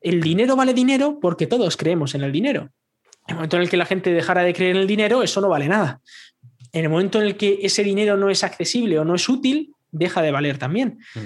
[0.00, 2.70] El dinero vale dinero porque todos creemos en el dinero.
[3.26, 5.40] En el momento en el que la gente dejara de creer en el dinero, eso
[5.40, 6.00] no vale nada.
[6.72, 9.74] En el momento en el que ese dinero no es accesible o no es útil,
[9.90, 10.98] deja de valer también.
[11.14, 11.20] Mm.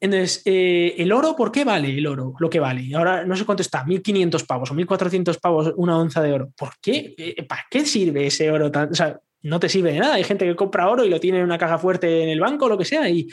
[0.00, 2.34] Entonces, eh, ¿el oro por qué vale el oro?
[2.38, 2.94] Lo que vale.
[2.94, 6.52] Ahora no sé cuánto está, 1.500 pavos o 1.400 pavos una onza de oro.
[6.56, 7.14] ¿Por qué?
[7.16, 8.70] Eh, ¿Para qué sirve ese oro?
[8.70, 10.14] o sea, no te sirve de nada.
[10.14, 12.66] Hay gente que compra oro y lo tiene en una caja fuerte en el banco
[12.66, 13.08] o lo que sea.
[13.08, 13.28] ¿Y,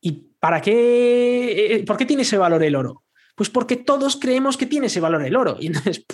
[0.00, 1.74] y para qué?
[1.74, 3.02] Eh, ¿Por qué tiene ese valor el oro?
[3.34, 5.56] Pues porque todos creemos que tiene ese valor el oro.
[5.60, 6.04] Y entonces,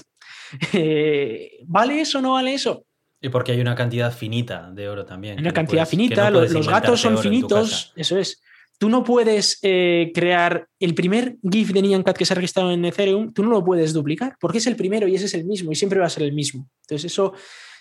[0.72, 2.86] eh, ¿vale eso o no vale eso?
[3.20, 5.38] Y porque hay una cantidad finita de oro también.
[5.38, 8.42] Una cantidad finita, los, gatos son finitos, eso es.
[8.76, 12.72] Tú no puedes eh, crear el primer GIF de Nyan Cat que se ha registrado
[12.72, 15.44] en Ethereum, tú no lo puedes duplicar, porque es el primero y ese es el
[15.44, 16.68] mismo y siempre va a ser el mismo.
[16.82, 17.32] Entonces eso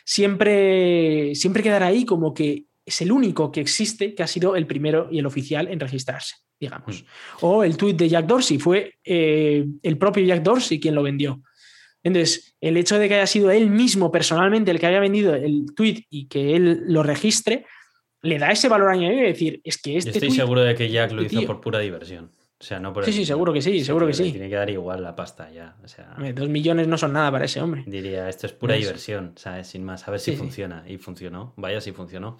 [0.06, 4.68] siempre, siempre quedará ahí como que es el único que existe que ha sido el
[4.68, 7.04] primero y el oficial en registrarse, digamos.
[7.04, 7.06] Mm.
[7.42, 11.42] O el tweet de Jack Dorsey, fue eh, el propio Jack Dorsey quien lo vendió.
[12.04, 15.66] Entonces, el hecho de que haya sido él mismo personalmente el que haya vendido el
[15.76, 17.66] tweet y que él lo registre,
[18.22, 20.12] le da ese valor añadido y decir, es que este.
[20.12, 22.32] estoy seguro de que Jack lo hizo por pura diversión.
[22.64, 24.32] O sea, no por sí, sí, seguro que sí, seguro que sí.
[24.32, 25.76] Tiene que dar igual la pasta ya.
[26.34, 27.84] dos millones no son nada para ese hombre.
[27.86, 29.68] Diría, esto es pura diversión, ¿sabes?
[29.68, 30.86] Sin más, a ver si funciona.
[30.88, 32.38] Y funcionó, vaya si funcionó.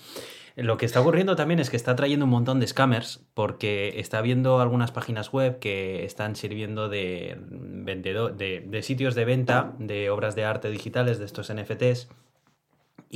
[0.56, 4.22] Lo que está ocurriendo también es que está trayendo un montón de scammers porque está
[4.22, 10.10] viendo algunas páginas web que están sirviendo de, vendedor, de, de sitios de venta de
[10.10, 12.08] obras de arte digitales, de estos NFTs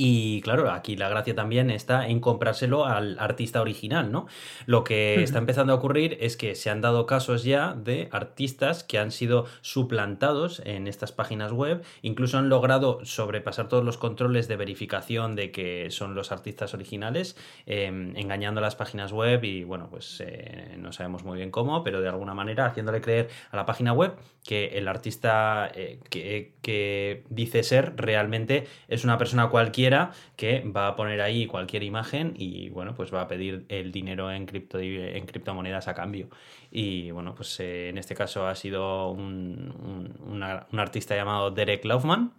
[0.00, 4.28] y claro, aquí la gracia también está en comprárselo al artista original, ¿no?
[4.64, 8.84] Lo que está empezando a ocurrir es que se han dado casos ya de artistas
[8.84, 14.46] que han sido suplantados en estas páginas web, incluso han logrado sobrepasar todos los controles
[14.46, 17.36] de verificación de que son los artistas originales,
[17.66, 21.82] em, engañando a las páginas web y bueno, pues eh, no sabemos muy bien cómo,
[21.82, 26.52] pero de alguna manera haciéndole creer a la página web que el artista eh, que,
[26.62, 29.87] que dice ser realmente es una persona cualquiera
[30.36, 34.30] que va a poner ahí cualquier imagen y bueno, pues va a pedir el dinero
[34.30, 36.28] en, cripto, en criptomonedas a cambio.
[36.70, 42.32] Y bueno, pues eh, en este caso ha sido un, un, artista llamado Derek Laufman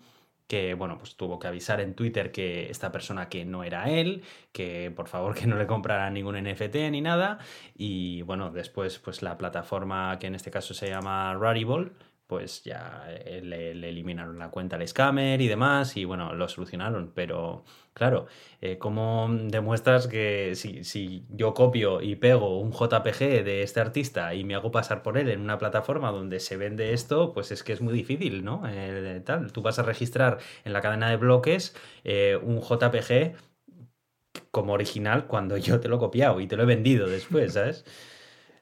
[0.49, 4.23] que bueno, pues tuvo que avisar en Twitter que esta persona que no era él,
[4.51, 7.37] que por favor que no le comprara ningún NFT ni nada.
[7.75, 11.91] Y bueno, después pues la plataforma que en este caso se llama Rarible,
[12.29, 17.11] pues ya eh, le, eliminaron la cuenta al scammer y demás, y bueno, lo solucionaron.
[17.15, 17.63] Pero
[17.93, 18.27] claro,
[18.61, 24.43] eh, ¿cómo demuestras que si, yo copio y pego un JPG de este artista y
[24.43, 27.73] me hago pasar por él en una plataforma donde se vende esto, pues es que
[27.73, 28.61] es muy difícil, ¿no?
[28.67, 31.75] Eh, tal, tú vas a registrar en la cadena de bloques
[32.43, 33.33] un JPG
[34.51, 37.85] como original cuando yo te lo he copiado y te lo he vendido después, ¿sabes?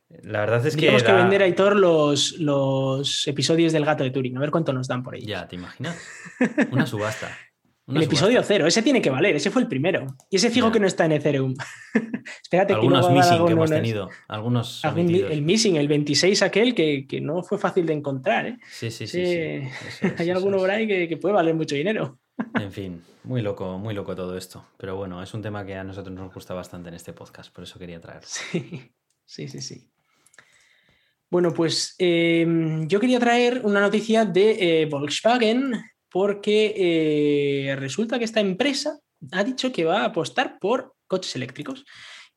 [0.09, 0.81] La verdad es que.
[0.81, 4.71] Tenemos que vender a Hitor los, los episodios del gato de Turing, a ver cuánto
[4.71, 5.21] nos dan por ahí.
[5.21, 5.97] Ya, ¿te imaginas?
[6.71, 7.29] Una subasta.
[7.87, 10.07] el episodio cero, ese tiene que valer, ese fue el primero.
[10.29, 11.55] Y ese fijo que no está en Ethereum.
[12.41, 14.09] Espérate algunos que missing que hemos tenido.
[14.29, 14.81] Algunos.
[14.83, 18.47] el missing, el 26 aquel que, que, no fue fácil de encontrar.
[18.47, 18.57] ¿eh?
[18.69, 19.19] Sí, sí, sí.
[20.17, 22.19] Hay alguno por ahí que, que puede valer mucho dinero.
[22.53, 24.65] En fin, muy loco, muy loco todo esto.
[24.77, 27.65] Pero bueno, es un tema que a nosotros nos gusta bastante en este podcast, por
[27.65, 28.27] eso quería traerlo.
[28.29, 28.91] Sí,
[29.25, 29.91] sí, sí, sí.
[31.29, 35.73] Bueno, pues em, yo quería traer una noticia de eh, Volkswagen
[36.09, 38.99] porque eh, resulta que esta empresa
[39.33, 41.83] ha dicho que va a apostar por coches eléctricos.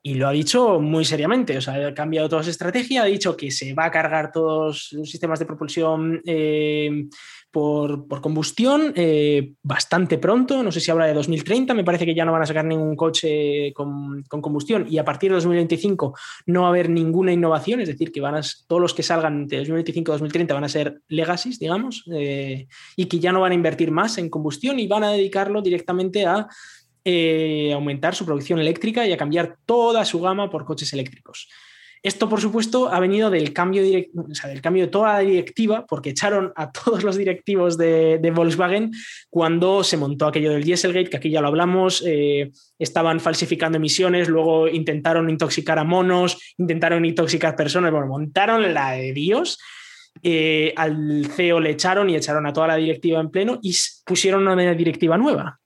[0.03, 3.37] Y lo ha dicho muy seriamente, o sea, ha cambiado toda su estrategia, ha dicho
[3.37, 7.11] que se va a cargar todos los sistemas de propulsión em,
[7.51, 12.25] por, combustión eh, bastante pronto, no sé si habla de 2030, me parece que ya
[12.25, 16.67] no van a sacar ningún coche con, combustión y a partir de 2025 no va
[16.69, 20.13] a haber ninguna innovación, es decir, que van a, todos los que salgan de 2025
[20.13, 23.91] a 2030 van a ser legacies, digamos, eh, y que ya no van a invertir
[23.91, 26.47] más en combustión y van a dedicarlo directamente a
[27.05, 31.49] eh, aumentar su producción eléctrica y a cambiar toda su gama por coches eléctricos.
[32.03, 36.53] Esto, por supuesto, ha venido del cambio, del cambio de toda la directiva, porque echaron
[36.57, 38.93] a todos los directivos de, Volkswagen
[39.29, 44.29] cuando se montó aquello del Dieselgate, que aquí ya lo hablamos, eh, estaban falsificando emisiones,
[44.29, 49.59] luego intentaron intoxicar a monos, intentaron intoxicar personas, bueno, montaron la de Dios.
[50.23, 53.75] Eh, al CEO le echaron y echaron a toda la directiva en pleno y
[54.05, 55.61] pusieron una directiva nueva.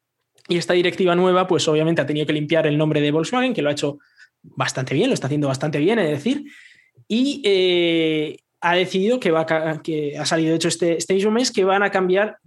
[0.49, 3.63] Y esta directiva nueva, pues obviamente ha tenido que limpiar el nombre de Volkswagen, que
[3.63, 3.99] lo ha hecho
[4.45, 6.45] bastante bien, lo está haciendo bastante bien, es decir,
[7.09, 9.47] y eh, ha decidido que, va
[9.83, 12.39] que ha salido de hecho este, este mismo mes que van a cambiar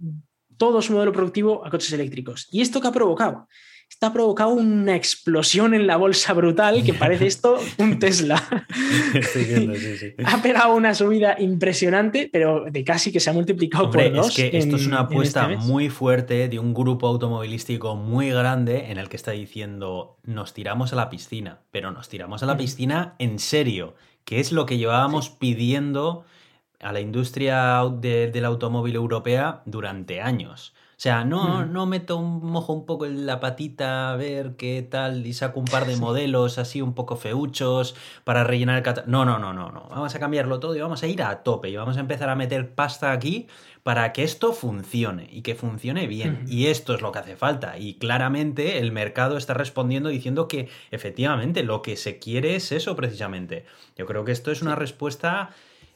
[0.56, 2.48] todo su modelo productivo a coches eléctricos.
[2.50, 3.48] ¿Y esto qué ha provocado?
[3.88, 8.42] Está provocado una explosión en la bolsa brutal que parece esto un Tesla.
[10.24, 14.28] Ha pegado una subida impresionante, pero de casi que se ha multiplicado por dos.
[14.28, 18.90] Es que esto es una apuesta este muy fuerte de un grupo automovilístico muy grande
[18.90, 22.56] en el que está diciendo nos tiramos a la piscina, pero nos tiramos a la
[22.56, 26.24] piscina en serio, que es lo que llevábamos pidiendo
[26.80, 30.74] a la industria del automóvil europea durante años.
[30.98, 34.82] O sea, no, no meto un mojo un poco en la patita a ver qué
[34.82, 37.94] tal y saco un par de modelos así un poco feuchos
[38.24, 39.12] para rellenar el catálogo.
[39.12, 39.86] No, no, no, no, no.
[39.90, 42.34] Vamos a cambiarlo todo y vamos a ir a tope y vamos a empezar a
[42.34, 43.46] meter pasta aquí
[43.84, 46.44] para que esto funcione y que funcione bien.
[46.48, 47.78] Y esto es lo que hace falta.
[47.78, 52.96] Y claramente el mercado está respondiendo diciendo que efectivamente lo que se quiere es eso
[52.96, 53.66] precisamente.
[53.96, 55.50] Yo creo que esto es una respuesta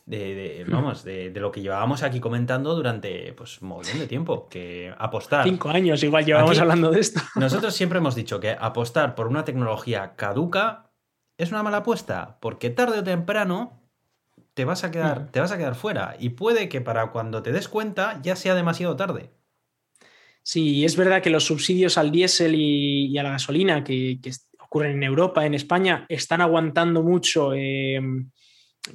[0.05, 4.93] de, vamos, de, lo que llevábamos aquí comentando durante pues un montón de tiempo, que
[4.99, 5.45] apostar.
[5.45, 7.21] Cinco años igual llevamos hablando de esto.
[7.37, 10.91] Nosotros siempre hemos dicho que apostar por una tecnología caduca
[11.39, 13.81] es una mala apuesta, porque tarde o temprano
[14.55, 16.17] te vas a quedar, te vas a quedar fuera.
[16.19, 19.31] Y puede que para cuando te des cuenta ya sea demasiado tarde.
[20.43, 24.19] Sí, es verdad que los subsidios al diésel y, a la gasolina que,
[24.59, 27.55] ocurren en Europa, en España, están aguantando mucho.
[27.55, 28.01] Eh,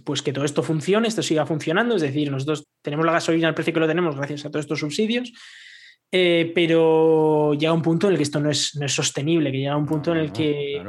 [0.04, 3.56] pues que todo esto funcione, esto siga funcionando, es decir, nosotros tenemos la gasolina al
[3.56, 5.32] precio que lo tenemos gracias a todos estos subsidios,
[6.12, 9.60] eh, pero llega un punto en el que esto no es, no es sostenible, que
[9.60, 10.82] llega un punto en el que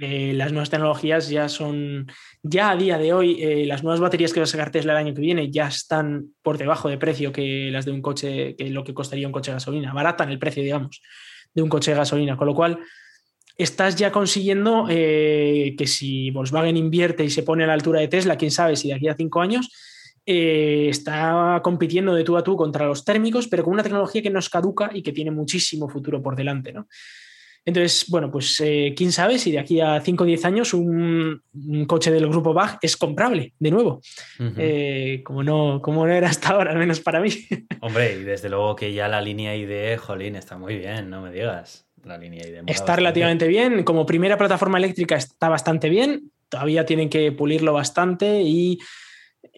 [0.00, 2.06] eh, las nuevas tecnologías ya son,
[2.42, 4.98] ya a día de hoy, eh, las nuevas baterías que va a sacar Tesla el
[4.98, 8.70] año que viene ya están por debajo de precio que las de un coche, que
[8.70, 11.02] lo que costaría un coche de gasolina, baratan el precio, digamos,
[11.52, 12.78] de un coche de gasolina, con lo cual
[13.56, 18.08] estás ya consiguiendo eh, que si Volkswagen invierte y se pone a la altura de
[18.08, 19.70] Tesla, quién sabe si de aquí a cinco años,
[20.24, 24.30] eh, está compitiendo de tú a tú contra los térmicos, pero con una tecnología que
[24.30, 26.72] nos caduca y que tiene muchísimo futuro por delante.
[26.72, 26.86] ¿no?
[27.64, 31.42] Entonces, bueno, pues eh, quién sabe si de aquí a 5 o 10 años un,
[31.86, 34.00] coche del grupo BAG es comprable de nuevo,
[35.24, 37.30] como, no, como no era hasta ahora, al menos para mí.
[37.80, 41.30] Hombre, y desde luego que ya la línea ID, jolín, está muy bien, no me
[41.30, 43.84] digas la línea Está relativamente bien.
[43.84, 46.30] Como primera plataforma eléctrica está bastante bien.
[46.48, 48.78] Todavía tienen que pulirlo bastante y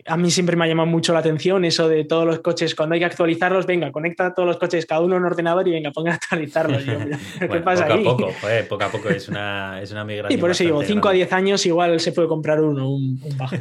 [0.07, 2.95] a mí siempre me ha llamado mucho la atención eso de todos los coches, cuando
[2.95, 5.91] hay que actualizarlos, venga, conecta todos los coches, cada uno en un ordenador y venga,
[5.93, 6.83] ponga a actualizarlos.
[7.41, 8.33] ¿Qué pasa poco A poco,
[8.69, 10.39] poco a poco, es una, es una migración.
[10.39, 13.39] Y por eso digo, 5 a 10 años igual se puede comprar uno, un, un
[13.39, 13.57] bajo.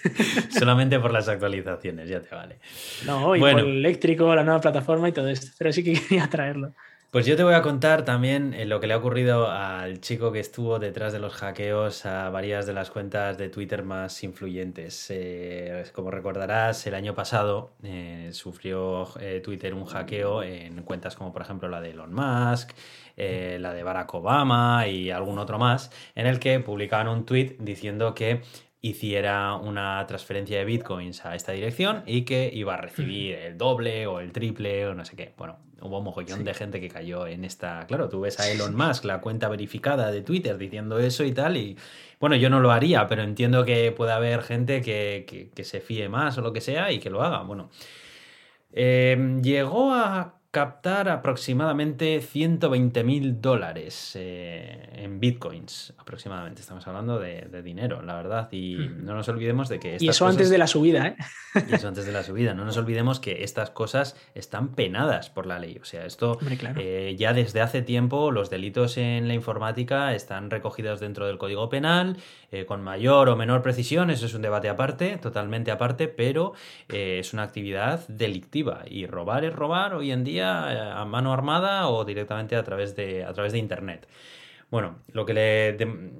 [0.50, 2.58] Solamente por las actualizaciones, ya te vale.
[3.06, 6.28] No, y por el eléctrico, la nueva plataforma y todo esto, pero sí que quería
[6.28, 6.72] traerlo.
[7.14, 10.32] Pues yo te voy a contar también eh, lo que le ha ocurrido al chico
[10.32, 15.06] que estuvo detrás de los hackeos a varias de las cuentas de Twitter más influyentes.
[15.10, 19.06] Eh, como recordarás, el año pasado eh, sufrió
[19.44, 22.72] Twitter un hackeo en cuentas como por ejemplo la de Elon Musk,
[23.16, 28.12] la de Barack Obama y algún otro más, en el que publicaban un tweet diciendo
[28.16, 28.42] que
[28.80, 34.08] hiciera una transferencia de bitcoins a esta dirección y que iba a recibir el doble
[34.08, 35.32] o el triple o no sé qué.
[35.38, 37.86] Bueno, hubo un mogollón de gente que cayó en esta.
[37.86, 41.56] Claro, tú ves a Elon Musk, la cuenta verificada de Twitter, diciendo eso y tal.
[41.56, 41.76] Y
[42.18, 46.38] bueno, yo no lo haría, pero entiendo que puede haber gente que, se fíe más
[46.38, 47.42] o lo que sea y que lo haga.
[47.42, 47.70] Bueno,
[48.72, 56.60] eh, llegó a captar aproximadamente 120 mil dólares eh, en bitcoins, aproximadamente.
[56.60, 58.48] Estamos hablando de, dinero, la verdad.
[58.52, 59.04] Y hmm.
[59.04, 59.96] no nos olvidemos de que...
[59.98, 61.16] y eso antes de la subida, ¿eh?
[61.68, 62.54] Y eso antes de la subida.
[62.54, 65.76] No nos olvidemos que estas cosas están penadas por la ley.
[65.82, 66.38] O sea, esto
[66.78, 71.68] eh, ya desde hace tiempo los delitos en la informática están recogidos dentro del Código
[71.68, 72.16] Penal,
[72.54, 74.10] eh, con mayor o menor precisión.
[74.10, 76.52] Eso es un debate aparte, totalmente aparte, pero
[76.88, 78.82] es una actividad delictiva.
[78.86, 82.94] Y robar es robar hoy en día eh, a mano armada o directamente a través
[82.94, 84.06] de, a través de Internet.
[84.74, 85.78] Bueno, lo que, le,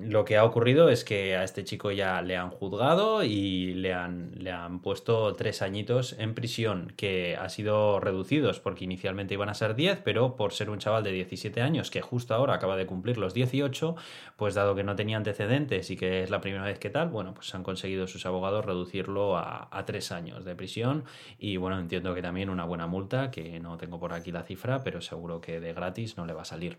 [0.08, 3.92] lo que ha ocurrido es que a este chico ya le han juzgado y le
[3.92, 9.48] han, le han puesto tres añitos en prisión, que ha sido reducidos porque inicialmente iban
[9.48, 12.76] a ser 10, pero por ser un chaval de 17 años que justo ahora acaba
[12.76, 13.96] de cumplir los 18,
[14.36, 17.34] pues dado que no tenía antecedentes y que es la primera vez que tal, bueno,
[17.34, 21.02] pues han conseguido sus abogados reducirlo a, a tres años de prisión
[21.40, 24.84] y bueno, entiendo que también una buena multa, que no tengo por aquí la cifra,
[24.84, 26.76] pero seguro que de gratis no le va a salir.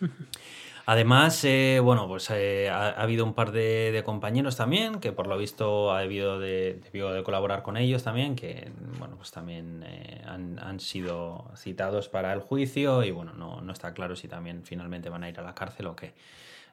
[0.86, 5.38] Además, eh, bueno, pues eh, ha, habido un par de, compañeros también que por lo
[5.38, 10.80] visto ha debido de, de colaborar con ellos también, que bueno, pues también eh, han,
[10.80, 15.24] sido citados para el juicio y bueno, no, no, está claro si también finalmente van
[15.24, 16.12] a ir a la cárcel o qué.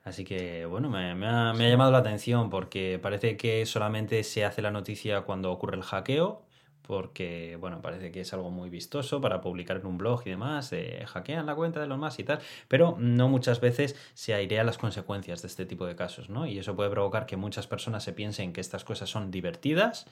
[0.03, 4.23] Así que bueno, me, me, ha, me ha llamado la atención porque parece que solamente
[4.23, 6.41] se hace la noticia cuando ocurre el hackeo
[6.81, 10.73] porque, bueno, parece que es algo muy vistoso para publicar en un blog y demás,
[11.05, 14.77] hackean la cuenta de los más y tal, pero no muchas veces se airean las
[14.77, 16.45] consecuencias de este tipo de casos, ¿no?
[16.45, 20.07] Y eso puede provocar que muchas personas se piensen que estas cosas son divertidas,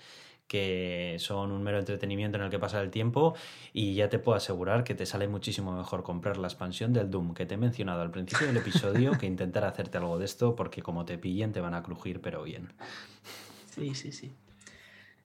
[0.48, 3.36] que son un mero entretenimiento en el que pasa el tiempo
[3.72, 7.36] y ya te puedo asegurar que te sale muchísimo mejor comprar la expansión del Doom
[7.36, 10.82] que te he mencionado al principio del episodio que intentar hacerte algo de esto porque
[10.82, 12.74] como te pillen te van a crujir pero bien.
[13.76, 14.34] Sí, sí, sí.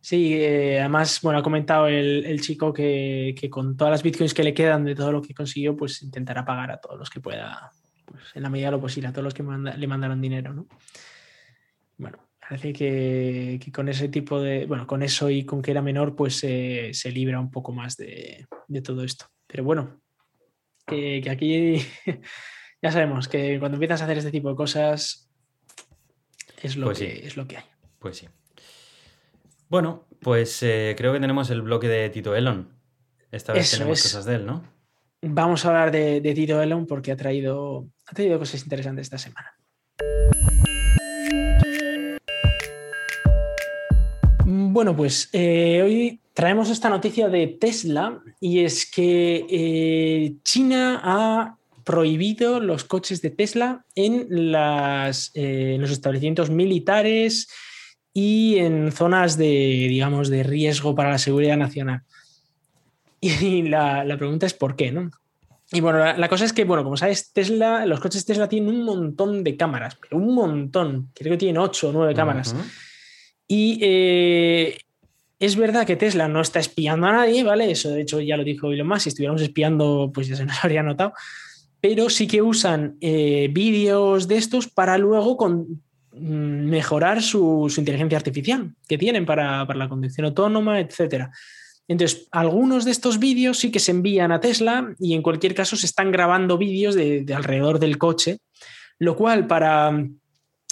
[0.05, 4.53] Sí, eh, además, bueno, ha comentado el, chico que, con todas las bitcoins que le
[4.53, 7.73] quedan de todo lo que consiguió, pues intentará pagar a todos los que pueda,
[8.05, 10.67] pues, en la medida de lo posible, a todos los que le mandaron dinero, ¿no?
[11.97, 16.15] Bueno, parece que, con ese tipo de, bueno, con eso y con que era menor,
[16.15, 18.47] pues se libra un poco más de,
[18.85, 19.31] todo esto.
[19.47, 20.03] Pero bueno,
[20.87, 21.79] que, aquí
[22.83, 25.31] ya sabemos que cuando empiezas a hacer este tipo de cosas
[26.63, 27.65] es lo, pues que, es lo que hay.
[27.99, 28.29] Pues sí.
[29.69, 32.69] Bueno, pues eh, creo que tenemos el bloque de Tito Elon.
[33.31, 34.63] Esta vez tenemos cosas de él, ¿no?
[35.23, 39.55] Vamos a hablar de, Tito Elon porque ha traído, ha traído cosas interesantes esta semana.
[44.47, 51.57] Bueno, pues eh, hoy traemos esta noticia de Tesla y es que eh, China ha
[51.85, 57.49] prohibido los coches de Tesla en, las, los establecimientos militares
[58.15, 62.03] y en zonas de, digamos, de riesgo para la seguridad nacional.
[63.21, 65.11] Y la, pregunta es por qué, ¿no?
[65.73, 68.85] Y bueno, la, cosa es que, bueno, como sabes, Tesla, los coches Tesla tienen un
[68.85, 72.55] montón de cámaras, pero un montón, creo que tienen ocho o nueve cámaras.
[73.49, 74.79] Y eh,
[75.41, 77.71] es verdad que Tesla no está espiando a nadie, ¿vale?
[77.71, 80.57] Eso de hecho ya lo dijo Elon Musk, si estuviéramos espiando, pues ya se nos
[80.63, 81.13] habría notado.
[81.81, 85.83] Pero sí que usan eh, vídeos de estos para luego con,
[86.21, 91.27] mejorar su, inteligencia artificial que tienen para, la conducción autónoma, etc.
[91.89, 95.77] Entonces, algunos de estos vídeos sí que se envían a Tesla y en cualquier caso
[95.77, 98.39] se están grabando vídeos de, alrededor del coche,
[98.99, 100.07] lo cual para...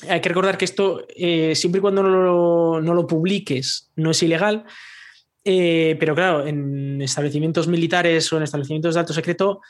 [0.08, 4.64] Hay que recordar que esto, eh, siempre y cuando no lo, publiques, no es ilegal,
[5.44, 9.60] eh, pero claro, en establecimientos militares o en establecimientos de alto secreto,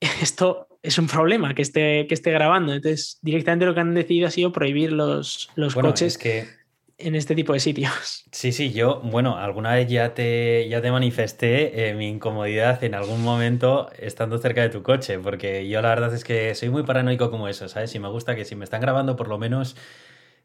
[0.22, 2.72] esto es un problema que esté, que esté grabando.
[2.72, 6.14] Entonces, directamente lo que han decidido ha sido prohibir los, los coches.
[6.14, 6.58] Es que
[6.98, 8.24] en este tipo de sitios.
[8.32, 12.94] Sí, sí, yo, bueno, alguna vez ya te, ya te manifesté eh, mi incomodidad en
[12.94, 16.82] algún momento estando cerca de tu coche, porque yo la verdad es que soy muy
[16.82, 17.94] paranoico como eso, ¿sabes?
[17.94, 19.76] Y me gusta que si me están grabando por lo menos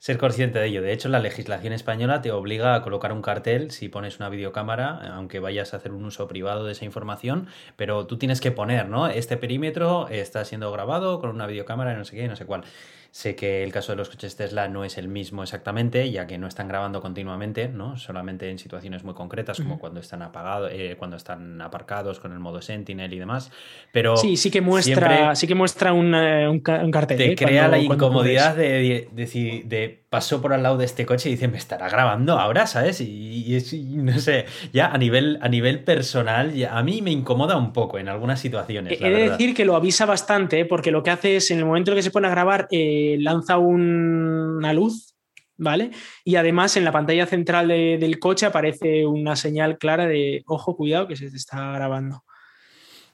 [0.04, 0.82] ser consciente de ello.
[0.82, 5.16] De hecho, la legislación española te obliga a colocar un cartel si pones una videocámara,
[5.16, 7.47] aunque vayas a hacer un uso privado de esa información,
[7.78, 9.08] pero tú tienes que poner, ¿no?
[9.08, 12.66] Este perímetro está siendo grabado con una videocámara y no sé qué, no sé cuál.
[13.14, 16.39] Sé que el caso de los coches Tesla no es el mismo exactamente, ya que
[16.39, 17.95] no están grabando continuamente, ¿no?
[17.95, 22.39] Solamente en situaciones muy concretas, como cuando están apagados, eh, cuando están aparcados con el
[22.39, 23.51] modo Sentinel y demás.
[23.91, 27.18] Pero sí, sí que muestra, sí que muestra un, un, cartel.
[27.18, 27.36] Te ¿eh?
[27.36, 31.47] crea la incomodidad de, decir de pasó por al lado de este coche y dice,
[31.47, 33.01] me estará grabando ahora, ¿sabes?
[33.01, 33.57] Y,
[33.95, 37.97] no sé, ya a nivel, a nivel personal, ya, a mí me incomoda un poco
[37.97, 39.01] en algunas situaciones.
[39.01, 40.66] He de decir que lo avisa bastante, ¿eh?
[40.66, 43.18] porque lo que hace es, en el momento en que se pone a grabar, eh,
[43.22, 45.16] lanza una luz,
[45.57, 45.89] ¿vale?
[46.24, 51.07] Y además en la pantalla central del coche aparece una señal clara de, ojo, cuidado,
[51.07, 52.24] que se te está grabando.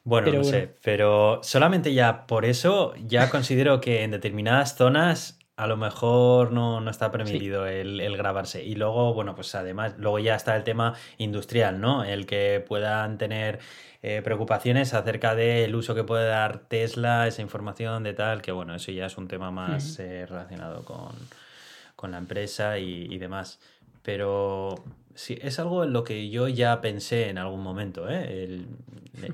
[0.03, 5.67] Bueno, no sé, pero solamente ya por eso ya considero que en determinadas zonas a
[5.67, 8.63] lo mejor no, está permitido el, grabarse.
[8.63, 12.05] Y luego, bueno, pues además, luego ya está el tema industrial, ¿no?
[12.05, 13.59] El que puedan tener
[14.01, 18.73] eh, preocupaciones acerca del uso que puede dar Tesla, esa información de tal, que bueno,
[18.73, 23.59] eso ya es un tema más eh, relacionado con, la empresa y, y demás.
[24.01, 24.81] Pero
[25.19, 28.09] Sí, es algo en lo que yo ya pensé en algún momento.
[28.09, 28.65] ¿eh?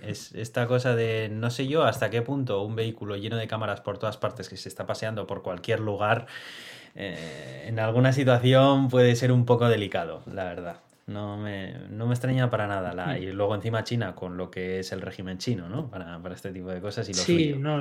[0.02, 3.82] Es esta cosa de no sé yo hasta qué punto un vehículo lleno de cámaras
[3.82, 6.28] por todas partes que se está paseando por cualquier lugar,
[6.96, 10.78] eh, en alguna situación puede ser un poco delicado, la verdad.
[11.08, 12.92] No me, no me extraña para nada.
[12.94, 13.24] La, mm.
[13.24, 15.88] y luego encima China con lo que es el régimen chino, ¿no?
[15.88, 17.08] Para, este tipo de cosas.
[17.08, 17.80] Y lo sí, no,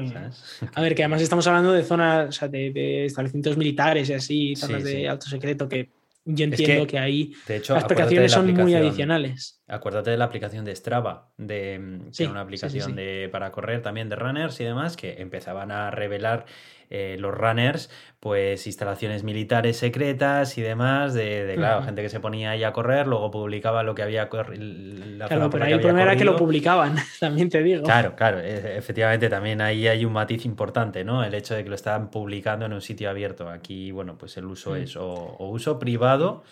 [0.74, 4.56] A ver, que además estamos hablando de zonas, o sea, de, establecimientos militares y así,
[4.56, 5.88] zonas de alto secreto que
[6.24, 9.62] yo entiendo que, ahí las aplicaciones son muy adicionales.
[9.66, 14.16] Acuérdate de la aplicación de Strava, de que una aplicación de, para correr también de
[14.16, 16.46] runners y demás, que empezaban a revelar
[16.96, 17.90] eh, los runners,
[18.20, 23.08] pues instalaciones militares secretas y demás, de, claro, gente que se ponía ahí a correr,
[23.08, 24.28] luego publicaba lo que había.
[24.28, 27.82] Claro, pero ahí el problema era que lo publicaban, también te digo.
[27.82, 31.24] Claro, claro, e, efectivamente también ahí hay un matiz importante, ¿no?
[31.24, 33.48] El hecho de que lo estaban publicando en un sitio abierto.
[33.48, 34.76] Aquí, bueno, pues el uso mm.
[34.76, 36.44] es o, uso privado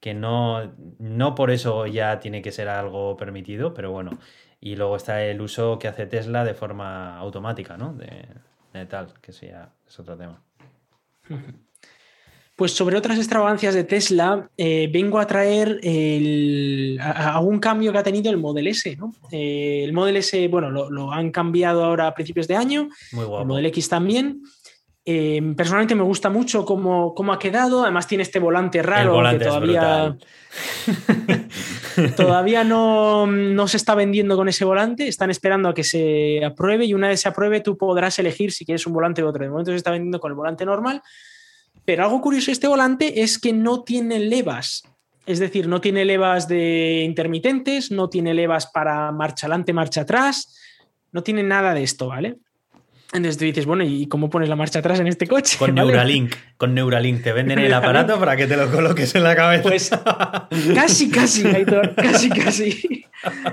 [0.00, 4.10] que no, no por eso ya tiene que ser algo permitido, pero bueno.
[4.60, 7.92] Y luego está el uso que hace Tesla de forma automática, ¿no?
[7.92, 8.26] De,
[8.88, 10.42] tal, que sea, es otro tema.
[12.58, 18.02] Pues sobre otras extravagancias de Tesla, eh, vengo a traer el, algún cambio que ha
[18.02, 18.96] tenido el Model S.
[18.96, 19.14] ¿no?
[19.30, 22.88] Eh, el Model S, bueno, lo, han cambiado ahora a principios de año.
[23.12, 24.42] Muy El Model X también.
[25.04, 27.84] Eh, personalmente me gusta mucho cómo, cómo, ha quedado.
[27.84, 30.18] Además, tiene este volante raro que todavía,
[32.16, 35.08] todavía no, no, se está vendiendo con ese volante.
[35.08, 38.64] Están esperando a que se apruebe y una vez se apruebe, tú podrás elegir si
[38.64, 39.42] quieres un volante u otro.
[39.42, 41.02] De momento se está vendiendo con el volante normal.
[41.84, 44.82] Pero algo curioso de este volante es que no tiene levas.
[45.26, 50.58] Es decir, no tiene levas de intermitentes, no tiene levas para marcha adelante, marcha atrás,
[51.12, 52.38] no tiene nada de esto, ¿vale?
[53.10, 55.56] Entonces tú dices, bueno, ¿y cómo pones la marcha atrás en este coche?
[55.58, 57.22] Con Neuralink, con Neuralink.
[57.22, 59.62] Te venden el aparato para que te lo coloques en la cabeza.
[59.62, 59.90] Pues
[60.74, 63.04] casi, casi, Aitor, casi, casi.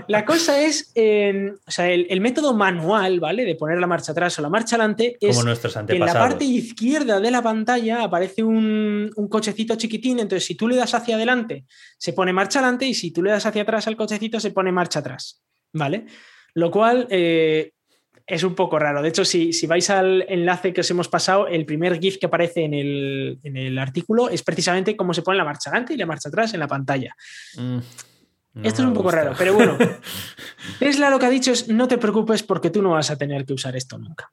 [0.08, 3.46] La cosa es, o sea, el, método manual, ¿vale?
[3.46, 6.44] De poner la marcha atrás o la marcha adelante es Como nuestros en la parte
[6.44, 11.16] izquierda de la pantalla aparece un, un, cochecito chiquitín, entonces si tú le das hacia
[11.16, 11.66] adelante
[11.98, 14.72] se pone marcha adelante y si tú le das hacia atrás al cochecito se pone
[14.72, 15.42] marcha atrás,
[15.74, 16.06] ¿vale?
[16.54, 17.74] Lo cual eh,
[18.28, 19.02] es un poco raro.
[19.02, 22.64] De hecho, si, vais al enlace que os hemos pasado, el primer GIF que aparece
[22.64, 26.54] en el, artículo es precisamente cómo se pone la marcha adelante y la marcha atrás
[26.54, 27.16] en la pantalla.
[27.58, 27.80] Mm,
[28.64, 29.78] Esto es un poco raro, pero bueno.
[30.80, 33.46] Tesla lo que ha dicho es no te preocupes porque tú no vas a tener
[33.46, 34.32] que usar esto nunca.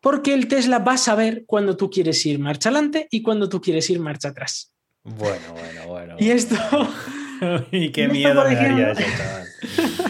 [0.00, 3.60] Porque el Tesla va a saber cuando tú quieres ir marcha adelante y cuando tú
[3.60, 4.72] quieres ir marcha atrás.
[5.02, 6.16] Bueno, bueno, bueno.
[6.18, 6.56] Y esto...
[7.70, 9.46] y qué miedo me daría eso, chaval.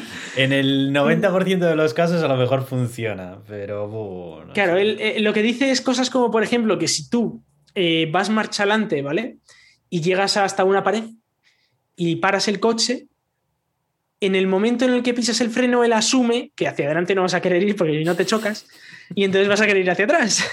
[0.37, 4.53] En el 90% de los casos a lo mejor funciona, pero bueno.
[4.53, 7.43] Claro, eh, lo que dice es cosas como, por ejemplo, que si tú
[7.75, 9.39] eh, vas marcha adelante, ¿vale?
[9.91, 11.05] Y llegas hasta una pared
[11.97, 13.07] y paras el coche,
[14.21, 17.23] en el momento en el que pisas el freno, él asume que hacia adelante no
[17.23, 18.67] vas a querer ir porque no te chocas
[19.15, 20.45] y entonces vas a querer ir hacia atrás.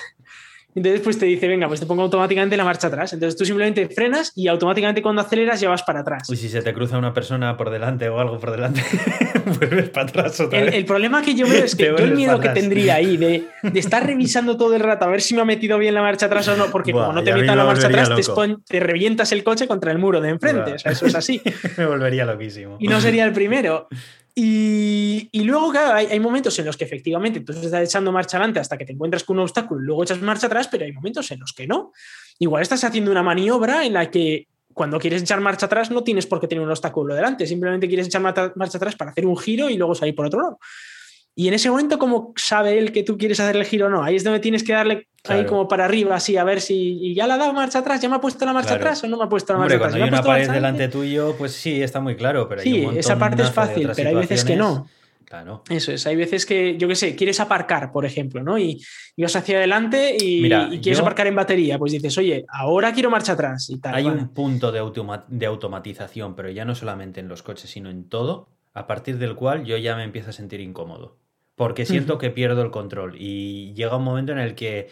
[0.76, 3.14] Entonces, pues te dice, venga, pues te pongo automáticamente la marcha atrás.
[3.14, 6.30] Entonces tú simplemente frenas y automáticamente cuando aceleras ya vas para atrás.
[6.30, 8.82] Y si se te cruza una persona por delante o algo por delante,
[9.60, 10.76] vuelves para atrás otra el, vez.
[10.76, 13.80] El problema que yo veo es que yo el miedo que tendría ahí de, de,
[13.80, 16.48] estar revisando todo el rato a ver si me ha metido bien la marcha atrás
[16.48, 18.24] o no, porque Buah, como no te metan la marcha atrás, te,
[18.68, 20.74] te, revientas el coche contra el muro de enfrente.
[20.74, 21.42] O sea, eso es así.
[21.78, 22.78] me volvería loquísimo.
[22.80, 23.88] Y no sería el primero.
[24.36, 28.60] Y, luego, claro, hay, hay, momentos en los que efectivamente tú estás echando marcha adelante
[28.60, 31.30] hasta que te encuentras con un obstáculo y luego echas marcha atrás, pero hay momentos
[31.32, 31.92] en los que no.
[32.40, 36.26] Igual estás haciendo una maniobra en la que cuando quieres echar marcha atrás no tienes
[36.26, 39.70] por qué tener un obstáculo delante, simplemente quieres echar marcha atrás para hacer un giro
[39.70, 40.60] y luego salir por otro lado.
[41.36, 44.04] Y en ese momento, ¿cómo sabe él que tú quieres hacer el giro o no?
[44.04, 45.42] Ahí es donde tienes que darle claro.
[45.42, 48.02] ahí como para arriba, así, a ver si y ya le ha dado marcha atrás,
[48.02, 48.84] ya me ha puesto la marcha claro.
[48.84, 50.14] atrás o no me ha puesto la Hombre, marcha cuando atrás.
[50.14, 53.18] hay una pared delante tuyo, pues sí, está muy claro, pero sí, hay un esa
[53.18, 54.88] parte es fácil, pero hay veces que no.
[55.26, 55.64] Claro.
[55.68, 58.60] Eso es, hay veces que, yo qué sé, quieres aparcar, por ejemplo, ¿no?
[58.60, 58.80] Y,
[59.16, 61.02] y vas hacia adelante y, Mira, y quieres yo...
[61.04, 63.96] aparcar en batería, pues dices, oye, ahora quiero marcha atrás y tal.
[63.96, 67.90] Hay un punto de, automa de automatización, pero ya no solamente en los coches, sino
[67.90, 71.18] en todo, a partir del cual yo ya me empiezo a sentir incómodo.
[71.56, 74.90] Porque siento que pierdo el control y llega un momento en el que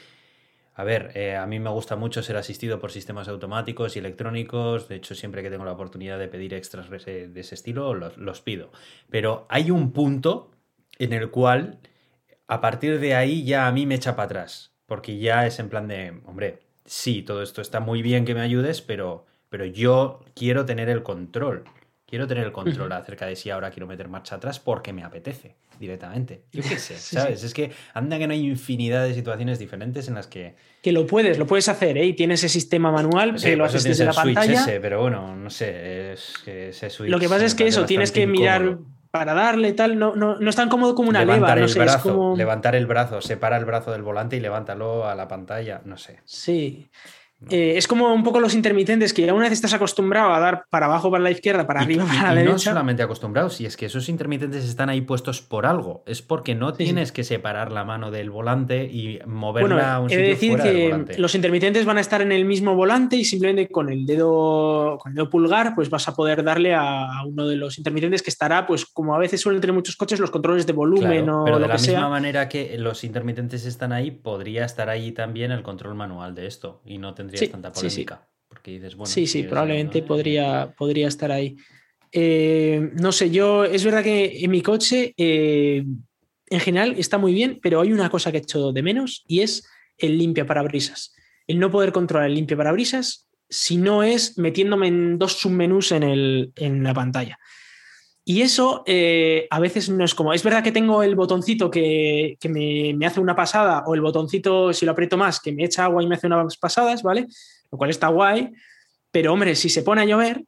[0.73, 4.87] a ver, eh, a mí me gusta mucho ser asistido por sistemas automáticos y electrónicos.
[4.87, 8.41] De hecho, siempre que tengo la oportunidad de pedir extras de ese, estilo, los, los,
[8.41, 8.71] pido.
[9.09, 10.51] Pero hay un punto
[10.97, 11.79] en el cual,
[12.47, 14.73] a partir de ahí, ya a mí me echa para atrás.
[14.85, 18.41] Porque ya es en plan de, hombre, sí, todo esto está muy bien que me
[18.41, 21.65] ayudes, pero, pero yo quiero tener el control.
[22.05, 25.55] Quiero tener el control acerca de si ahora quiero meter marcha atrás porque me apetece
[25.81, 26.45] directamente.
[26.53, 27.41] Yo qué sé, ¿sabes?
[27.41, 27.47] Sí.
[27.47, 30.55] Es que anda que no hay infinidad de situaciones diferentes en las que...
[30.81, 32.05] Que lo puedes, lo puedes hacer, ¿eh?
[32.05, 34.61] Y tienes ese sistema manual sí, que lo haces desde la pantalla.
[34.61, 37.09] Ese, pero bueno, no sé, es que ese switch...
[37.09, 38.85] Lo que pasa es que eso, tienes que mirar incómodo.
[39.11, 41.69] para darle tal, no, no, no es tan cómodo como una levantar leva, no el
[41.69, 42.37] sé, brazo, es como...
[42.37, 46.19] Levantar el brazo, separa el brazo del volante y levántalo a la pantalla, no sé.
[46.25, 46.87] Sí.
[47.49, 50.65] Eh, es como un poco los intermitentes que ya una vez estás acostumbrado a dar
[50.69, 52.51] para abajo, para la izquierda, para y, arriba, para y la derecha.
[52.51, 56.53] No solamente acostumbrados, si es que esos intermitentes están ahí puestos por algo, es porque
[56.53, 60.09] no sí, tienes que separar la mano del volante y moverla bueno, a un he
[60.09, 61.17] sitio de decir fuera que del volante.
[61.17, 65.11] Los intermitentes van a estar en el mismo volante y simplemente con el dedo, con
[65.11, 68.67] el dedo pulgar, pues vas a poder darle a uno de los intermitentes que estará,
[68.67, 71.57] pues como a veces suelen tener muchos coches, los controles de volumen claro, o pero
[71.57, 72.09] lo de la que misma sea.
[72.09, 76.81] manera que los intermitentes están ahí, podría estar ahí también el control manual de esto
[76.85, 78.03] y no tendrías Sí, tanta sí, sí.
[78.05, 78.27] polémica.
[78.47, 80.07] Porque dices, bueno, sí, sí, probablemente ¿no?
[80.07, 81.55] podría, podría estar ahí.
[82.11, 85.85] Eh, no sé, yo es verdad que en mi coche eh,
[86.49, 89.39] en general está muy bien, pero hay una cosa que he hecho de menos y
[89.39, 89.65] es
[89.97, 91.15] el limpia parabrisas.
[91.47, 96.03] El no poder controlar el limpia parabrisas si no es metiéndome en dos submenús en,
[96.03, 97.37] el, en la pantalla.
[98.31, 100.31] Y eso eh, a veces no es como.
[100.31, 103.99] Es verdad que tengo el botoncito que, que me, me, hace una pasada, o el
[103.99, 107.27] botoncito, si lo aprieto más, que me echa agua y me hace unas pasadas, ¿vale?
[107.69, 108.49] Lo cual está guay.
[109.11, 110.45] Pero, hombre, si se pone a llover,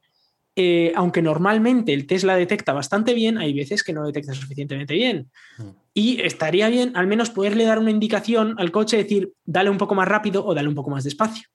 [0.56, 5.28] eh, aunque normalmente el Tesla detecta bastante bien, hay veces que no detecta suficientemente bien.
[5.58, 5.68] Mm.
[5.92, 9.94] Y estaría bien al menos poderle dar una indicación al coche, decir, dale un poco
[9.94, 11.48] más rápido o dale un poco más despacio.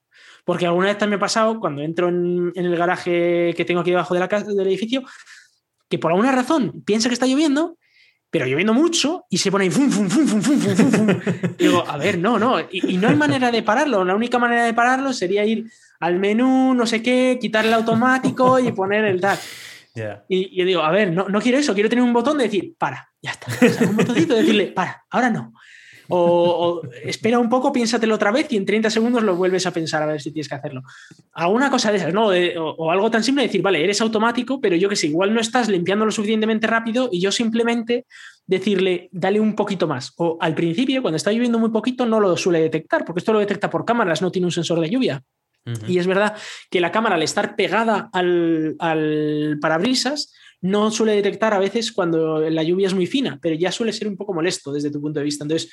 [0.44, 3.80] Porque alguna vez también me ha pasado, cuando entro en, en el garaje que tengo
[3.80, 5.02] aquí debajo de la casa, del edificio,
[5.90, 7.76] que por alguna razón piensa que está lloviendo,
[8.30, 11.20] pero lloviendo mucho y se pone ahí fum, fum, fum, fum, fum, fum, fum,
[11.58, 12.60] digo, a ver, no, no.
[12.60, 14.04] Y, y, no hay manera de pararlo.
[14.04, 15.68] La única manera de pararlo sería ir
[15.98, 19.36] al menú, no sé qué, quitar el automático y poner el tal.
[19.94, 20.24] Yeah.
[20.28, 22.76] Y yo digo, a ver, no, no quiero eso, quiero tener un botón de decir,
[22.78, 23.48] para, ya está.
[23.50, 25.52] O sea, un botoncito de decirle, para, ahora no.
[26.10, 29.70] O, o, espera un poco, piénsatelo otra vez y en 30 segundos lo vuelves a
[29.70, 30.82] pensar a ver si tienes que hacerlo.
[31.32, 32.30] Alguna cosa de esas, ¿no?
[32.30, 35.06] De, o, o, algo tan simple de decir, vale, eres automático, pero yo que sé,
[35.06, 38.06] igual no estás limpiando lo suficientemente rápido y yo simplemente
[38.46, 40.12] decirle, dale un poquito más.
[40.16, 43.38] O al principio, cuando está lloviendo muy poquito, no lo suele detectar, porque esto lo
[43.38, 45.22] detecta por cámaras, no tiene un sensor de lluvia.
[45.66, 45.88] Uh -huh.
[45.88, 46.36] Y es verdad
[46.70, 50.32] que la cámara, al estar pegada al, al parabrisas,
[50.62, 54.08] no suele detectar a veces cuando la lluvia es muy fina, pero ya suele ser
[54.08, 55.44] un poco molesto desde tu punto de vista.
[55.44, 55.72] Entonces,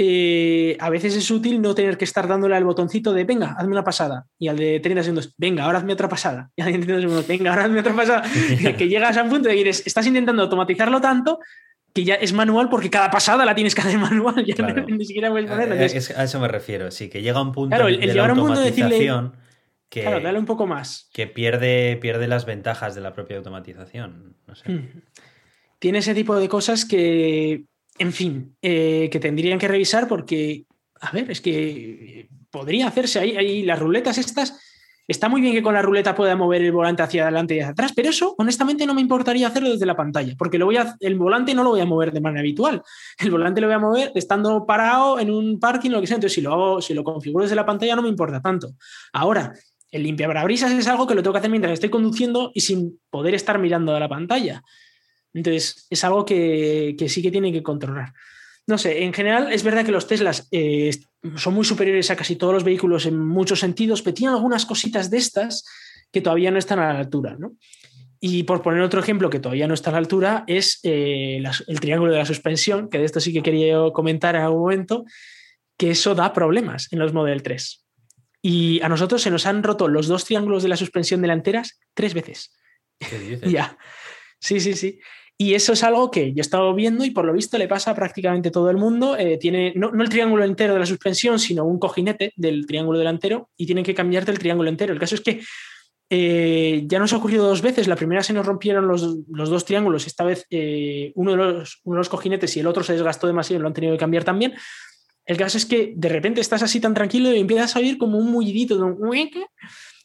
[0.00, 3.72] eh, a veces es útil no tener que estar dándole al botoncito de venga, hazme
[3.72, 4.26] una pasada.
[4.38, 6.50] Y al de 30 segundos, venga, ahora hazme otra pasada.
[6.54, 8.22] Y al de 30 segundos, venga, ahora hazme otra pasada.
[8.78, 11.40] que llegas a un punto de que eres, estás intentando automatizarlo tanto
[11.92, 14.44] que ya es manual porque cada pasada la tienes que hacer manual.
[14.44, 14.86] Ya claro.
[14.86, 16.92] ni siquiera puedes es, a eso me refiero.
[16.92, 19.10] Sí, que llega un punto claro, el, el de la a un punto de decirle.
[19.88, 21.08] Que, claro, dale un poco más.
[21.12, 24.36] Que pierde, pierde las ventajas de la propia automatización.
[24.46, 24.70] No sé.
[24.70, 25.02] Hmm.
[25.78, 27.64] Tiene ese tipo de cosas que,
[27.98, 30.64] en fin, eh, que tendrían que revisar porque,
[31.00, 34.58] a ver, es que podría hacerse ahí, ahí las ruletas estas.
[35.06, 37.70] Está muy bien que con la ruleta pueda mover el volante hacia adelante y hacia
[37.70, 40.96] atrás, pero eso honestamente no me importaría hacerlo desde la pantalla, porque lo voy a,
[41.00, 42.82] el volante no lo voy a mover de manera habitual.
[43.18, 46.16] El volante lo voy a mover estando parado en un parking, lo que sea.
[46.16, 48.74] Entonces, si lo hago, si lo configuro desde la pantalla, no me importa tanto.
[49.14, 49.54] Ahora,
[49.90, 53.34] el limpiabrabrisas es algo que lo tengo que hacer mientras estoy conduciendo y sin poder
[53.34, 54.62] estar mirando a la pantalla.
[55.32, 58.12] Entonces, es algo que, sí que tiene que controlar.
[58.66, 60.90] No sé, en general es verdad que los Teslas eh,
[61.36, 65.10] son muy superiores a casi todos los vehículos en muchos sentidos, pero tienen algunas cositas
[65.10, 65.64] de estas
[66.12, 67.36] que todavía no están a la altura.
[68.20, 71.80] Y por poner otro ejemplo que todavía no está a la altura, es eh, el
[71.80, 75.04] triángulo de la suspensión, que de esto sí que quería comentar en algún momento,
[75.78, 77.87] que eso da problemas en los Model 3.
[78.42, 82.14] Y a nosotros se nos han roto los dos triángulos de la suspensión delanteras tres
[82.14, 82.56] veces.
[82.98, 83.52] ¿Qué dices?
[83.52, 83.76] ya.
[84.40, 85.00] Sí, sí, sí.
[85.40, 87.92] Y eso es algo que yo he estado viendo y por lo visto le pasa
[87.92, 89.16] a prácticamente todo el mundo.
[89.16, 93.48] Eh, tiene no, el triángulo entero de la suspensión, sino un cojinete del triángulo delantero
[93.56, 94.92] y tienen que cambiarte el triángulo entero.
[94.92, 95.40] El caso es que
[96.10, 97.86] eh, ya nos ha ocurrido dos veces.
[97.86, 100.08] La primera se nos rompieron los, dos triángulos.
[100.08, 103.28] Esta vez eh, uno, de los, uno de los cojinetes y el otro se desgastó
[103.28, 104.54] demasiado y lo han tenido que cambiar también.
[105.28, 108.16] El caso es que de repente estás así tan tranquilo y empiezas a oír como
[108.16, 108.96] un mullidito de un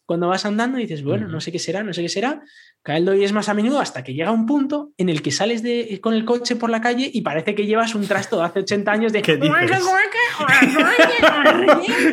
[0.05, 2.43] cuando vas andando y dices, bueno, no sé qué será, no sé qué será.
[2.83, 5.63] Cae el es más a menudo hasta que llega un punto en el que sales
[5.63, 8.59] de, con el coche por la calle y parece que llevas un trasto de hace
[8.59, 9.21] 80 años de...
[9.23, 9.39] ¿Qué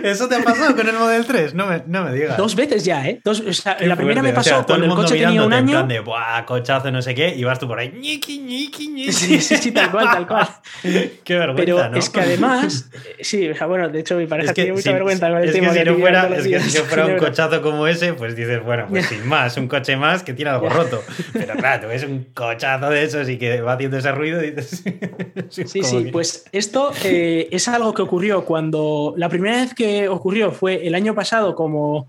[0.05, 1.55] ¿Eso te ha pasado con el Model 3?
[1.55, 2.37] No me, no me digas.
[2.37, 3.21] Dos veces ya, ¿eh?
[3.25, 3.43] Dos,
[3.81, 5.81] la primera me pasó cuando el, coche tenía un año...
[5.81, 8.87] En plan de, Buah, cochazo, no sé qué, y vas tú por ahí, ñiqui, ñiqui,
[8.89, 9.13] ñiqui.
[9.13, 10.47] Sí, sí, sí, tal cual, tal cual.
[11.25, 11.97] qué vergüenza, Pero ¿no?
[11.97, 12.89] es que además...
[13.21, 15.73] Sí, o sea, bueno, de hecho mi pareja tiene mucha vergüenza con el es tema
[15.73, 18.87] que si no fuera, Es que si fuera un cochazo como ese, pues dices, bueno,
[18.89, 21.03] pues sin más, un coche más que tiene algo roto.
[21.32, 24.82] Pero claro, es un cochazo de esos y que va haciendo ese ruido y dices...
[25.51, 29.15] sí, sí, pues esto eh, es algo que ocurrió cuando...
[29.16, 32.09] La primera vez que ocurrió fue el año pasado como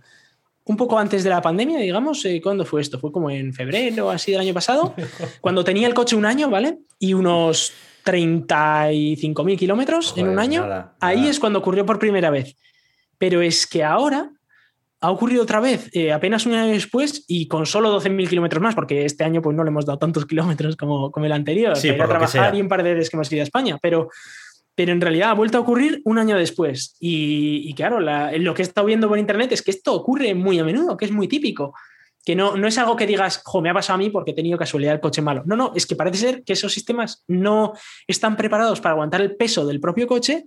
[0.66, 3.00] un poco antes de la pandemia, digamos, eh, ¿cuándo fue esto?
[3.00, 4.94] Fue como en febrero o así del año pasado,
[5.42, 6.80] cuando tenía el coche un año, ¿vale?
[7.00, 7.74] Y unos
[8.06, 10.92] 35.000 kilómetros en un año.
[11.00, 12.56] Ahí es cuando ocurrió por primera vez.
[13.18, 14.32] Pero es que ahora
[15.02, 18.76] ha ocurrido otra vez, eh, apenas un año después y con solo 12.000 kilómetros más,
[18.76, 21.92] porque este año pues no le hemos dado tantos kilómetros como, como el anterior, sí,
[21.94, 24.10] para trabajar y un par de veces que hemos ido a España, pero,
[24.76, 26.96] pero en realidad ha vuelto a ocurrir un año después.
[27.00, 30.64] Y, claro, lo que he estado viendo por internet es que esto ocurre muy a
[30.64, 31.74] menudo, que es muy típico.
[32.24, 34.36] Que no, no es algo que digas, jo, me ha pasado a mí porque he
[34.36, 35.42] tenido casualidad el coche malo.
[35.48, 37.74] No, no, es que parece ser que esos sistemas no
[38.06, 40.46] están preparados para aguantar el peso del propio coche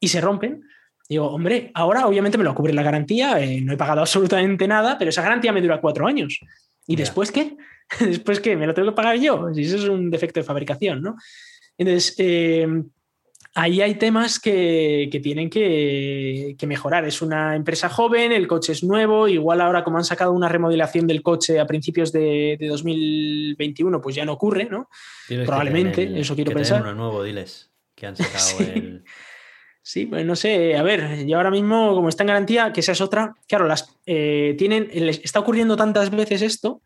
[0.00, 0.62] y se rompen.
[1.10, 4.96] Digo, hombre, ahora obviamente me lo cubre la garantía, eh, no he pagado absolutamente nada,
[4.96, 6.38] pero esa garantía me dura cuatro años.
[6.86, 7.56] ¿Y después qué?
[8.00, 8.56] ¿Después qué?
[8.56, 9.52] ¿Me lo tengo que pagar yo?
[9.52, 11.16] Si eso es un defecto de fabricación, ¿no?
[11.76, 12.64] Entonces, eh,
[13.56, 17.04] ahí hay temas que, tienen que, mejorar.
[17.04, 21.08] Es una empresa joven, el coche es nuevo, igual ahora como han sacado una remodelación
[21.08, 24.88] del coche a principios de, 2021, pues ya no ocurre, ¿no?
[25.26, 26.82] Probablemente, eso quiero pensar.
[26.82, 29.02] uno nuevo, diles, que han sacado el...
[29.90, 32.92] Sí, pues no sé, a ver, yo ahora mismo, como está en garantía, que esa
[32.92, 36.80] es otra, claro, las eh, tienen, está ocurriendo tantas veces esto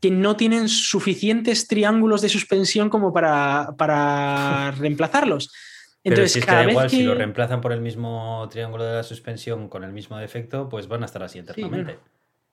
[0.00, 5.52] que no tienen suficientes triángulos de suspensión como para, para reemplazararlos.
[6.02, 9.68] Entonces, Pero si cada igual, si lo reemplazan por el mismo triángulo de la suspensión
[9.68, 11.96] con el mismo defecto, pues van a estar así eternamente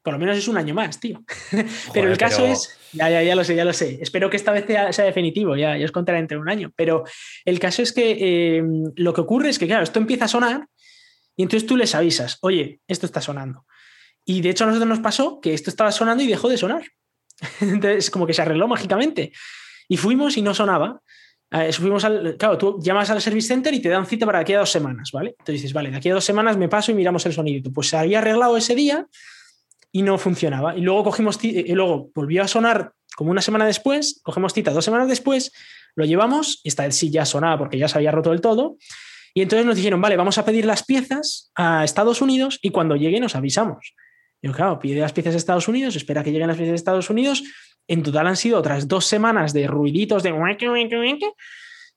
[0.10, 1.24] por lo menos es un año más, tío.
[1.94, 4.00] pero el caso es, ya, ya, ya lo sé, ya lo sé.
[4.02, 6.74] Espero que esta vez sea, definitivo, ya, ya os contaré entre un año.
[6.76, 7.04] Pero
[7.46, 8.18] el caso es que
[8.58, 8.64] eh,
[8.96, 10.68] lo que ocurre es que, claro, esto empieza a sonar
[11.36, 13.68] y entonces tú les avisas, oye, esto está sonando.
[14.26, 16.82] Y de hecho a nosotros nos pasó que esto estaba sonando y dejó de sonar.
[17.62, 19.32] entonces como que se arregló mágicamente.
[19.88, 21.04] Y fuimos y no sonaba.
[21.52, 24.54] Eh, fuimos al, claro, tú llamas al service center y te dan cita para aquí
[24.54, 25.36] a dos semanas, ¿vale?
[25.38, 27.72] Entonces dices, vale, de aquí a dos semanas me paso y miramos el sonido.
[27.72, 29.06] Pues se había arreglado ese día
[29.92, 30.78] y no funcionaba.
[30.78, 34.86] Y luego cogimos, y luego volvió a sonar como una semana después, cogemos cita dos
[34.86, 35.52] semanas después,
[35.96, 38.78] lo llevamos, esta vez sí ya sonaba porque ya se había roto del todo.
[39.34, 42.96] Y entonces nos dijeron, vale, vamos a pedir las piezas a Estados Unidos y cuando
[42.96, 43.94] llegue nos avisamos.
[44.42, 47.10] Yo, claro, pide las piezas a Estados Unidos, espera que lleguen las piezas de Estados
[47.10, 47.44] Unidos.
[47.88, 50.34] En total han sido otras dos semanas de ruiditos de...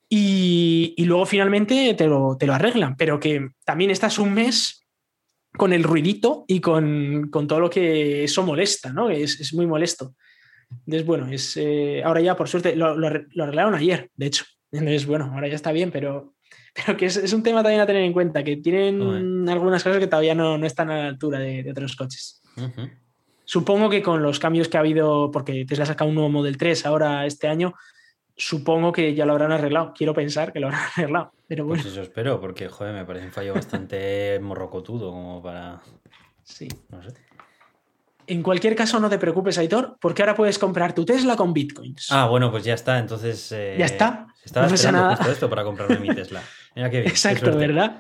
[0.09, 4.82] Y, y luego finalmente te lo, te lo arreglan, pero que también estás un mes
[5.57, 9.11] con el ruidito y con, todo lo que eso molesta, ¿no?
[9.11, 10.15] Es, muy molesto.
[10.71, 14.45] Entonces, bueno, es, eh, ahora ya por suerte lo, arreglaron ayer, de hecho.
[14.71, 16.35] Entonces, bueno, ahora ya está bien, pero,
[16.75, 20.07] pero que es, un tema también a tener en cuenta, que tienen algunas cosas que
[20.07, 22.43] todavía no, están a la altura de, otros coches.
[23.45, 26.87] Supongo que con los cambios que ha habido, porque Tesla saca un nuevo Model 3
[26.87, 27.75] ahora este año,
[28.37, 29.93] supongo que ya lo habrán arreglado.
[29.97, 31.33] Quiero pensar que lo habrán arreglado.
[31.47, 31.83] Pero pues bueno.
[31.83, 35.81] Pues eso espero, porque joder, me parece un fallo bastante morrocotudo como para.
[36.43, 36.69] Sí.
[36.89, 37.11] No sé.
[38.27, 42.07] En cualquier caso, no te preocupes, Aitor, porque ahora puedes comprar tu Tesla con bitcoins.
[42.11, 42.99] Ah, bueno, pues ya está.
[42.99, 43.51] Entonces.
[43.53, 44.29] Eh, ya está.
[44.45, 46.43] Estaba esperando justo esto para comprarme mi Tesla.
[46.75, 47.99] Mira qué bien, Exacto, ¿verdad?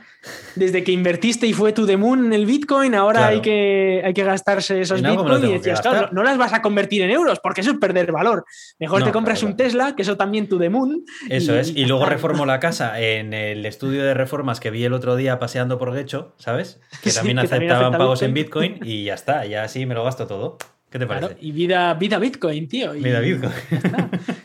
[0.54, 4.24] Desde que invertiste y fue tu demun en el Bitcoin, ahora hay, que, hay que
[4.24, 7.72] gastarse esos Bitcoin y decías, claro, no las vas a convertir en euros porque eso
[7.72, 8.44] es perder valor.
[8.78, 11.04] Mejor te compras un Tesla, que eso también tu demun.
[11.28, 11.70] Eso es.
[11.74, 15.38] Y luego reformo la casa en el estudio de reformas que vi el otro día
[15.38, 16.80] paseando por Gecho, ¿sabes?
[17.02, 20.56] Que también aceptaban pagos en Bitcoin y ya está, ya así me lo gasto todo.
[20.88, 21.36] ¿Qué te parece?
[21.40, 22.92] y vida, vida Bitcoin, tío.
[22.92, 23.52] vida Bitcoin.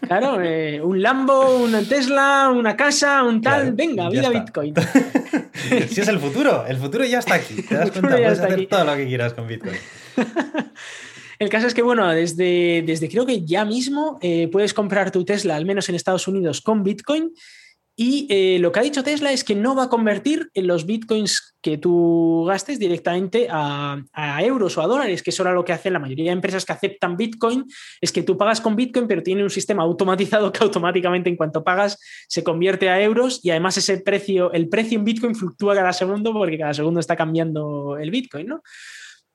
[0.07, 3.73] Claro, eh, un Lambo, una Tesla, una casa, un tal.
[3.73, 4.73] Venga, vida Bitcoin.
[5.89, 7.61] si es el futuro, el futuro ya está aquí.
[7.61, 9.77] Te das cuenta, puedes hacer todo lo que quieras con Bitcoin.
[11.39, 15.23] El caso es que, bueno, desde, desde creo que ya mismo eh, puedes comprar tu
[15.23, 17.31] Tesla, al menos en Estados Unidos, con Bitcoin.
[17.99, 20.85] Y eh, lo que ha dicho Tesla es que no va a convertir en los
[20.85, 23.97] bitcoins que tú gastes directamente a,
[24.43, 26.73] euros o a dólares, que eso era lo que hacen la mayoría de empresas que
[26.73, 27.65] aceptan bitcoin,
[27.99, 31.63] es que tú pagas con bitcoin, pero tiene un sistema automatizado que automáticamente en cuanto
[31.63, 31.97] pagas
[32.27, 36.33] se convierte a euros y además ese precio, el precio en bitcoin fluctúa cada segundo
[36.33, 38.61] porque cada segundo está cambiando el bitcoin, ¿no?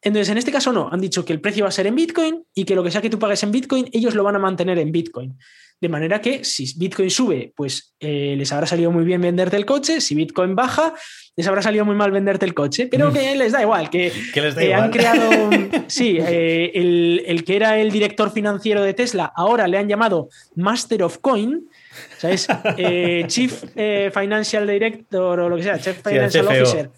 [0.03, 2.45] Entonces, en este caso no, han dicho que el precio va a ser en Bitcoin
[2.55, 4.79] y que lo que sea que tú pagues en Bitcoin, ellos lo van a mantener
[4.79, 5.39] en Bitcoin.
[5.81, 9.67] De manera que si Bitcoin sube, pues eh, les habrá salido muy bien venderte el
[9.67, 10.95] coche, si Bitcoin baja,
[11.37, 14.57] les habrá salido muy mal venderte el coche, pero que les da igual, que, les
[14.57, 15.51] eh, han creado,
[15.89, 16.71] sí, eh,
[17.27, 21.69] el, que era el director financiero de Tesla, ahora le han llamado Master of Coin,
[22.17, 22.47] ¿sabes?
[23.27, 23.65] Chief
[24.15, 26.91] Financial Director o lo que sea, Chief Financial Officer.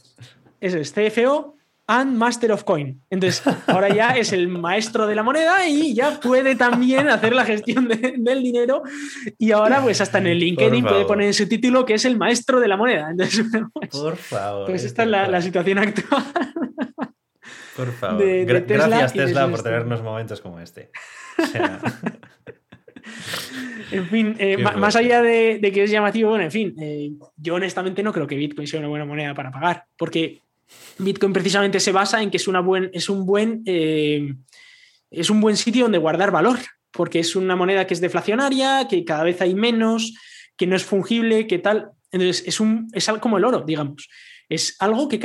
[0.60, 1.53] Eso es, CFO
[1.86, 3.02] and Master of Coin.
[3.11, 7.44] Entonces, ahora ya es el maestro de la moneda y ya puede también hacer la
[7.44, 8.82] gestión del dinero.
[9.39, 12.16] Y ahora, pues hasta en el LinkedIn puede poner en su título que es el
[12.16, 13.11] maestro de la moneda.
[13.11, 14.66] Entonces, pues, por favor.
[14.66, 16.24] Pues esta es la, situación actual.
[17.77, 18.24] Por favor.
[18.44, 20.90] Gracias, Tesla, por tenernos momentos como este.
[23.90, 28.02] en fin, eh, más allá de, que es llamativo, bueno, en fin, eh, yo honestamente
[28.02, 30.40] no creo que Bitcoin sea una buena moneda para pagar, porque
[30.98, 34.34] Bitcoin precisamente se basa en que es, una buen, es, un buen, eh,
[35.10, 36.58] es un buen sitio donde guardar valor,
[36.90, 40.14] porque es una moneda que es deflacionaria, que cada vez hay menos,
[40.56, 41.90] que no es fungible, que tal.
[42.12, 44.08] Entonces, es, un, es algo como el oro, digamos.
[44.48, 45.18] Es algo que,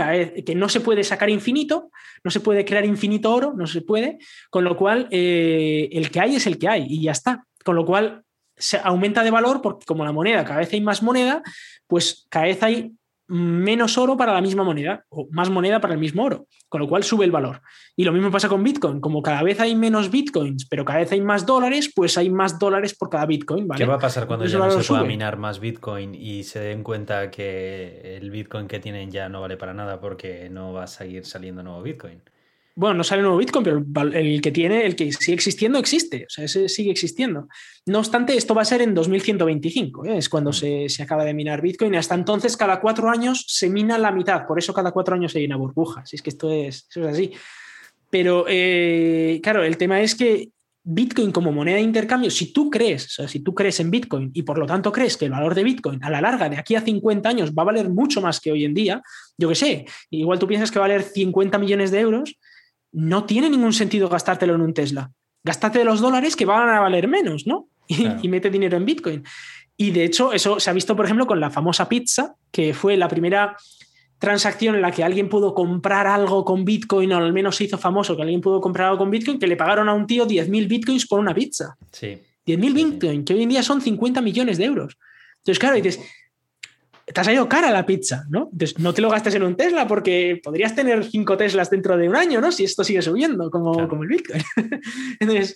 [0.46, 1.92] que no se puede sacar infinito,
[2.24, 4.18] no se puede crear infinito oro, no se puede,
[4.50, 7.46] con lo cual eh, el que hay es el que hay y ya está.
[7.64, 8.24] Con lo cual
[8.56, 11.44] se aumenta de valor porque como la moneda, cada vez hay más moneda,
[11.88, 12.92] pues cada vez hay
[13.30, 16.88] menos oro para la misma moneda o más moneda para el mismo oro, con lo
[16.90, 17.62] cual sube el valor.
[17.96, 21.12] Y lo mismo pasa con Bitcoin, como cada vez hay menos Bitcoins, pero cada vez
[21.12, 23.68] hay más dólares, pues hay más dólares por cada Bitcoin.
[23.68, 23.78] ¿vale?
[23.78, 26.84] ¿Qué va a pasar cuando ya no se pueda minar más Bitcoin y se den
[26.84, 30.88] cuenta que el Bitcoin que tienen ya no vale para nada porque no va a
[30.88, 32.22] seguir saliendo nuevo Bitcoin?
[32.80, 36.24] Bueno, no sale nuevo Bitcoin, pero el que tiene, el que sigue existiendo, existe.
[36.26, 37.50] O sea, ese sigue existiendo.
[37.86, 40.18] No obstante, esto va a ser en 2125, ¿eh?
[40.18, 40.88] es cuando mm.
[40.88, 41.94] se, acaba de minar Bitcoin.
[41.96, 44.48] Hasta entonces, cada cuatro años se mina la mitad.
[44.48, 46.06] Por eso cada cuatro años hay una burbuja.
[46.06, 47.34] Si es que esto es, es así.
[48.10, 50.48] Pero, eh, claro, el tema es que
[50.82, 54.32] Bitcoin como moneda de intercambio, si tú crees, o sea, si tú crees en Bitcoin
[54.34, 56.76] y por lo tanto crees que el valor de Bitcoin a la larga, de aquí
[56.76, 59.02] a 50 años, va a valer mucho más que hoy en día,
[59.38, 62.40] yo qué sé, igual tú piensas que va a valer 50 millones de euros,
[62.92, 65.12] no tiene ningún sentido gastártelo en un Tesla.
[65.44, 67.68] Gástate los dólares que van a valer menos, ¿no?
[67.88, 69.24] Y, mete dinero en Bitcoin.
[69.76, 72.98] Y de hecho, eso se ha visto, por ejemplo, con la famosa pizza, que fue
[72.98, 73.56] la primera
[74.20, 77.78] transacción en la que alguien pudo comprar algo con Bitcoin, o al menos se hizo
[77.78, 80.68] famoso que alguien pudo comprar algo con Bitcoin, que le pagaron a un tío 10.000
[80.68, 81.78] Bitcoins por una pizza.
[81.92, 82.20] Sí.
[82.46, 84.98] 10.000 Bitcoin, que hoy en día son 50 millones de euros.
[85.38, 86.00] Entonces, claro, dices,
[87.14, 88.50] te ha salido cara la pizza, ¿no?
[88.52, 92.08] Entonces, no te lo gastes en un Tesla porque podrías tener cinco Teslas dentro de
[92.08, 92.52] un año, ¿no?
[92.52, 94.44] Si esto sigue subiendo, como, como el Bitcoin.
[95.20, 95.56] Entonces,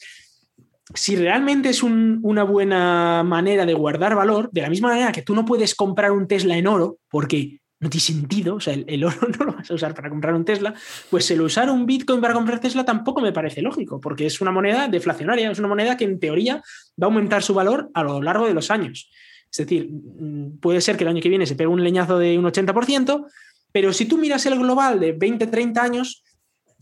[0.93, 5.33] si realmente es una buena manera de guardar valor, de la misma manera que tú
[5.35, 9.17] no puedes comprar un Tesla en oro, porque no tiene sentido, o sea, el, oro
[9.39, 10.73] no lo vas a usar para comprar un Tesla,
[11.09, 14.51] pues el usar un Bitcoin para comprar Tesla tampoco me parece lógico, porque es una
[14.51, 16.55] moneda deflacionaria, es una moneda que en teoría
[17.01, 19.11] va a aumentar su valor a lo largo de los años.
[19.53, 22.39] Es decir, mm, puede ser que el año que viene se pegue un leñazo de
[22.39, 23.27] un 80%,
[23.71, 26.23] pero si tú miras el global de 20, 30 años,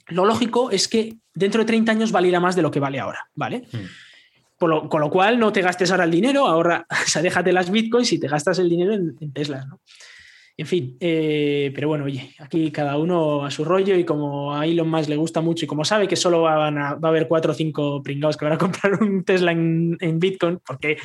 [0.07, 3.27] lo lógico es que dentro de 30 años valiera más de lo que vale ahora,
[3.35, 3.63] ¿vale?
[3.71, 4.87] Hmm.
[4.87, 8.13] con lo cual, no te gastes ahora el dinero, ahora, o sea, déjate las bitcoins
[8.13, 9.81] y te gastas el dinero en, Tesla, ¿no?
[10.55, 14.65] En fin, eh, pero bueno, oye, aquí cada uno a su rollo y como a
[14.65, 17.27] Elon Musk le gusta mucho y como sabe que solo van a, va a haber
[17.27, 20.97] cuatro o cinco pringados que van a comprar un Tesla en, en Bitcoin, porque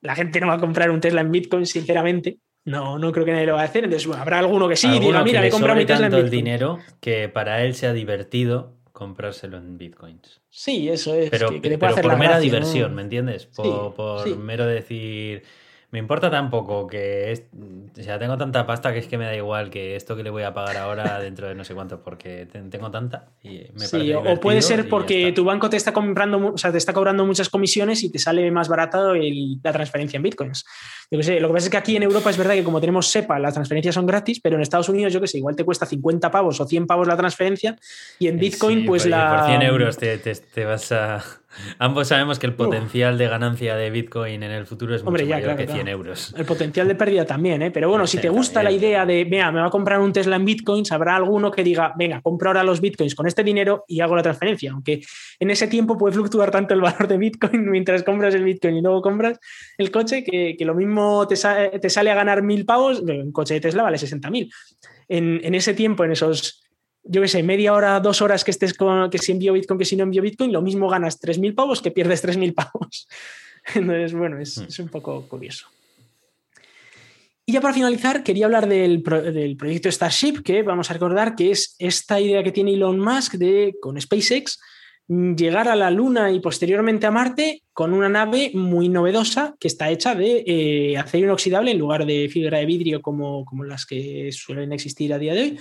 [0.00, 2.38] la gente no va a comprar un Tesla en Bitcoin, sinceramente.
[2.64, 3.84] No, no creo que nadie lo va a hacer.
[3.84, 6.24] Entonces, habrá alguno que sí, diga, mira, me compro mi Tesla en Bitcoin.
[6.24, 10.42] el dinero que para él sea divertido comprárselo en bitcoins.
[10.50, 11.30] Sí, eso es.
[11.30, 13.46] Pero, que, por mera diversión, ¿me entiendes?
[13.46, 15.42] Por, mero decir
[15.92, 17.42] me importa tan poco que es,
[17.98, 20.30] o sea, tengo tanta pasta que es que me da igual que esto que le
[20.30, 24.12] voy a pagar ahora dentro de no sé cuánto, porque tengo tanta y me sí,
[24.12, 27.48] O puede ser porque tu banco te está comprando, o sea, te está cobrando muchas
[27.48, 30.64] comisiones y te sale más barato la transferencia en bitcoins.
[31.10, 32.80] Yo que sé, lo que pasa es que aquí en Europa es verdad que como
[32.80, 35.64] tenemos SEPA, las transferencias son gratis, pero en Estados Unidos, yo que sé, igual te
[35.64, 37.76] cuesta 50 pavos o 100 pavos la transferencia
[38.20, 39.38] y en Bitcoin, pues la.
[39.38, 41.24] Por 100 euros te vas a.
[41.78, 45.56] Ambos sabemos que el potencial de ganancia de Bitcoin en el futuro es mucho mayor
[45.56, 46.34] que 100 euros.
[46.36, 47.70] El potencial de pérdida también, ¿eh?
[47.70, 50.44] Pero bueno, si te gusta la idea de, me va a comprar un Tesla en
[50.44, 54.14] Bitcoins, habrá alguno que diga, venga, compro ahora los Bitcoins con este dinero y hago
[54.14, 54.72] la transferencia.
[54.72, 55.00] Aunque
[55.38, 58.82] en ese tiempo puede fluctuar tanto el valor de Bitcoin mientras compras el Bitcoin y
[58.82, 59.38] luego compras
[59.76, 63.82] el coche, que, lo mismo te, sale a ganar mil pavos, un coche de Tesla
[63.82, 64.52] vale 60 mil.
[65.08, 66.59] En, en ese tiempo, en esos
[67.02, 69.84] yo qué sé, media hora, dos horas que estés con que si envío Bitcoin, que
[69.84, 73.08] si no envío Bitcoin, lo mismo ganas 3.000 pavos que pierdes 3.000 pavos.
[73.74, 74.40] Entonces, bueno, hmm.
[74.42, 75.66] es, un poco curioso.
[77.46, 81.50] Y ya para finalizar, quería hablar del, del, proyecto Starship, que vamos a recordar que
[81.50, 84.60] es esta idea que tiene Elon Musk de, con SpaceX,
[85.08, 89.90] llegar a la Luna y posteriormente a Marte con una nave muy novedosa que está
[89.90, 94.30] hecha de eh, acero inoxidable en lugar de fibra de vidrio como, como las que
[94.30, 95.58] suelen existir a día de hoy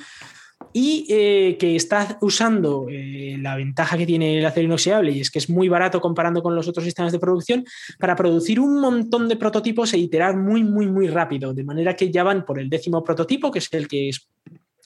[0.74, 5.32] y eh, que está usando eh, la ventaja que tiene el acero inoxidable y es
[5.32, 7.66] que es muy barato comparando con los otros sistemas de producción
[7.98, 12.12] para producir un montón de prototipos e iterar muy, muy, muy rápido, de manera que
[12.12, 14.12] ya van por el décimo prototipo, que es el que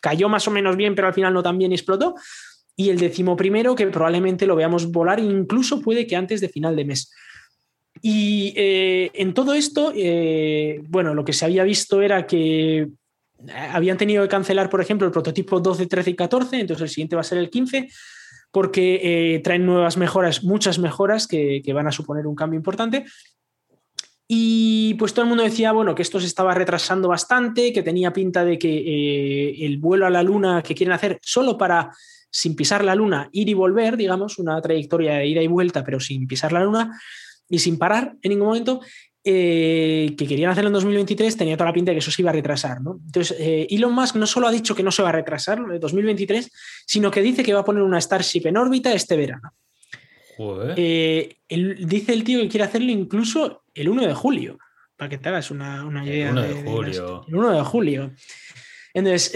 [0.01, 2.15] cayó más o menos bien, pero al final no tan bien explotó,
[2.75, 6.75] y el décimo primero, que probablemente lo veamos volar, incluso puede que antes de final
[6.75, 7.11] de mes.
[8.01, 9.93] Y eh, en todo esto,
[10.89, 12.89] bueno, lo que se había visto era que
[13.71, 17.15] habían tenido que cancelar, por ejemplo, el prototipo 12, 13 y 14, entonces el siguiente
[17.15, 17.89] va a ser el 15,
[18.51, 23.05] porque eh, traen nuevas mejoras, muchas mejoras que, van a suponer un cambio importante.
[24.27, 28.13] Y pues todo el mundo decía, bueno, que esto se estaba retrasando bastante, que tenía
[28.13, 31.91] pinta de que eh, el vuelo a la Luna que quieren hacer solo para,
[32.29, 35.99] sin pisar la Luna, ir y volver, digamos, una trayectoria de ida y vuelta, pero
[35.99, 36.99] sin pisar la Luna
[37.49, 38.81] y sin parar en ningún momento,
[39.25, 42.31] eh, que querían hacerlo en 2023 tenía toda la pinta de que eso se iba
[42.31, 42.81] a retrasar.
[42.81, 42.99] ¿no?
[43.05, 45.79] Entonces, eh, Elon Musk no solo ha dicho que no se va a retrasar en
[45.79, 46.51] 2023,
[46.85, 49.53] sino que dice que va a poner una Starship en órbita este verano.
[50.75, 54.57] Eh, dice el tío que quiere hacerlo incluso el 1 de julio,
[54.97, 56.31] para que te hagas una, idea.
[56.31, 57.25] El 1 de, julio.
[57.25, 58.11] el 1 de julio.
[58.93, 59.31] Entonces,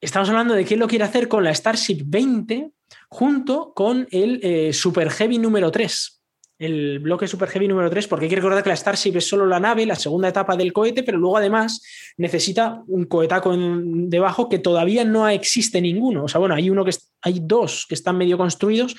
[0.00, 2.70] estamos hablando de que él lo quiere hacer con la Starship 20
[3.08, 6.13] junto con el Super Heavy número 3
[6.58, 9.46] el bloque Super Heavy número 3, porque hay que recordar que la Starship es solo
[9.46, 11.82] la nave, la segunda etapa del cohete, pero luego además
[12.16, 16.24] necesita un cohetaco debajo que todavía no existe ninguno.
[16.24, 18.94] O sea, bueno, hay uno que hay dos que están medio construidos,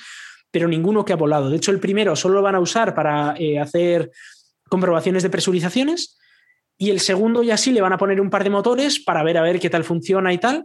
[0.50, 1.50] pero ninguno que ha volado.
[1.50, 4.10] De hecho, el primero solo lo van a usar para eh, hacer
[4.68, 6.18] comprobaciones de presurizaciones
[6.78, 9.38] y el segundo ya sí le van a poner un par de motores para ver
[9.38, 10.64] a ver qué tal funciona y tal.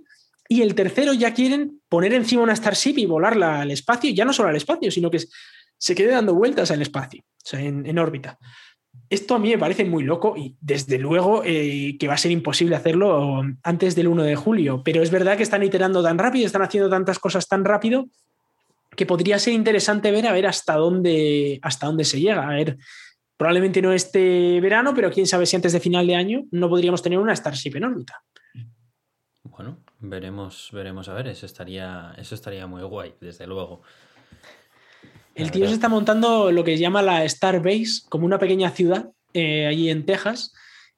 [0.49, 4.34] Y el tercero ya quieren poner encima una Starship y volarla al espacio, ya no
[4.34, 5.19] solo al espacio, sino que
[5.82, 8.38] se quede dando vueltas el espacio, o sea, en, órbita.
[9.10, 12.30] Esto a mí me parece muy loco y desde luego eh, que va a ser
[12.30, 16.45] imposible hacerlo antes del 1 de julio, pero es verdad que están iterando tan rápido,
[16.45, 18.06] están haciendo tantas cosas tan rápido
[18.95, 22.48] que podría ser interesante ver a ver hasta dónde, hasta dónde se llega.
[22.48, 22.78] A ver,
[23.36, 27.02] probablemente no este verano, pero quién sabe si antes de final de año no podríamos
[27.02, 28.22] tener una Starship en órbita.
[29.41, 33.82] Bueno, veremos, veremos a ver, eso estaría, eso estaría muy guay, desde luego.
[35.36, 38.72] El tío se está montando lo que se llama la Star Base, como una pequeña
[38.72, 40.53] ciudad eh, allí en Texas,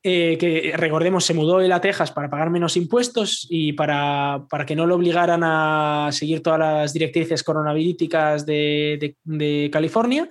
[0.05, 4.75] eh, que recordemos se mudó él a Texas para pagar menos impuestos y para, que
[4.75, 10.29] no lo obligaran a seguir todas las directrices coronavíríticas de, California.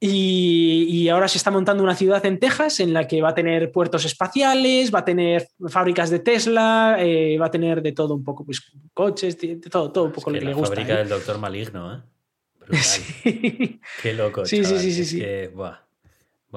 [0.00, 3.72] Y, ahora se está montando una ciudad en Texas en la que va a tener
[3.72, 8.22] puertos espaciales, va a tener fábricas de Tesla, eh, va a tener de todo un
[8.22, 8.62] poco, pues
[8.94, 10.76] coches, de todo, todo un poco lo que, le gusta.
[10.76, 12.00] La fábrica del doctor maligno, ¿eh?
[14.02, 14.44] Qué loco.
[14.46, 15.22] Sí, sí, sí, sí.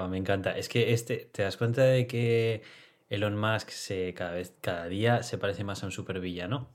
[0.09, 0.57] me encanta.
[0.57, 2.61] Es que este, ¿te das cuenta de que
[3.09, 6.69] Elon Musk se, cada vez, cada día se parece más a un supervillano?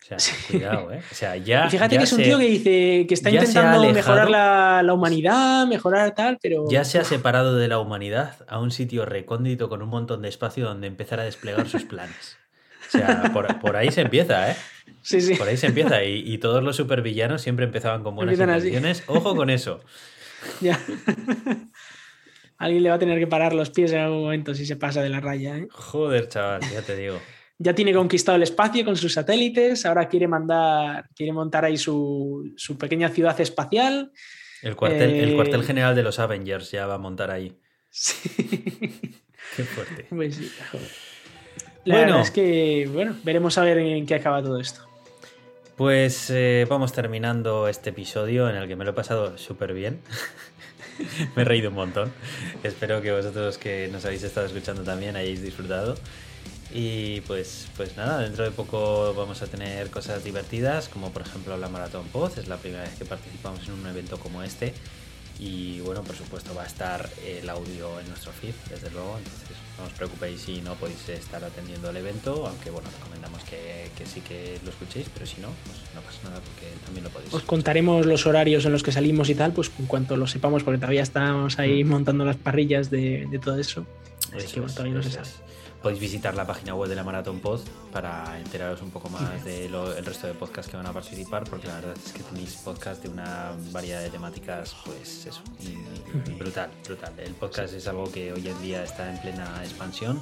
[0.00, 0.18] O sea,
[0.48, 1.02] cuidado, ¿eh?
[1.10, 1.68] O sea, ya.
[1.68, 6.14] fíjate que es un tío que dice que está intentando mejorar la, la, humanidad, mejorar
[6.14, 6.66] tal, pero.
[6.70, 10.28] Ya se ha separado de la humanidad a un sitio recóndito con un montón de
[10.28, 12.38] espacio donde empezar a desplegar sus planes.
[12.88, 14.56] O sea, por, por ahí se empieza, ¿eh?
[15.38, 16.04] Por ahí se empieza.
[16.04, 19.04] Y, todos los supervillanos siempre empezaban con buenas intenciones.
[19.06, 19.80] Ojo con eso.
[20.60, 20.78] Ya.
[22.58, 25.02] Alguien le va a tener que parar los pies en algún momento si se pasa
[25.02, 25.56] de la raya.
[25.58, 25.68] ¿eh?
[25.70, 27.20] Joder, chaval, ya te digo.
[27.58, 32.54] ya tiene conquistado el espacio con sus satélites, ahora quiere mandar, quiere montar ahí su,
[32.78, 34.12] pequeña ciudad espacial.
[34.62, 37.56] El cuartel, el cuartel, eh, general de los Avengers ya va a montar ahí.
[37.90, 38.28] Sí.
[39.56, 40.06] Qué fuerte.
[40.10, 40.52] Pues sí,
[41.88, 44.82] La bueno, verdad es que, bueno, veremos a ver en qué acaba todo esto.
[45.74, 49.98] Pues eh, vamos terminando este episodio en el que me lo he pasado súper bien.
[51.34, 52.12] me he reído un montón.
[52.62, 55.94] Espero que vosotros que nos habéis estado escuchando también hayáis disfrutado.
[56.74, 61.56] Y pues, pues nada, dentro de poco vamos a tener cosas divertidas, como por ejemplo
[61.56, 64.74] la Maratón Poz, es la primera vez que participamos en un evento como este.
[65.38, 69.56] Y bueno, por supuesto va a estar el audio en nuestro feed, desde luego, entonces
[69.78, 74.06] no os preocupéis si no podéis estar atendiendo el evento, aunque bueno, recomendamos que, que,
[74.06, 77.32] sí que lo escuchéis, pero si no, pues no pasa nada porque también lo podéis.
[77.32, 80.64] Os contaremos los horarios en los que salimos y tal, pues en cuanto lo sepamos,
[80.64, 81.88] porque todavía estamos ahí mm.
[81.88, 83.86] montando las parrillas de, de todo eso.
[84.34, 85.28] Así que bueno, todavía no se sabe
[85.82, 87.60] podéis visitar la página web de la Maratón Pod
[87.92, 89.72] para enteraros un poco más del
[90.04, 93.08] resto de podcasts que van a participar, porque la verdad es que tenéis podcast de
[93.08, 95.40] una variedad de temáticas, pues eso,
[96.38, 97.12] brutal, brutal.
[97.18, 100.20] El podcast es algo que hoy en día está en plena expansión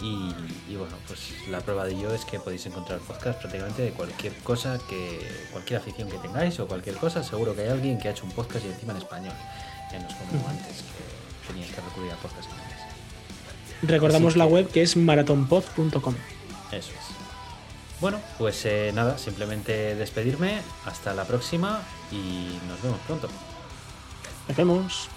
[0.00, 4.34] y, bueno, pues la prueba de ello es que podéis encontrar podcast prácticamente de cualquier
[4.38, 5.20] cosa, que
[5.52, 8.32] cualquier afición que tengáis o cualquier cosa, seguro que hay alguien que ha hecho un
[8.32, 9.34] podcast y encima en español,
[9.92, 12.48] ya no es como antes que teníais que recurrir a podcast
[13.82, 16.14] Recordamos la web que es maratonpod.com.
[16.70, 17.12] Eso es.
[18.00, 20.60] Bueno, pues eh, nada, simplemente despedirme.
[20.86, 23.28] Hasta la próxima y nos vemos pronto.
[24.48, 25.08] Nos vemos.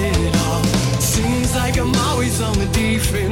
[0.00, 0.62] It all.
[1.00, 3.25] Seems like I'm always on the defense,